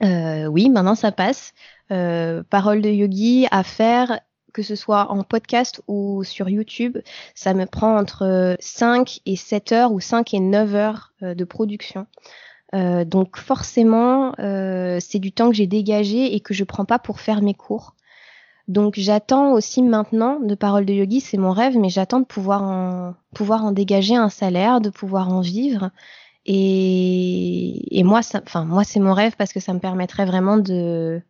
oui, 0.00 0.68
maintenant 0.68 0.94
ça 0.94 1.12
passe. 1.12 1.52
Euh, 1.90 2.42
parole 2.48 2.80
de 2.80 2.88
yogi 2.88 3.46
à 3.50 3.62
faire 3.62 4.20
que 4.52 4.62
ce 4.62 4.76
soit 4.76 5.10
en 5.10 5.24
podcast 5.24 5.82
ou 5.88 6.24
sur 6.24 6.50
YouTube, 6.50 6.98
ça 7.34 7.54
me 7.54 7.64
prend 7.64 7.96
entre 7.96 8.56
5 8.60 9.20
et 9.24 9.36
7 9.36 9.72
heures 9.72 9.92
ou 9.92 10.00
5 10.00 10.34
et 10.34 10.40
9 10.40 10.74
heures 10.74 11.12
euh, 11.22 11.34
de 11.34 11.44
production. 11.44 12.06
Euh, 12.74 13.04
donc 13.04 13.38
forcément, 13.38 14.34
c'est 14.38 15.18
du 15.18 15.32
temps 15.32 15.48
que 15.50 15.56
j'ai 15.56 15.66
dégagé 15.66 16.34
et 16.34 16.40
que 16.40 16.54
je 16.54 16.64
prends 16.64 16.84
pas 16.84 16.98
pour 16.98 17.20
faire 17.20 17.42
mes 17.42 17.54
cours. 17.54 17.94
Donc 18.68 18.94
j'attends 18.96 19.52
aussi 19.52 19.82
maintenant 19.82 20.38
de 20.40 20.54
Parole 20.54 20.84
de 20.84 20.92
Yogi, 20.92 21.20
c'est 21.20 21.38
mon 21.38 21.52
rêve, 21.52 21.76
mais 21.78 21.88
j'attends 21.88 22.20
de 22.20 22.26
pouvoir 22.26 22.62
en, 22.62 23.14
pouvoir 23.34 23.64
en 23.64 23.72
dégager 23.72 24.16
un 24.16 24.28
salaire, 24.28 24.80
de 24.80 24.90
pouvoir 24.90 25.28
en 25.30 25.40
vivre. 25.40 25.90
Et, 26.44 27.98
et 27.98 28.02
moi, 28.02 28.20
enfin 28.34 28.64
moi 28.64 28.84
c'est 28.84 29.00
mon 29.00 29.14
rêve 29.14 29.34
parce 29.36 29.52
que 29.52 29.60
ça 29.60 29.72
me 29.74 29.78
permettrait 29.78 30.26
vraiment 30.26 30.58
de, 30.58 31.22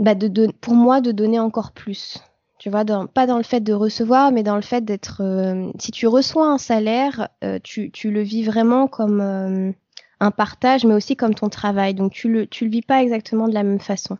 bah 0.00 0.14
pour 0.60 0.74
moi 0.74 1.00
de 1.00 1.12
donner 1.12 1.38
encore 1.38 1.72
plus. 1.72 2.18
Tu 2.58 2.68
vois, 2.68 2.84
pas 2.84 3.26
dans 3.26 3.36
le 3.38 3.42
fait 3.42 3.60
de 3.60 3.72
recevoir, 3.72 4.32
mais 4.32 4.42
dans 4.42 4.56
le 4.56 4.62
fait 4.62 4.84
d'être. 4.84 5.22
Euh, 5.22 5.70
si 5.78 5.92
tu 5.92 6.06
reçois 6.06 6.46
un 6.46 6.58
salaire, 6.58 7.28
euh, 7.44 7.58
tu, 7.62 7.90
tu, 7.90 8.10
le 8.10 8.20
vis 8.20 8.42
vraiment 8.42 8.86
comme 8.86 9.20
euh, 9.20 9.72
un 10.20 10.30
partage, 10.30 10.84
mais 10.84 10.94
aussi 10.94 11.16
comme 11.16 11.34
ton 11.34 11.48
travail. 11.48 11.94
Donc 11.94 12.12
tu 12.12 12.28
le, 12.28 12.46
tu 12.46 12.64
le 12.64 12.70
vis 12.70 12.82
pas 12.82 13.02
exactement 13.02 13.48
de 13.48 13.54
la 13.54 13.62
même 13.62 13.80
façon. 13.80 14.18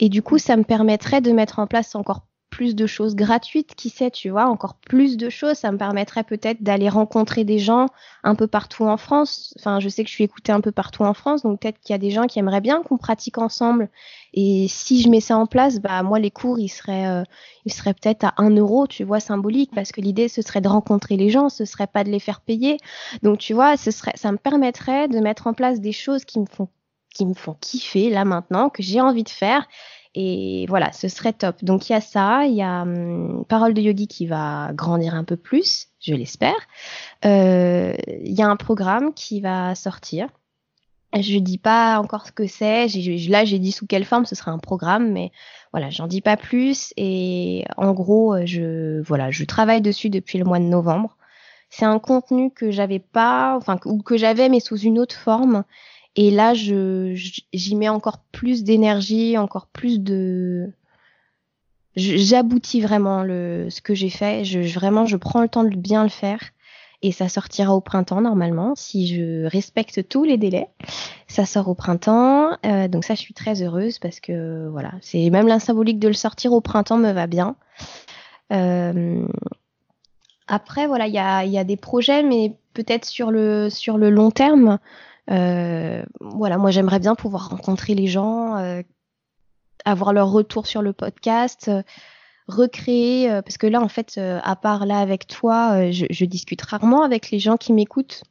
Et 0.00 0.10
du 0.10 0.22
coup, 0.22 0.38
ça 0.38 0.56
me 0.56 0.64
permettrait 0.64 1.22
de 1.22 1.32
mettre 1.32 1.60
en 1.60 1.66
place 1.66 1.94
encore 1.94 2.26
plus 2.58 2.74
de 2.74 2.88
choses 2.88 3.14
gratuites, 3.14 3.76
qui 3.76 3.88
sait, 3.88 4.10
tu 4.10 4.30
vois, 4.30 4.46
encore 4.46 4.74
plus 4.74 5.16
de 5.16 5.30
choses. 5.30 5.54
Ça 5.58 5.70
me 5.70 5.78
permettrait 5.78 6.24
peut-être 6.24 6.60
d'aller 6.60 6.88
rencontrer 6.88 7.44
des 7.44 7.60
gens 7.60 7.86
un 8.24 8.34
peu 8.34 8.48
partout 8.48 8.84
en 8.84 8.96
France. 8.96 9.54
Enfin, 9.60 9.78
je 9.78 9.88
sais 9.88 10.02
que 10.02 10.10
je 10.10 10.14
suis 10.14 10.24
écoutée 10.24 10.50
un 10.50 10.60
peu 10.60 10.72
partout 10.72 11.04
en 11.04 11.14
France, 11.14 11.44
donc 11.44 11.60
peut-être 11.60 11.78
qu'il 11.78 11.92
y 11.92 11.94
a 11.94 11.98
des 11.98 12.10
gens 12.10 12.26
qui 12.26 12.40
aimeraient 12.40 12.60
bien 12.60 12.82
qu'on 12.82 12.96
pratique 12.96 13.38
ensemble. 13.38 13.88
Et 14.34 14.66
si 14.68 15.00
je 15.00 15.08
mets 15.08 15.20
ça 15.20 15.36
en 15.36 15.46
place, 15.46 15.78
bah 15.78 16.02
moi 16.02 16.18
les 16.18 16.32
cours 16.32 16.58
ils 16.58 16.68
seraient, 16.68 17.06
euh, 17.06 17.22
ils 17.64 17.72
seraient 17.72 17.94
peut-être 17.94 18.24
à 18.24 18.34
1 18.38 18.50
euro, 18.56 18.88
tu 18.88 19.04
vois, 19.04 19.20
symbolique, 19.20 19.70
parce 19.72 19.92
que 19.92 20.00
l'idée 20.00 20.26
ce 20.26 20.42
serait 20.42 20.60
de 20.60 20.68
rencontrer 20.68 21.16
les 21.16 21.30
gens, 21.30 21.50
ce 21.50 21.64
serait 21.64 21.86
pas 21.86 22.02
de 22.02 22.10
les 22.10 22.18
faire 22.18 22.40
payer. 22.40 22.78
Donc 23.22 23.38
tu 23.38 23.54
vois, 23.54 23.76
serait, 23.76 24.16
ça 24.16 24.32
me 24.32 24.36
permettrait 24.36 25.06
de 25.06 25.20
mettre 25.20 25.46
en 25.46 25.54
place 25.54 25.80
des 25.80 25.92
choses 25.92 26.24
qui 26.24 26.40
me 26.40 26.46
font, 26.46 26.68
qui 27.14 27.24
me 27.24 27.34
font 27.34 27.54
kiffer 27.60 28.10
là 28.10 28.24
maintenant, 28.24 28.68
que 28.68 28.82
j'ai 28.82 29.00
envie 29.00 29.22
de 29.22 29.28
faire 29.28 29.68
et 30.14 30.66
voilà, 30.68 30.92
ce 30.92 31.08
serait 31.08 31.32
top. 31.32 31.62
Donc 31.62 31.88
il 31.88 31.92
y 31.92 31.96
a 31.96 32.00
ça, 32.00 32.44
il 32.46 32.54
y 32.54 32.62
a 32.62 32.82
hum, 32.82 33.44
Parole 33.48 33.74
de 33.74 33.80
Yogi 33.80 34.08
qui 34.08 34.26
va 34.26 34.72
grandir 34.72 35.14
un 35.14 35.24
peu 35.24 35.36
plus, 35.36 35.88
je 36.00 36.14
l'espère. 36.14 36.56
Euh, 37.24 37.94
il 38.24 38.32
y 38.32 38.42
a 38.42 38.48
un 38.48 38.56
programme 38.56 39.12
qui 39.14 39.40
va 39.40 39.74
sortir. 39.74 40.28
Je 41.14 41.38
dis 41.38 41.56
pas 41.56 41.98
encore 42.00 42.26
ce 42.26 42.32
que 42.32 42.46
c'est. 42.46 42.86
Là, 43.28 43.44
j'ai 43.44 43.58
dit 43.58 43.72
sous 43.72 43.86
quelle 43.86 44.04
forme 44.04 44.26
ce 44.26 44.34
sera 44.34 44.50
un 44.50 44.58
programme, 44.58 45.10
mais 45.10 45.32
voilà, 45.72 45.88
j'en 45.88 46.06
dis 46.06 46.20
pas 46.20 46.36
plus. 46.36 46.92
Et 46.98 47.64
en 47.78 47.92
gros, 47.92 48.36
je 48.44 49.00
voilà, 49.02 49.30
je 49.30 49.44
travaille 49.44 49.80
dessus 49.80 50.10
depuis 50.10 50.38
le 50.38 50.44
mois 50.44 50.58
de 50.58 50.64
novembre. 50.64 51.16
C'est 51.70 51.86
un 51.86 51.98
contenu 51.98 52.50
que 52.50 52.70
j'avais 52.70 52.98
pas, 52.98 53.56
enfin 53.56 53.78
ou 53.86 54.02
que 54.02 54.16
j'avais 54.16 54.48
mais 54.48 54.60
sous 54.60 54.78
une 54.78 54.98
autre 54.98 55.16
forme 55.16 55.64
et 56.20 56.32
là, 56.32 56.52
je, 56.52 57.14
j'y 57.52 57.76
mets 57.76 57.88
encore 57.88 58.18
plus 58.32 58.64
d'énergie, 58.64 59.38
encore 59.38 59.68
plus 59.68 60.00
de. 60.00 60.72
J'aboutis 61.94 62.80
vraiment 62.80 63.22
le, 63.22 63.68
ce 63.70 63.80
que 63.80 63.94
j'ai 63.94 64.10
fait. 64.10 64.44
Je, 64.44 64.58
vraiment, 64.76 65.06
je 65.06 65.16
prends 65.16 65.40
le 65.40 65.48
temps 65.48 65.62
de 65.62 65.76
bien 65.76 66.02
le 66.02 66.08
faire. 66.08 66.40
Et 67.02 67.12
ça 67.12 67.28
sortira 67.28 67.72
au 67.72 67.80
printemps 67.80 68.20
normalement, 68.20 68.74
si 68.74 69.06
je 69.06 69.46
respecte 69.46 70.08
tous 70.08 70.24
les 70.24 70.38
délais. 70.38 70.66
Ça 71.28 71.46
sort 71.46 71.68
au 71.68 71.76
printemps, 71.76 72.50
euh, 72.66 72.88
donc 72.88 73.04
ça 73.04 73.14
je 73.14 73.20
suis 73.20 73.34
très 73.34 73.62
heureuse 73.62 74.00
parce 74.00 74.18
que 74.18 74.66
voilà, 74.72 74.94
c'est 75.00 75.30
même 75.30 75.46
la 75.46 75.60
symbolique 75.60 76.00
de 76.00 76.08
le 76.08 76.14
sortir 76.14 76.52
au 76.52 76.60
printemps 76.60 76.98
me 76.98 77.12
va 77.12 77.28
bien. 77.28 77.54
Euh, 78.52 79.24
après 80.48 80.88
voilà, 80.88 81.06
il 81.06 81.14
y 81.14 81.18
a, 81.18 81.44
y 81.44 81.58
a 81.58 81.62
des 81.62 81.76
projets, 81.76 82.24
mais 82.24 82.56
peut-être 82.74 83.04
sur 83.04 83.30
le 83.30 83.70
sur 83.70 83.98
le 83.98 84.10
long 84.10 84.32
terme. 84.32 84.80
Euh, 85.30 86.02
voilà, 86.20 86.58
moi 86.58 86.70
j'aimerais 86.70 86.98
bien 86.98 87.14
pouvoir 87.14 87.50
rencontrer 87.50 87.94
les 87.94 88.06
gens, 88.06 88.56
euh, 88.56 88.82
avoir 89.84 90.12
leur 90.12 90.30
retour 90.30 90.66
sur 90.66 90.82
le 90.82 90.92
podcast, 90.92 91.68
euh, 91.68 91.82
recréer, 92.46 93.28
parce 93.44 93.58
que 93.58 93.66
là 93.66 93.80
en 93.80 93.88
fait, 93.88 94.18
à 94.18 94.56
part 94.56 94.86
là 94.86 95.00
avec 95.00 95.26
toi, 95.26 95.90
je, 95.90 96.24
discute 96.24 96.62
rarement 96.62 97.02
avec 97.02 97.30
les 97.30 97.38
gens 97.38 97.58
qui 97.58 97.74
m'écoutent. 97.74 98.24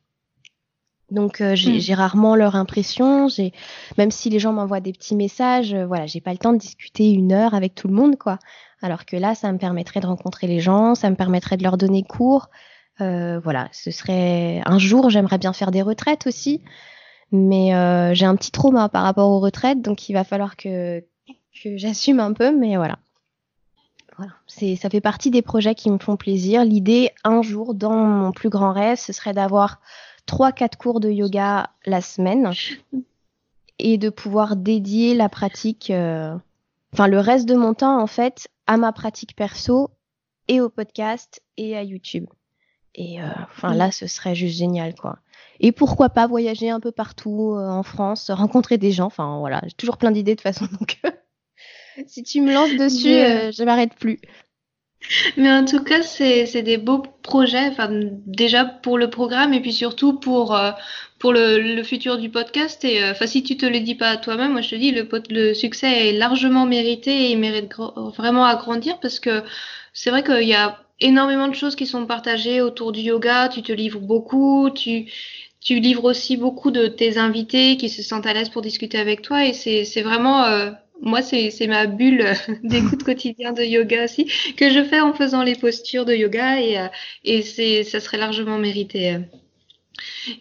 Donc 1.11 1.39
hmm. 1.39 1.53
j'ai 1.53 1.93
rarement 1.93 2.35
leur 2.35 2.55
impression. 2.55 3.27
J'ai 3.27 3.53
même 3.97 4.09
si 4.09 4.31
les 4.31 4.39
gens 4.39 4.53
m'envoient 4.53 4.79
des 4.79 4.91
petits 4.91 5.15
messages, 5.15 5.75
voilà, 5.75 6.07
j'ai 6.07 6.19
pas 6.19 6.31
le 6.31 6.39
temps 6.39 6.51
de 6.51 6.57
discuter 6.57 7.11
une 7.11 7.31
heure 7.31 7.53
avec 7.53 7.75
tout 7.75 7.87
le 7.87 7.93
monde, 7.93 8.17
quoi. 8.17 8.39
Alors 8.81 9.05
que 9.05 9.15
là, 9.15 9.35
ça 9.35 9.51
me 9.51 9.59
permettrait 9.59 9.99
de 9.99 10.07
rencontrer 10.07 10.47
les 10.47 10.59
gens, 10.59 10.95
ça 10.95 11.09
me 11.09 11.15
permettrait 11.15 11.57
de 11.57 11.63
leur 11.63 11.77
donner 11.77 12.03
cours, 12.03 12.49
euh, 13.01 13.39
voilà, 13.39 13.69
ce 13.71 13.91
serait 13.91 14.61
un 14.65 14.79
jour, 14.79 15.09
j'aimerais 15.09 15.37
bien 15.37 15.53
faire 15.53 15.71
des 15.71 15.81
retraites 15.81 16.25
aussi, 16.25 16.61
mais 17.31 17.75
euh, 17.75 18.13
j'ai 18.13 18.25
un 18.25 18.35
petit 18.35 18.51
trauma 18.51 18.89
par 18.89 19.03
rapport 19.03 19.29
aux 19.29 19.39
retraites, 19.39 19.81
donc 19.81 20.09
il 20.09 20.13
va 20.13 20.23
falloir 20.23 20.55
que, 20.55 21.03
que 21.63 21.77
j'assume 21.77 22.19
un 22.19 22.33
peu, 22.33 22.55
mais 22.55 22.77
voilà. 22.77 22.97
Voilà, 24.17 24.33
c'est 24.47 24.75
ça 24.75 24.89
fait 24.89 25.01
partie 25.01 25.29
des 25.29 25.43
projets 25.43 25.75
qui 25.75 25.91
me 25.91 25.99
font 25.99 26.17
plaisir. 26.17 26.65
L'idée, 26.65 27.11
un 27.23 27.43
jour, 27.43 27.75
dans 27.75 27.93
mon 27.93 28.31
plus 28.31 28.49
grand 28.49 28.71
rêve, 28.73 28.97
ce 28.97 29.13
serait 29.13 29.33
d'avoir 29.33 29.79
trois, 30.25 30.51
quatre 30.51 30.77
cours 30.77 30.99
de 30.99 31.11
yoga 31.11 31.69
la 31.85 32.01
semaine 32.01 32.51
et 33.77 33.99
de 33.99 34.09
pouvoir 34.09 34.55
dédier 34.55 35.13
la 35.13 35.29
pratique, 35.29 35.91
euh, 35.91 36.35
enfin 36.93 37.07
le 37.07 37.19
reste 37.19 37.47
de 37.47 37.53
mon 37.53 37.75
temps 37.75 38.01
en 38.01 38.07
fait, 38.07 38.47
à 38.65 38.77
ma 38.77 38.91
pratique 38.91 39.35
perso 39.35 39.91
et 40.47 40.61
au 40.61 40.69
podcast 40.69 41.43
et 41.57 41.77
à 41.77 41.83
YouTube. 41.83 42.25
Et 42.97 43.21
euh, 43.21 43.27
enfin 43.51 43.75
là, 43.75 43.91
ce 43.91 44.07
serait 44.07 44.35
juste 44.35 44.57
génial, 44.57 44.95
quoi. 44.95 45.19
Et 45.59 45.71
pourquoi 45.71 46.09
pas 46.09 46.27
voyager 46.27 46.69
un 46.69 46.79
peu 46.79 46.91
partout 46.91 47.53
euh, 47.55 47.69
en 47.69 47.83
France, 47.83 48.31
rencontrer 48.31 48.77
des 48.77 48.91
gens. 48.91 49.05
Enfin 49.05 49.37
voilà, 49.39 49.61
j'ai 49.65 49.73
toujours 49.73 49.97
plein 49.97 50.11
d'idées 50.11 50.31
de 50.31 50.41
toute 50.41 50.43
façon. 50.43 50.65
Donc 50.79 50.99
si 52.07 52.23
tu 52.23 52.41
me 52.41 52.51
lances 52.51 52.75
dessus, 52.75 53.13
euh, 53.13 53.51
je 53.51 53.63
m'arrête 53.63 53.93
plus. 53.95 54.19
Mais 55.37 55.51
en 55.51 55.63
tout 55.63 55.83
cas, 55.83 56.01
c'est 56.01 56.63
des 56.63 56.77
beaux 56.77 57.03
projets. 57.21 57.67
Enfin, 57.67 57.87
déjà 57.91 58.65
pour 58.65 58.97
le 58.97 59.11
programme 59.11 59.53
et 59.53 59.61
puis 59.61 59.73
surtout 59.73 60.13
pour 60.13 60.59
pour 61.19 61.33
le, 61.33 61.59
le, 61.59 61.83
futur 61.83 62.17
du 62.17 62.31
podcast. 62.31 62.83
Et 62.83 63.07
enfin, 63.07 63.27
si 63.27 63.43
tu 63.43 63.57
te 63.57 63.65
le 63.67 63.79
dis 63.79 63.93
pas 63.93 64.09
à 64.09 64.17
toi-même, 64.17 64.53
moi 64.53 64.61
je 64.61 64.71
te 64.71 64.75
dis 64.75 64.91
le 64.91 65.07
le 65.29 65.53
succès 65.53 66.09
est 66.09 66.13
largement 66.13 66.65
mérité 66.65 67.11
et 67.11 67.31
il 67.31 67.37
mérite 67.37 67.75
vraiment 68.17 68.45
à 68.45 68.55
grandir 68.55 68.99
parce 68.99 69.19
que 69.19 69.43
c'est 69.93 70.09
vrai 70.09 70.23
qu'il 70.23 70.47
y 70.47 70.55
a 70.55 70.79
énormément 70.99 71.47
de 71.47 71.55
choses 71.55 71.75
qui 71.75 71.85
sont 71.85 72.05
partagées 72.05 72.61
autour 72.61 72.91
du 72.91 73.01
yoga. 73.01 73.49
Tu 73.49 73.61
te 73.61 73.71
livres 73.71 73.99
beaucoup, 73.99 74.69
tu, 74.69 75.05
tu 75.61 75.79
livres 75.79 76.05
aussi 76.05 76.37
beaucoup 76.37 76.71
de 76.71 76.87
tes 76.87 77.17
invités 77.17 77.77
qui 77.77 77.89
se 77.89 78.01
sentent 78.01 78.25
à 78.25 78.33
l'aise 78.33 78.49
pour 78.49 78.61
discuter 78.61 78.97
avec 78.97 79.21
toi. 79.21 79.45
Et 79.45 79.53
c'est 79.53 80.01
vraiment, 80.01 80.45
euh, 80.45 80.71
moi, 81.01 81.21
c'est 81.21 81.67
ma 81.67 81.85
bulle 81.87 82.25
d'écoute 82.63 83.03
quotidien 83.05 83.53
de 83.53 83.63
yoga 83.63 84.05
aussi, 84.05 84.31
que 84.55 84.69
je 84.69 84.83
fais 84.83 84.99
en 84.99 85.13
faisant 85.13 85.43
les 85.43 85.55
postures 85.55 86.05
de 86.05 86.13
yoga. 86.13 86.61
Et, 86.61 86.79
euh, 86.79 86.87
et 87.23 87.83
ça 87.83 87.99
serait 87.99 88.17
largement 88.17 88.57
mérité. 88.57 89.17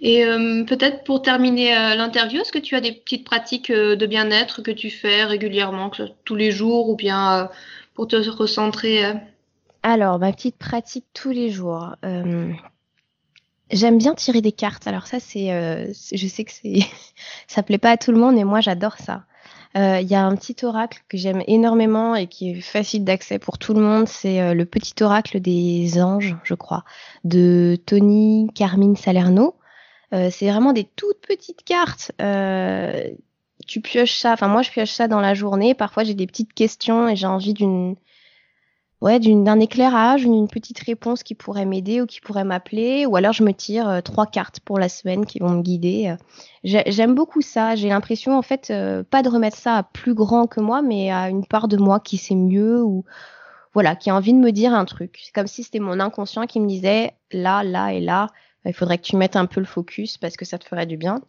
Et 0.02 0.24
euh, 0.24 0.64
peut-être 0.64 1.04
pour 1.04 1.22
terminer 1.22 1.70
l'interview, 1.96 2.42
est-ce 2.42 2.52
que 2.52 2.58
tu 2.58 2.74
as 2.74 2.80
des 2.80 2.92
petites 2.92 3.24
pratiques 3.24 3.72
de 3.72 4.06
bien-être 4.06 4.62
que 4.62 4.70
tu 4.70 4.90
fais 4.90 5.24
régulièrement, 5.24 5.88
que 5.88 6.02
tous 6.24 6.36
les 6.36 6.50
jours, 6.50 6.88
ou 6.90 6.96
bien 6.96 7.48
pour 7.94 8.06
te 8.06 8.16
recentrer 8.16 9.02
alors, 9.88 10.18
ma 10.18 10.32
petite 10.32 10.56
pratique 10.56 11.04
tous 11.14 11.30
les 11.30 11.48
jours. 11.48 11.94
Euh, 12.04 12.52
j'aime 13.70 13.98
bien 13.98 14.16
tirer 14.16 14.40
des 14.40 14.50
cartes. 14.50 14.88
Alors 14.88 15.06
ça, 15.06 15.20
c'est, 15.20 15.52
euh, 15.52 15.92
je 16.12 16.26
sais 16.26 16.42
que 16.42 16.50
c'est, 16.50 16.80
ça 17.46 17.62
plaît 17.62 17.78
pas 17.78 17.92
à 17.92 17.96
tout 17.96 18.10
le 18.10 18.18
monde, 18.18 18.34
mais 18.34 18.42
moi 18.42 18.60
j'adore 18.60 18.96
ça. 18.98 19.26
Euh, 19.76 20.00
il 20.00 20.08
y 20.08 20.16
a 20.16 20.24
un 20.24 20.34
petit 20.34 20.56
oracle 20.64 21.04
que 21.08 21.16
j'aime 21.16 21.40
énormément 21.46 22.16
et 22.16 22.26
qui 22.26 22.50
est 22.50 22.60
facile 22.60 23.04
d'accès 23.04 23.38
pour 23.38 23.58
tout 23.58 23.74
le 23.74 23.80
monde. 23.80 24.08
C'est 24.08 24.54
le 24.54 24.64
petit 24.64 25.00
oracle 25.04 25.38
des 25.38 26.02
anges, 26.02 26.34
je 26.42 26.54
crois, 26.54 26.82
de 27.22 27.78
Tony 27.86 28.48
Carmine 28.56 28.96
Salerno. 28.96 29.54
c'est 30.10 30.50
vraiment 30.50 30.72
des 30.72 30.88
toutes 30.96 31.20
petites 31.20 31.62
cartes. 31.62 32.10
tu 33.68 33.80
pioches 33.82 34.18
ça. 34.18 34.32
Enfin, 34.32 34.48
moi, 34.48 34.62
je 34.62 34.72
pioche 34.72 34.90
ça 34.90 35.06
dans 35.06 35.20
la 35.20 35.34
journée. 35.34 35.74
Parfois, 35.74 36.02
j'ai 36.02 36.14
des 36.14 36.26
petites 36.26 36.54
questions 36.54 37.08
et 37.08 37.14
j'ai 37.14 37.28
envie 37.28 37.54
d'une 37.54 37.94
ouais, 39.00 39.20
d'un 39.20 39.60
éclairage, 39.60 40.24
une 40.24 40.48
petite 40.48 40.78
réponse 40.80 41.22
qui 41.22 41.34
pourrait 41.34 41.66
m'aider 41.66 42.00
ou 42.00 42.06
qui 42.06 42.20
pourrait 42.20 42.44
m'appeler, 42.44 43.06
ou 43.06 43.16
alors 43.16 43.32
je 43.32 43.42
me 43.42 43.52
tire 43.52 43.88
euh, 43.88 44.00
trois 44.00 44.26
cartes 44.26 44.60
pour 44.60 44.78
la 44.78 44.88
semaine 44.88 45.26
qui 45.26 45.38
vont 45.38 45.50
me 45.50 45.62
guider. 45.62 46.08
Euh. 46.08 46.82
J'aime 46.86 47.14
beaucoup 47.14 47.42
ça. 47.42 47.76
J'ai 47.76 47.88
l'impression, 47.88 48.36
en 48.36 48.42
fait, 48.42 48.68
euh, 48.70 49.02
pas 49.02 49.22
de 49.22 49.28
remettre 49.28 49.56
ça 49.56 49.76
à 49.76 49.82
plus 49.82 50.14
grand 50.14 50.46
que 50.46 50.60
moi, 50.60 50.82
mais 50.82 51.10
à 51.10 51.28
une 51.28 51.46
part 51.46 51.68
de 51.68 51.76
moi 51.76 52.00
qui 52.00 52.16
sait 52.16 52.34
mieux 52.34 52.82
ou 52.82 53.04
voilà, 53.74 53.94
qui 53.94 54.08
a 54.08 54.14
envie 54.14 54.32
de 54.32 54.38
me 54.38 54.52
dire 54.52 54.72
un 54.72 54.86
truc. 54.86 55.20
C'est 55.22 55.32
comme 55.32 55.46
si 55.46 55.62
c'était 55.62 55.80
mon 55.80 56.00
inconscient 56.00 56.46
qui 56.46 56.60
me 56.60 56.66
disait 56.66 57.12
là, 57.30 57.62
là 57.62 57.92
et 57.92 58.00
là, 58.00 58.28
il 58.64 58.72
faudrait 58.72 58.96
que 58.96 59.04
tu 59.04 59.16
mettes 59.16 59.36
un 59.36 59.46
peu 59.46 59.60
le 59.60 59.66
focus 59.66 60.16
parce 60.16 60.36
que 60.36 60.46
ça 60.46 60.58
te 60.58 60.64
ferait 60.64 60.86
du 60.86 60.96
bien. 60.96 61.20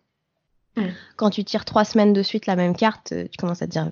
Mmh. 0.77 0.85
Quand 1.17 1.29
tu 1.29 1.43
tires 1.43 1.65
trois 1.65 1.83
semaines 1.83 2.13
de 2.13 2.23
suite 2.23 2.45
la 2.45 2.55
même 2.55 2.75
carte, 2.75 3.13
tu 3.29 3.37
commences 3.37 3.61
à 3.61 3.65
te 3.65 3.71
dire 3.71 3.91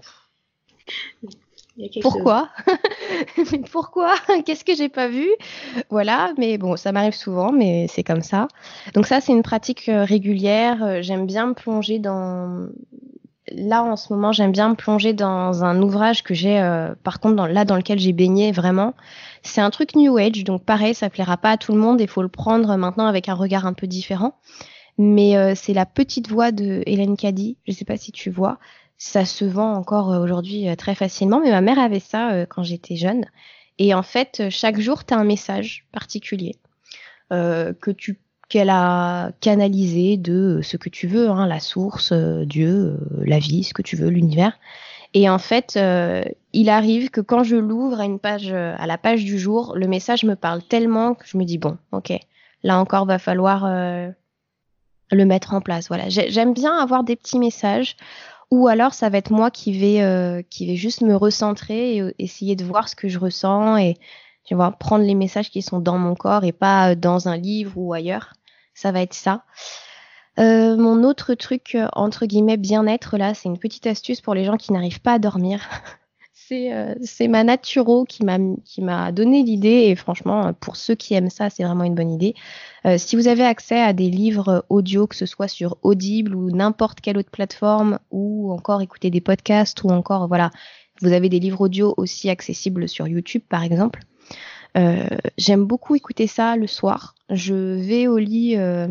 pourquoi? 2.02 2.50
Pourquoi? 3.72 4.16
Qu'est-ce 4.46 4.64
que 4.64 4.76
j'ai 4.76 4.90
pas 4.90 5.08
vu? 5.08 5.28
Voilà, 5.90 6.34
mais 6.38 6.58
bon, 6.58 6.78
ça 6.78 6.92
m'arrive 6.92 7.14
souvent, 7.14 7.52
mais 7.52 7.88
c'est 7.90 8.04
comme 8.04 8.22
ça. 8.22 8.48
Donc 8.94 9.06
ça, 9.08 9.20
c'est 9.20 9.34
une 9.34 9.44
pratique 9.44 9.90
euh, 9.90 10.06
régulière. 10.06 10.84
Euh, 10.84 11.02
j'aime 11.02 11.26
bien 11.26 11.48
me 11.48 11.54
plonger 11.54 12.00
dans. 12.00 12.68
Là, 13.52 13.84
en 13.84 13.96
ce 13.96 14.12
moment, 14.12 14.32
j'aime 14.32 14.52
bien 14.52 14.70
me 14.70 14.76
plonger 14.76 15.14
dans 15.14 15.64
un 15.64 15.82
ouvrage 15.82 16.24
que 16.24 16.34
j'ai, 16.34 16.60
euh, 16.60 16.96
par 17.04 17.20
contre, 17.20 17.36
dans, 17.36 17.46
là, 17.46 17.66
dans 17.66 17.76
lequel 17.76 18.00
j'ai 18.00 18.14
baigné 18.14 18.52
vraiment. 18.52 18.94
C'est 19.44 19.62
un 19.62 19.70
truc 19.70 19.96
New 19.96 20.18
Age, 20.18 20.44
donc 20.44 20.64
pareil, 20.64 20.96
ça 20.96 21.10
plaira 21.10 21.38
pas 21.38 21.52
à 21.52 21.58
tout 21.58 21.74
le 21.74 21.80
monde. 21.80 22.02
Il 22.02 22.08
faut 22.08 22.24
le 22.24 22.30
prendre 22.30 22.76
maintenant 22.78 23.06
avec 23.06 23.30
un 23.30 23.36
regard 23.36 23.66
un 23.66 23.74
peu 23.74 23.86
différent. 23.86 24.36
Mais 24.98 25.54
c'est 25.56 25.74
la 25.74 25.86
petite 25.86 26.30
voix 26.30 26.54
de 26.54 26.82
Hélène 26.86 27.18
Caddy. 27.18 27.58
Je 27.68 27.74
sais 27.74 27.84
pas 27.84 27.98
si 27.98 28.14
tu 28.14 28.30
vois 28.30 28.60
ça 28.98 29.26
se 29.26 29.46
vend 29.46 29.74
encore 29.74 30.12
euh, 30.12 30.20
aujourd'hui 30.20 30.70
euh, 30.70 30.76
très 30.76 30.96
facilement, 30.96 31.40
mais 31.40 31.52
ma 31.52 31.62
mère 31.62 31.80
avait 31.80 32.00
ça 32.00 32.32
euh, 32.32 32.46
quand 32.46 32.64
j'étais 32.64 32.96
jeune. 32.96 33.26
Et 33.78 33.94
en 33.94 34.04
fait, 34.04 34.50
chaque 34.50 34.80
jour, 34.80 35.06
tu 35.06 35.14
as 35.14 35.18
un 35.18 35.26
message 35.26 35.86
particulier 35.92 36.56
que 37.32 37.92
tu 37.92 38.20
qu'elle 38.48 38.70
a 38.70 39.32
canalisé 39.42 40.16
de 40.16 40.60
ce 40.62 40.78
que 40.78 40.88
tu 40.88 41.08
veux, 41.08 41.30
hein, 41.30 41.48
la 41.48 41.60
source, 41.60 42.14
Dieu, 42.14 42.98
la 43.18 43.40
vie, 43.40 43.64
ce 43.64 43.74
que 43.74 43.82
tu 43.82 43.96
veux, 43.96 44.08
l'univers. 44.08 44.58
Et 45.16 45.28
en 45.28 45.40
fait, 45.40 45.78
il 46.54 46.70
arrive 46.70 47.10
que 47.10 47.20
quand 47.20 47.44
je 47.44 47.56
l'ouvre 47.58 48.00
à 48.00 48.06
une 48.06 48.20
page, 48.20 48.54
à 48.54 48.86
la 48.86 48.98
page 49.00 49.26
du 49.26 49.40
jour, 49.40 49.76
le 49.76 49.88
message 49.88 50.24
me 50.24 50.36
parle 50.36 50.62
tellement 50.62 51.16
que 51.16 51.26
je 51.28 51.38
me 51.38 51.44
dis 51.44 51.58
bon, 51.58 51.78
ok, 51.92 52.14
là 52.64 52.80
encore 52.80 53.06
va 53.06 53.18
falloir 53.18 53.66
le 55.12 55.26
mettre 55.26 55.54
en 55.54 55.60
place. 55.62 55.88
Voilà, 55.88 56.08
j'aime 56.08 56.54
bien 56.54 56.78
avoir 56.78 57.04
des 57.04 57.16
petits 57.16 57.40
messages 57.40 57.98
ou 58.52 58.68
alors 58.68 58.94
ça 58.94 59.10
va 59.10 59.18
être 59.18 59.32
moi 59.32 59.52
qui 59.52 59.78
vais 59.78 60.02
euh, 60.02 60.42
qui 60.50 60.68
vais 60.68 60.76
juste 60.76 61.02
me 61.02 61.16
recentrer 61.16 61.96
et 61.96 62.02
euh, 62.02 62.14
essayer 62.20 62.56
de 62.56 62.64
voir 62.64 62.90
ce 62.90 62.96
que 62.96 63.08
je 63.08 63.20
ressens 63.20 63.78
et 63.78 63.96
tu 64.44 64.56
vois 64.56 64.72
prendre 64.72 65.04
les 65.04 65.16
messages 65.16 65.50
qui 65.50 65.62
sont 65.62 65.80
dans 65.80 65.98
mon 65.98 66.16
corps 66.16 66.44
et 66.44 66.52
pas 66.52 66.92
euh, 66.92 66.96
dans 66.96 67.28
un 67.28 67.38
livre 67.38 67.74
ou 67.76 67.94
ailleurs. 67.94 68.34
Ça 68.74 68.92
va 68.92 69.02
être 69.02 69.14
ça. 69.14 69.44
Mon 70.38 71.06
autre 71.06 71.34
truc 71.34 71.78
entre 71.94 72.26
guillemets 72.26 72.58
bien-être 72.58 73.18
là 73.18 73.34
c'est 73.34 73.48
une 73.48 73.58
petite 73.58 73.88
astuce 73.88 74.20
pour 74.20 74.34
les 74.34 74.44
gens 74.44 74.58
qui 74.58 74.74
n'arrivent 74.74 75.00
pas 75.00 75.14
à 75.14 75.20
dormir 75.20 75.62
c'est 76.48 77.28
ma 77.28 77.44
naturo 77.44 78.06
qui 78.06 78.24
m'a 78.24 79.12
donné 79.12 79.44
l'idée 79.44 79.88
et 79.88 79.96
franchement 79.96 80.54
pour 80.54 80.76
ceux 80.76 80.96
qui 80.96 81.14
aiment 81.14 81.30
ça 81.30 81.50
c'est 81.50 81.64
vraiment 81.64 81.84
une 81.84 81.96
bonne 81.96 82.12
idée 82.12 82.36
euh, 82.86 82.98
si 83.00 83.16
vous 83.16 83.28
avez 83.28 83.44
accès 83.44 83.82
à 83.82 83.94
des 83.94 84.10
livres 84.10 84.64
audio, 84.70 85.08
que 85.08 85.16
ce 85.16 85.26
soit 85.26 85.48
sur 85.48 85.78
Audible 85.82 86.36
ou 86.36 86.52
n'importe 86.52 87.02
quelle 87.02 87.18
autre 87.18 87.32
plateforme, 87.32 88.00
ou 88.12 88.52
encore 88.52 88.82
écouter 88.82 89.10
des 89.10 89.22
podcasts, 89.22 89.84
ou 89.84 89.90
encore, 89.90 90.28
voilà, 90.28 90.52
vous 91.02 91.12
avez 91.12 91.28
des 91.28 91.40
livres 91.40 91.62
audio 91.62 91.96
aussi 91.98 92.30
accessibles 92.30 92.88
sur 92.88 93.08
YouTube, 93.08 93.42
par 93.50 93.64
exemple. 93.64 94.02
Euh, 94.78 95.08
J'aime 95.38 95.66
beaucoup 95.66 95.96
écouter 95.96 96.28
ça 96.28 96.56
le 96.56 96.68
soir. 96.68 97.16
Je 97.30 97.54
vais 97.54 98.08
au 98.08 98.18
lit, 98.18 98.56
euh, 98.58 98.88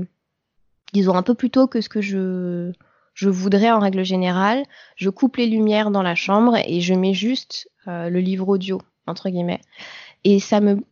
disons, 0.92 1.14
un 1.14 1.22
peu 1.22 1.34
plus 1.34 1.50
tôt 1.50 1.68
que 1.68 1.80
ce 1.80 1.88
que 1.88 2.00
je, 2.00 2.72
je 3.14 3.28
voudrais 3.28 3.70
en 3.70 3.78
règle 3.78 4.04
générale. 4.04 4.64
Je 4.96 5.08
coupe 5.08 5.36
les 5.36 5.46
lumières 5.46 5.90
dans 5.90 6.02
la 6.02 6.14
chambre 6.14 6.56
et 6.56 6.80
je 6.80 6.94
mets 6.94 7.14
juste 7.14 7.70
euh, 7.88 8.10
le 8.10 8.20
livre 8.20 8.48
audio, 8.48 8.80
entre 9.06 9.30
guillemets. 9.30 9.60
Et 10.24 10.40
ça 10.40 10.60
me, 10.60 10.82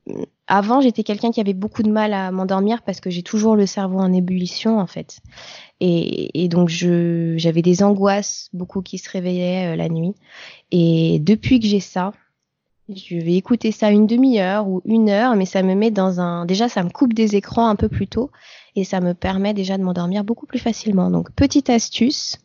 avant, 0.46 0.82
j'étais 0.82 1.02
quelqu'un 1.02 1.30
qui 1.30 1.40
avait 1.40 1.54
beaucoup 1.54 1.82
de 1.82 1.90
mal 1.90 2.12
à 2.12 2.30
m'endormir 2.30 2.82
parce 2.82 3.00
que 3.00 3.08
j'ai 3.08 3.22
toujours 3.22 3.56
le 3.56 3.64
cerveau 3.64 3.98
en 3.98 4.12
ébullition, 4.12 4.78
en 4.78 4.86
fait. 4.86 5.20
Et, 5.80 6.48
donc, 6.48 6.68
j'avais 6.68 7.62
des 7.62 7.82
angoisses, 7.82 8.50
beaucoup 8.52 8.82
qui 8.82 8.98
se 8.98 9.10
réveillaient 9.10 9.72
euh, 9.72 9.76
la 9.76 9.88
nuit. 9.88 10.14
Et 10.70 11.18
depuis 11.20 11.58
que 11.58 11.66
j'ai 11.66 11.80
ça, 11.80 12.12
je 12.94 13.16
vais 13.16 13.34
écouter 13.34 13.72
ça 13.72 13.90
une 13.90 14.06
demi-heure 14.06 14.68
ou 14.68 14.82
une 14.84 15.08
heure, 15.08 15.34
mais 15.34 15.46
ça 15.46 15.62
me 15.62 15.74
met 15.74 15.90
dans 15.90 16.20
un. 16.20 16.44
Déjà, 16.44 16.68
ça 16.68 16.82
me 16.82 16.90
coupe 16.90 17.14
des 17.14 17.34
écrans 17.34 17.68
un 17.68 17.76
peu 17.76 17.88
plus 17.88 18.06
tôt 18.06 18.30
et 18.76 18.84
ça 18.84 19.00
me 19.00 19.14
permet 19.14 19.54
déjà 19.54 19.78
de 19.78 19.82
m'endormir 19.82 20.24
beaucoup 20.24 20.46
plus 20.46 20.58
facilement. 20.58 21.10
Donc, 21.10 21.30
petite 21.32 21.70
astuce 21.70 22.38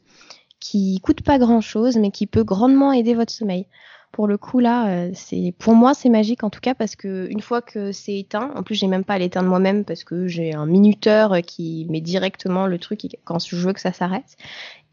qui 0.59 0.99
coûte 1.01 1.21
pas 1.21 1.37
grand 1.37 1.61
chose, 1.61 1.97
mais 1.97 2.11
qui 2.11 2.27
peut 2.27 2.43
grandement 2.43 2.91
aider 2.91 3.13
votre 3.13 3.31
sommeil 3.31 3.67
pour 4.11 4.27
le 4.27 4.37
coup 4.37 4.59
là, 4.59 4.89
euh, 4.89 5.11
c'est 5.13 5.53
pour 5.59 5.75
moi 5.75 5.93
c'est 5.93 6.09
magique 6.09 6.43
en 6.43 6.49
tout 6.49 6.59
cas 6.59 6.73
parce 6.73 6.95
que 6.95 7.27
une 7.29 7.41
fois 7.41 7.61
que 7.61 7.91
c'est 7.91 8.17
éteint, 8.17 8.51
en 8.55 8.63
plus 8.63 8.75
j'ai 8.75 8.87
même 8.87 9.03
pas 9.03 9.15
à 9.15 9.19
l'éteindre 9.19 9.49
moi-même 9.49 9.85
parce 9.85 10.03
que 10.03 10.27
j'ai 10.27 10.53
un 10.53 10.65
minuteur 10.65 11.37
qui 11.45 11.85
met 11.89 12.01
directement 12.01 12.67
le 12.67 12.79
truc 12.79 13.01
quand 13.25 13.39
je 13.39 13.55
veux 13.55 13.73
que 13.73 13.79
ça 13.79 13.93
s'arrête 13.93 14.37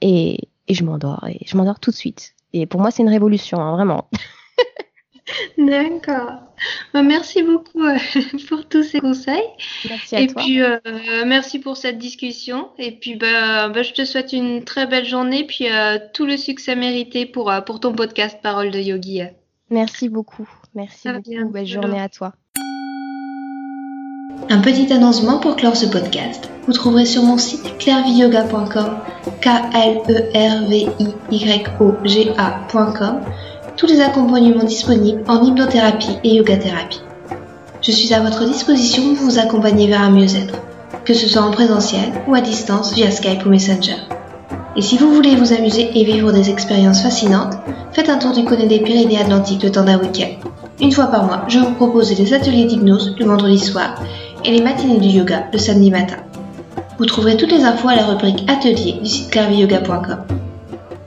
et, 0.01 0.49
et 0.69 0.75
je 0.75 0.85
m'endors 0.85 1.27
et 1.27 1.41
je 1.47 1.57
m'endors 1.57 1.81
tout 1.81 1.91
de 1.91 1.97
suite. 1.97 2.35
Et 2.53 2.67
pour 2.67 2.81
moi 2.81 2.91
c'est 2.91 3.03
une 3.03 3.09
révolution 3.09 3.61
hein, 3.61 3.73
vraiment. 3.73 4.09
D'accord. 5.57 6.33
Bah, 6.93 7.03
merci 7.03 7.43
beaucoup 7.43 7.83
euh, 7.83 7.97
pour 8.49 8.67
tous 8.67 8.83
ces 8.83 9.01
conseils. 9.01 9.43
Merci 9.89 10.17
à 10.17 10.21
et 10.21 10.27
puis 10.27 10.63
euh, 10.63 10.79
merci 11.27 11.59
pour 11.59 11.77
cette 11.77 11.99
discussion. 11.99 12.69
Et 12.79 12.93
puis 12.93 13.17
bah, 13.17 13.69
bah, 13.69 13.83
je 13.83 13.93
te 13.93 14.05
souhaite 14.05 14.33
une 14.33 14.65
très 14.65 14.87
belle 14.87 15.07
journée 15.07 15.45
puis 15.45 15.71
euh, 15.71 15.99
tout 16.13 16.27
le 16.27 16.37
succès 16.37 16.77
mérité 16.77 17.27
pour 17.27 17.53
pour 17.67 17.81
ton 17.81 17.93
podcast 17.93 18.39
Parole 18.43 18.71
de 18.71 18.79
Yogi. 18.79 19.23
Merci 19.71 20.09
beaucoup. 20.09 20.49
Merci 20.75 21.09
beaucoup. 21.09 21.51
Belle 21.51 21.67
journée 21.67 22.01
à 22.01 22.09
toi. 22.09 22.35
Un 24.51 24.61
petit 24.61 24.93
annoncement 24.93 25.39
pour 25.39 25.57
clore 25.57 25.77
ce 25.77 25.87
podcast. 25.87 26.51
Vous 26.67 26.73
trouverez 26.73 27.07
sur 27.07 27.23
mon 27.23 27.39
site 27.39 27.79
clairviyoga.com, 27.79 28.99
k 29.41 29.47
l 29.47 30.03
e 30.09 30.31
r 30.35 30.69
v 30.69 30.89
i 31.31 31.37
y 31.37 31.65
o 31.81 31.95
g 32.05 32.31
a.com 32.37 33.21
tous 33.77 33.87
les 33.87 34.01
accompagnements 34.01 34.65
disponibles 34.65 35.23
en 35.29 35.43
hypnothérapie 35.43 36.19
et 36.23 36.35
yoga 36.35 36.57
thérapie. 36.57 37.01
Je 37.83 37.91
suis 37.91 38.15
à 38.15 38.21
votre 38.21 38.45
disposition 38.45 39.15
pour 39.15 39.25
vous 39.25 39.39
accompagner 39.39 39.89
vers 39.89 40.03
un 40.03 40.11
mieux-être, 40.11 40.55
que 41.05 41.15
ce 41.15 41.29
soit 41.29 41.43
en 41.43 41.51
présentiel 41.51 42.13
ou 42.29 42.35
à 42.35 42.41
distance 42.41 42.95
via 42.95 43.11
Skype 43.11 43.45
ou 43.45 43.51
Messenger. 43.51 43.97
Et 44.77 44.83
si 44.83 44.97
vous 44.97 45.13
voulez 45.13 45.37
vous 45.37 45.53
amuser 45.53 45.91
et 45.95 46.05
vivre 46.05 46.33
des 46.33 46.51
expériences 46.51 47.03
fascinantes, 47.03 47.55
faites 47.93 48.09
un 48.09 48.19
tour 48.19 48.33
du 48.33 48.45
côté 48.45 48.67
des 48.67 48.81
Pyrénées 48.81 49.21
Atlantiques 49.21 49.63
le 49.63 49.71
temps 49.71 49.85
d'un 49.85 49.99
week-end. 49.99 50.49
Une 50.81 50.93
fois 50.93 51.07
par 51.07 51.25
mois, 51.25 51.45
je 51.49 51.59
vous 51.59 51.75
propose 51.75 52.15
des 52.15 52.35
ateliers 52.35 52.65
d'hypnose 52.65 53.15
le 53.19 53.27
vendredi 53.27 53.59
soir 53.59 53.97
et 54.45 54.51
les 54.51 54.63
matinées 54.63 54.99
du 54.99 55.09
yoga 55.09 55.45
le 55.53 55.59
samedi 55.59 55.91
matin. 55.91 56.17
Vous 56.99 57.07
trouverez 57.07 57.37
toutes 57.37 57.53
les 57.53 57.65
infos 57.65 57.89
à 57.89 57.97
la 57.97 58.07
rubrique 58.07 58.45
Atelier 58.49 58.99
du 59.01 59.09
site 59.09 59.31
clairviyoga.com. 59.31 60.25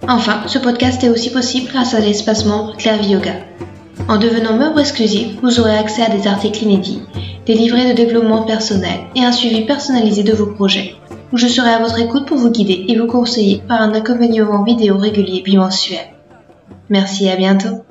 Enfin, 0.07 0.43
ce 0.47 0.57
podcast 0.57 1.03
est 1.03 1.09
aussi 1.09 1.31
possible 1.31 1.69
grâce 1.71 1.93
à 1.93 1.99
l'espace 1.99 2.45
membre 2.45 2.77
Clairvy 2.77 3.09
Yoga. 3.09 3.33
En 4.07 4.17
devenant 4.17 4.57
membre 4.57 4.79
exclusif, 4.79 5.37
vous 5.41 5.59
aurez 5.59 5.77
accès 5.77 6.01
à 6.01 6.09
des 6.09 6.27
articles 6.27 6.63
inédits, 6.63 7.01
des 7.45 7.53
livrets 7.53 7.89
de 7.89 7.95
développement 7.95 8.43
personnel 8.43 8.99
et 9.15 9.23
un 9.23 9.31
suivi 9.31 9.65
personnalisé 9.65 10.23
de 10.23 10.33
vos 10.33 10.47
projets, 10.47 10.95
je 11.33 11.47
serai 11.47 11.71
à 11.71 11.79
votre 11.79 11.99
écoute 11.99 12.25
pour 12.25 12.37
vous 12.37 12.49
guider 12.49 12.85
et 12.87 12.97
vous 12.97 13.07
conseiller 13.07 13.61
par 13.67 13.81
un 13.81 13.93
accompagnement 13.93 14.63
vidéo 14.63 14.97
régulier 14.97 15.41
bimensuel. 15.41 16.07
Merci 16.89 17.25
et 17.25 17.31
à 17.31 17.35
bientôt. 17.35 17.83